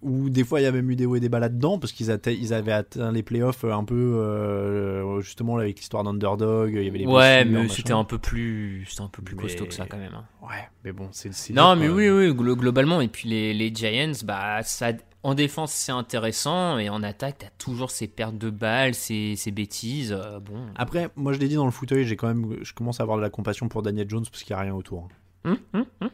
[0.06, 1.92] où des fois il y a même eu des hauts et des bas là-dedans, parce
[1.92, 6.88] qu'ils ils avaient atteint les playoffs un peu euh, justement avec l'histoire d'Underdog, il y
[6.88, 9.98] avait les Ouais, mais c'était un peu plus, un peu plus costaud que ça quand
[9.98, 10.14] même.
[10.14, 10.24] Hein.
[10.42, 11.30] Ouais, mais bon, c'est.
[11.50, 14.92] Non, mais oui, oui, globalement, et puis les, les Giants, bah ça,
[15.24, 19.50] en défense c'est intéressant, et en attaque t'as toujours ces pertes de balles, ces, ces
[19.50, 20.12] bêtises.
[20.12, 20.66] Euh, bon.
[20.76, 23.18] Après, moi je l'ai dit dans le fauteuil, j'ai quand même, je commence à avoir
[23.18, 25.08] de la compassion pour Daniel Jones parce qu'il n'y a rien autour.
[25.44, 26.10] Hum, hum, hum.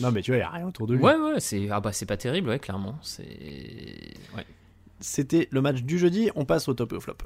[0.00, 1.02] Non, mais tu vois, il n'y a rien autour de lui.
[1.02, 2.98] Ouais, ouais, c'est ah bah, pas terrible, ouais, clairement.
[3.02, 3.24] C'est.
[4.36, 4.46] Ouais.
[5.00, 7.16] C'était le match du jeudi, on passe au top et au flop.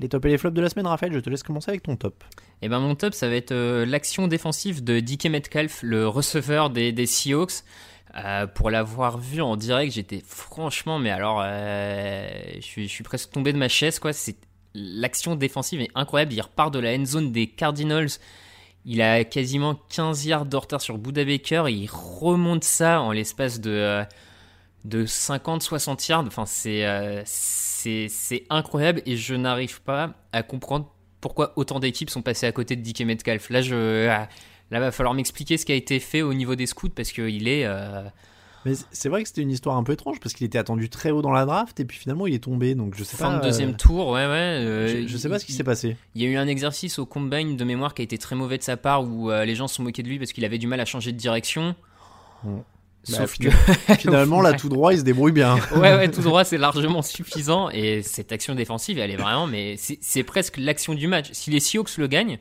[0.00, 1.96] Les tops et les flops de la semaine, Raphaël, je te laisse commencer avec ton
[1.96, 2.22] top.
[2.60, 6.06] Et eh ben mon top, ça va être euh, l'action défensive de DK Metcalf, le
[6.06, 7.64] receveur des, des Seahawks.
[8.16, 13.52] Euh, pour l'avoir vu en direct, j'étais franchement, mais alors, euh, je, suis, presque tombé
[13.52, 14.12] de ma chaise, quoi.
[14.12, 14.36] C'est
[14.74, 16.32] l'action défensive est incroyable.
[16.32, 18.08] Il repart de la end zone des Cardinals.
[18.84, 23.12] Il a quasiment 15 yards de retard sur Buda Baker et il remonte ça en
[23.12, 24.04] l'espace de, euh,
[24.84, 26.24] de 50-60 yards.
[26.26, 30.90] Enfin, c'est, c'est, incroyable et je n'arrive pas à comprendre
[31.20, 33.50] pourquoi autant d'équipes sont passées à côté de DK Metcalf.
[33.50, 34.08] Là, je,
[34.70, 37.48] Là, va falloir m'expliquer ce qui a été fait au niveau des scouts parce qu'il
[37.48, 37.64] est.
[37.64, 38.02] Euh,
[38.66, 41.10] mais c'est vrai que c'était une histoire un peu étrange parce qu'il était attendu très
[41.10, 43.38] haut dans la draft et puis finalement il est tombé donc je sais fin pas.
[43.38, 44.26] de deuxième euh, tour, ouais, ouais.
[44.26, 45.96] Euh, je, sais pas ce qui s'est passé.
[46.14, 48.58] Il y a eu un exercice au combine de mémoire qui a été très mauvais
[48.58, 50.66] de sa part où les gens se sont moqués de lui parce qu'il avait du
[50.66, 51.74] mal à changer de direction.
[53.04, 53.50] Sauf bah,
[53.86, 55.56] que finalement là tout droit il se débrouille bien.
[55.74, 59.76] ouais ouais tout droit c'est largement suffisant et cette action défensive elle est vraiment mais
[59.78, 61.28] c'est presque l'action du match.
[61.32, 62.38] Si les Seahawks le gagnent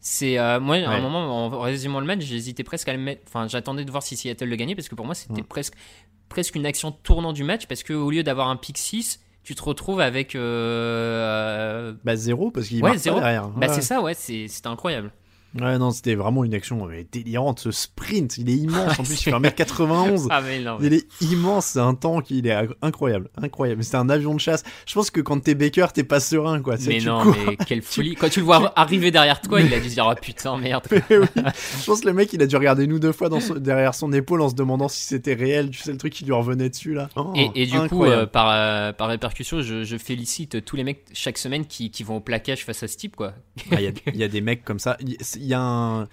[0.00, 3.22] c'est euh, moi à un moment en résumant le match, j'hésitais presque à le mettre.
[3.26, 5.74] Enfin, j'attendais de voir si Seattle le gagnait parce que pour moi c'était presque
[6.28, 9.54] presque une action tournant du match parce que au lieu d'avoir un pick 6 tu
[9.54, 13.18] te retrouves avec euh, bah zéro parce qu'il ouais, zéro.
[13.18, 13.48] derrière.
[13.48, 15.12] Bah c'est ça ouais, c'est incroyable.
[15.58, 17.58] Ouais, non, c'était vraiment une action mais, délirante.
[17.60, 18.98] Ce sprint, il est immense.
[18.98, 20.26] En plus, il fait 1m91.
[20.30, 21.66] Ah, mais non, mais- Il est immense.
[21.66, 22.30] C'est un tank.
[22.30, 23.28] Il est incroyable.
[23.40, 23.82] Incroyable.
[23.82, 24.62] C'était un avion de chasse.
[24.86, 26.76] Je pense que quand t'es Baker, t'es pas serein, quoi.
[26.76, 27.34] C'est- Mais non, cours.
[27.48, 28.14] mais quelle folie.
[28.14, 30.84] Quand tu le vois arriver derrière toi, il a dû se dire oh putain merde.
[30.90, 30.98] Oui.
[31.10, 33.94] Je pense que le mec, il a dû regarder nous deux fois dans son- derrière
[33.94, 35.70] son épaule en se demandant si c'était réel.
[35.70, 37.08] Tu sais, le truc qui lui revenait dessus, là.
[37.16, 40.84] Oh, Et, et du coup, euh, par, euh, par répercussion, je, je félicite tous les
[40.84, 43.32] mecs chaque semaine qui, qui vont au plaquage face à ce type, quoi.
[43.72, 44.96] Ah, Il y, a- il y a des mecs comme ça.
[45.00, 46.02] Il il y a un.
[46.02, 46.06] euh,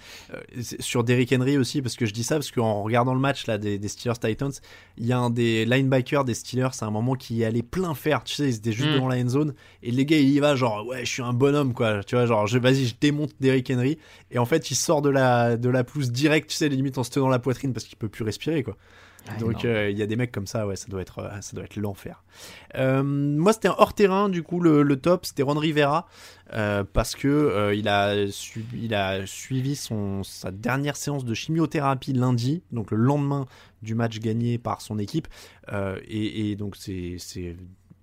[0.80, 3.58] sur Derrick Henry aussi, parce que je dis ça, parce qu'en regardant le match là,
[3.58, 4.50] des, des Steelers Titans,
[4.96, 8.24] il y a un des linebackers des Steelers, c'est un moment qui allait plein faire.
[8.24, 8.94] Tu sais, ils étaient juste Mm.
[8.94, 9.54] devant la end zone.
[9.82, 12.02] Et les gars, il y va, genre, ouais, je suis un bonhomme, quoi.
[12.04, 13.98] Tu vois, genre, je, vas-y, je démonte Derrick Henry.
[14.30, 17.04] Et en fait, il sort de la, de la pelouse direct, tu sais, limite en
[17.04, 18.76] se tenant la poitrine parce qu'il peut plus respirer, quoi.
[19.38, 19.66] Donc énorme.
[19.76, 21.64] euh, il y a des mecs comme ça, ouais, ça doit être, euh, ça doit
[21.64, 22.22] être l'enfer.
[22.76, 26.06] Euh, moi, c'était un hors terrain, du coup, le, le top, c'était Ron Rivera
[26.54, 32.90] euh, parce que euh, il a suivi son sa dernière séance de chimiothérapie lundi, donc
[32.90, 33.46] le lendemain
[33.82, 35.28] du match gagné par son équipe,
[35.72, 37.18] Euh, et, donc c'est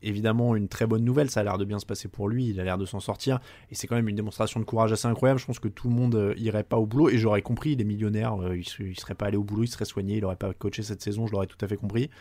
[0.03, 1.31] évidemment une très bonne nouvelle.
[1.31, 2.47] Ça a l'air de bien se passer pour lui.
[2.49, 3.39] Il a l'air de s'en sortir.
[3.71, 5.39] Et c'est quand même une démonstration de courage assez incroyable.
[5.39, 7.09] Je pense que tout le monde irait pas au boulot.
[7.09, 8.37] Et j'aurais compris, il est millionnaire.
[8.53, 10.17] il, il serait pas allé au boulot, il serait soigné.
[10.17, 11.25] Il aurait pas coaché cette saison.
[11.25, 12.11] Je l'aurais tout à fait compris.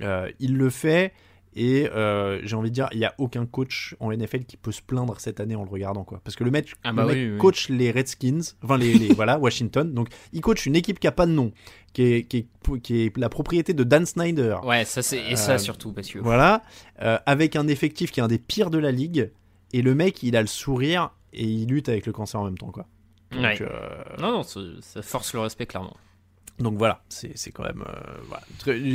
[0.00, 1.14] Il le fait.
[1.54, 4.72] Et euh, j'ai envie de dire, il n'y a aucun coach en NFL qui peut
[4.72, 6.02] se plaindre cette année en le regardant.
[6.04, 6.20] quoi.
[6.24, 7.38] Parce que le mec, Ah le bah mec oui, oui.
[7.38, 9.92] coach les Redskins, enfin les, les- voilà, Washington.
[9.92, 11.52] Donc il coach une équipe qui a pas de nom,
[11.92, 14.56] qui est, qui est, qui est la propriété de Dan Snyder.
[14.64, 16.62] Ouais, ça c'est et ça Euh, surtout parce que Voilà,
[17.02, 19.30] euh, avec un effectif qui est un des pires de la ligue,
[19.74, 22.56] et le mec, il a le sourire et il lutte avec le cancer en même
[22.58, 22.86] temps, quoi.
[23.30, 23.58] Donc, Ouais.
[24.18, 25.96] non non, ça force le respect clairement.
[26.58, 28.42] Donc voilà, c'est quand même, euh, voilà.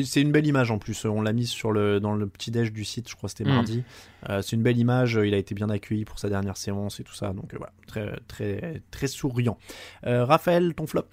[0.06, 1.06] C'est une belle image en plus.
[1.06, 3.50] On l'a mise sur le dans le petit déj du site, je crois que c'était
[3.50, 3.54] Mm.
[3.54, 3.84] mardi.
[4.30, 5.20] Euh, c'est une belle image.
[5.24, 7.74] Il a été bien accueilli pour sa dernière séance et tout ça, donc euh, voilà,
[7.88, 9.58] très très très souriant.
[10.04, 11.08] Raphaël, ton flop?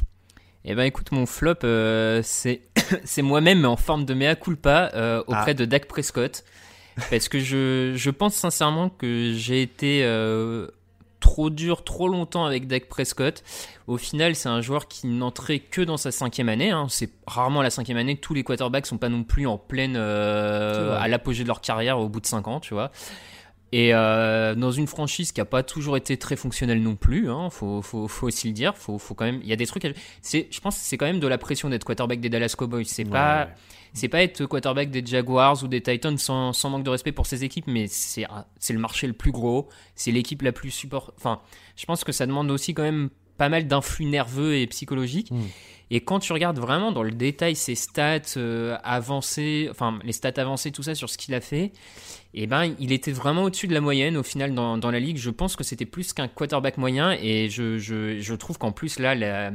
[0.64, 1.56] Eh ben écoute, mon flop,
[2.22, 5.54] c'est moi-même en forme de mea culpa auprès Ah.
[5.54, 6.44] de Dak Prescott.
[7.10, 10.02] Parce que je, je pense sincèrement que j'ai été
[11.24, 13.42] trop dur trop longtemps avec Dak Prescott.
[13.86, 16.70] Au final, c'est un joueur qui n'entrait que dans sa cinquième année.
[16.70, 16.86] hein.
[16.90, 18.16] C'est rarement la cinquième année.
[18.18, 21.98] Tous les quarterbacks sont pas non plus en pleine euh, à l'apogée de leur carrière
[21.98, 22.90] au bout de 5 ans, tu vois.
[23.76, 27.50] Et euh, dans une franchise qui a pas toujours été très fonctionnelle non plus, hein,
[27.50, 29.84] faut, faut, faut aussi le dire, faut, faut quand même, il y a des trucs.
[29.84, 29.88] à-
[30.22, 32.84] C'est, je pense, que c'est quand même de la pression d'être quarterback des Dallas Cowboys.
[32.84, 33.52] C'est pas, Ouais.
[33.92, 37.26] c'est pas être quarterback des Jaguars ou des Titans sans, sans manque de respect pour
[37.26, 38.26] ces équipes, mais c'est,
[38.60, 41.12] c'est le marché le plus gros, c'est l'équipe la plus support.
[41.16, 41.40] Enfin,
[41.74, 45.30] je pense que ça demande aussi quand même pas mal d'influx nerveux et psychologiques.
[45.30, 45.42] Mm.
[45.90, 50.32] Et quand tu regardes vraiment dans le détail ses stats euh, avancées, enfin les stats
[50.40, 51.72] avancées, tout ça sur ce qu'il a fait,
[52.32, 55.18] et ben il était vraiment au-dessus de la moyenne au final dans, dans la ligue.
[55.18, 58.98] Je pense que c'était plus qu'un quarterback moyen et je, je, je trouve qu'en plus
[58.98, 59.52] là la,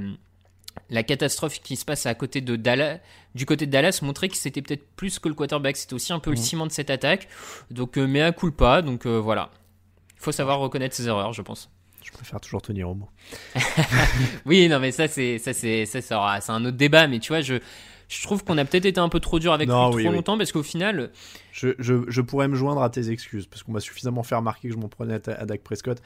[0.89, 2.99] la catastrophe qui se passe à côté de Dallas,
[3.35, 6.19] du côté de Dallas montrait que c'était peut-être plus que le quarterback, c'était aussi un
[6.19, 6.43] peu le Mhm.
[6.43, 7.27] ciment de cette attaque.
[7.71, 9.49] Donc euh, mais à pas, donc euh, voilà.
[10.15, 11.69] Il faut savoir reconnaître ses erreurs, je pense.
[12.09, 13.09] Je préfère toujours tenir au mot.
[14.45, 17.07] Oui, non, mais ça, c'est ça, c'est ça, ça, c'est un autre débat.
[17.07, 17.55] Mais tu vois, je,
[18.07, 20.09] je trouve qu'on a peut-être été un peu trop dur avec Non, lui oui, trop
[20.11, 20.15] oui.
[20.17, 21.11] longtemps parce qu'au final,
[21.51, 24.69] Je, je, je pourrais me joindre à tes excuses parce qu'on m'a suffisamment fait remarquer
[24.69, 26.01] que je m'en prenais à, à Dak Prescott.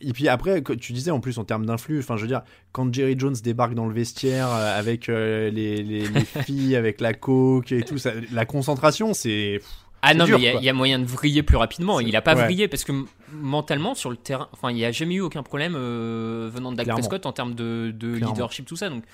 [0.00, 2.42] Et puis après, tu disais en plus en termes d'influx, enfin je veux dire,
[2.72, 7.00] quand Jerry Jones débarque dans le vestiaire euh, avec euh, les, les, les filles, avec
[7.00, 9.60] la coke et tout, ça, la concentration, c'est.
[10.06, 12.00] Ah non, dur, mais il y a- y, moyen de vriller plus rapidement.
[12.00, 12.44] Il a pas Ouais.
[12.44, 12.92] vrillé parce que
[13.32, 16.76] mentalement sur le terrain, enfin, il y a jamais eu aucun problème euh, venant de
[16.76, 16.88] Dak.
[16.88, 18.88] Prescott en termes de, leadership, tout ça.
[18.88, 19.04] Donc,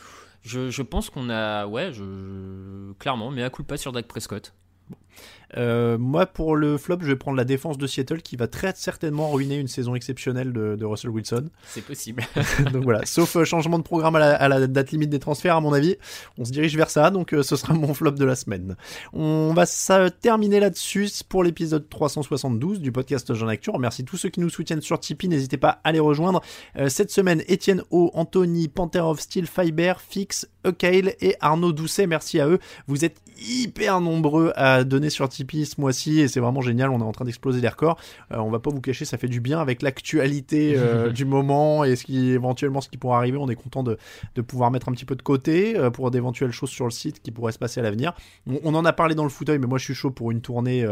[0.42, 4.52] je, je pense qu'on a, ouais, je, clairement, mais à coup pas sur Dak Prescott.
[5.56, 8.72] Euh, moi, pour le flop, je vais prendre la défense de Seattle qui va très
[8.74, 11.48] certainement ruiner une saison exceptionnelle de, de Russell Wilson.
[11.66, 12.22] C'est possible.
[12.72, 15.56] donc voilà, sauf euh, changement de programme à la, à la date limite des transferts,
[15.56, 15.96] à mon avis.
[16.38, 18.76] On se dirige vers ça, donc euh, ce sera mon flop de la semaine.
[19.12, 23.70] On va ça, terminer là-dessus pour l'épisode 372 du podcast Jean Actu.
[23.70, 25.28] On remercie tous ceux qui nous soutiennent sur Tipeee.
[25.28, 26.42] N'hésitez pas à les rejoindre.
[26.88, 32.06] Cette semaine, Étienne O, Anthony, Panther of Steel, Fiber, Fix, Eukail et Arnaud Doucet.
[32.06, 32.58] Merci à eux.
[32.86, 36.90] Vous êtes hyper nombreux à donner sur Tipeee ce mois-ci et c'est vraiment génial.
[36.90, 37.98] On est en train d'exploser les records.
[38.32, 41.84] Euh, on va pas vous cacher, ça fait du bien avec l'actualité euh, du moment
[41.84, 43.38] et ce qui éventuellement ce qui pourra arriver.
[43.38, 43.98] On est content de,
[44.34, 47.22] de pouvoir mettre un petit peu de côté euh, pour d'éventuelles choses sur le site
[47.22, 48.14] qui pourraient se passer à l'avenir.
[48.46, 50.40] On, on en a parlé dans le fauteuil, mais moi je suis chaud pour une
[50.40, 50.86] tournée,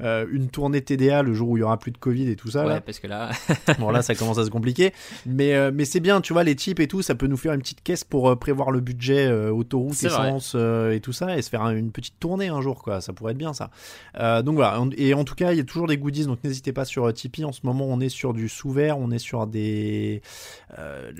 [0.00, 2.62] une tournée TDA le jour où il y aura plus de Covid et tout ça.
[2.64, 2.80] ouais, là.
[2.80, 3.30] parce que là,
[3.78, 4.92] Bon là ça commence à se compliquer,
[5.26, 7.60] mais mais c'est bien, tu vois les types et tout, ça peut nous faire une
[7.60, 11.80] petite caisse pour prévoir le budget autoroute, essence et tout ça et se faire un
[11.80, 13.00] une petite tournée un jour, quoi.
[13.00, 13.69] Ça pourrait être bien, ça.
[14.18, 14.80] Euh, donc voilà.
[14.96, 17.44] Et en tout cas, il y a toujours des goodies, donc n'hésitez pas sur Tipeee.
[17.44, 20.22] En ce moment, on est sur du sous-vert, on est sur des.
[20.78, 21.10] Euh,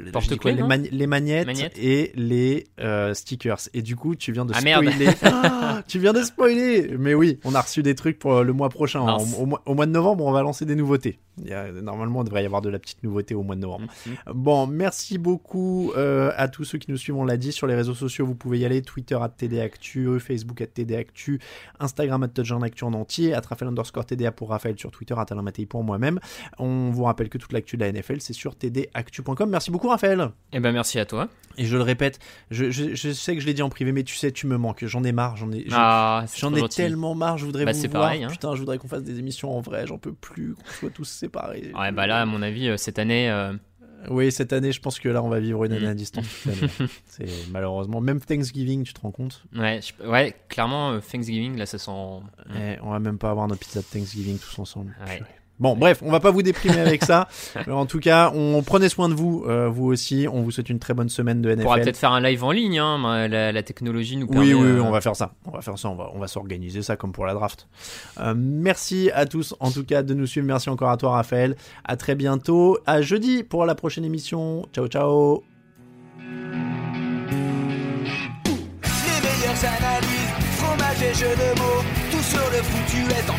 [0.41, 1.47] quoi, les, mani- les magnettes,
[1.79, 3.59] et les euh, stickers.
[3.75, 4.89] Et du coup, tu viens de Ah, merde.
[4.89, 5.11] spoiler.
[5.23, 6.97] Ah, tu viens de spoiler.
[6.99, 9.01] Mais oui, on a reçu des trucs pour euh, le mois prochain.
[9.01, 11.19] Au, mois, au mois de novembre, on va lancer des nouveautés.
[11.43, 13.61] Il y a- normalement, il devrait y avoir de la petite nouveauté au mois de
[13.61, 13.87] novembre.
[14.07, 14.15] Mhm.
[14.35, 17.17] Bon, merci beaucoup euh, à tous ceux qui nous suivent.
[17.17, 20.61] On l'a dit sur les réseaux sociaux, vous pouvez y aller Twitter à TDActu, Facebook
[20.61, 21.41] à TDActu,
[21.79, 22.29] Instagram à
[22.63, 25.83] Actu en entier, à Raphaël underscore TDA pour Raphaël sur Twitter, à Talin Mattei pour
[25.85, 26.19] moi-même.
[26.59, 29.49] On vous rappelle que toute l'actu de la NFL, c'est sur tdactu.com.
[29.51, 30.31] Merci beaucoup, Raphaël.
[30.53, 31.29] Eh ben merci à toi.
[31.57, 32.19] Et je le répète,
[32.51, 34.57] je, je- je sais que je l'ai dit en privé, mais tu sais, tu me
[34.57, 34.85] manques.
[34.87, 35.37] J'en ai marre.
[35.37, 37.39] J'en ai, Ah, j'en trop ai tellement marre.
[37.39, 37.91] Je voudrais Bah, vous voir.
[38.05, 38.29] pareil, hein.
[38.29, 39.87] Putain, je voudrais qu'on fasse des émissions en vrai.
[39.87, 40.55] J'en peux plus.
[40.55, 41.73] Qu'on soit tous séparés.
[41.79, 43.29] Ouais, bah là, à mon avis, euh, cette année.
[43.31, 43.53] euh,
[44.09, 45.91] Oui, cette année, je pense que là, on va vivre une année Mm.
[45.91, 46.47] à distance.
[46.47, 46.73] l'année.
[47.07, 48.01] c'est malheureusement.
[48.01, 51.91] Même Thanksgiving, tu te rends compte Ouais, je- ouais, clairement, euh, Thanksgiving, là, ça sent.
[52.57, 54.97] Eh, On va même pas avoir nos pizzas de Thanksgiving tous ensemble.
[55.07, 55.21] Ouais.
[55.61, 57.29] Bon, bref, on va pas vous déprimer avec ça.
[57.67, 60.27] Mais en tout cas, on prenez soin de vous, euh, vous aussi.
[60.33, 61.63] On vous souhaite une très bonne semaine de On NFL.
[61.63, 64.55] pourra peut-être faire un live en ligne, hein, la, la technologie nous Oui, permet.
[64.55, 65.33] oui, oui, euh, on va faire ça.
[65.45, 65.89] On va faire ça.
[65.91, 67.69] On va, on va s'organiser ça comme pour la draft.
[68.21, 70.47] Euh, merci à tous, en tout cas, de nous suivre.
[70.47, 71.57] Merci encore à toi, Raphaël.
[71.85, 72.79] À très bientôt.
[72.87, 74.65] À jeudi pour la prochaine émission.
[74.73, 75.43] Ciao, ciao.
[76.19, 76.27] Les
[79.23, 83.39] meilleures analyses, fromage et jeux de mots, tout sur le foutu est en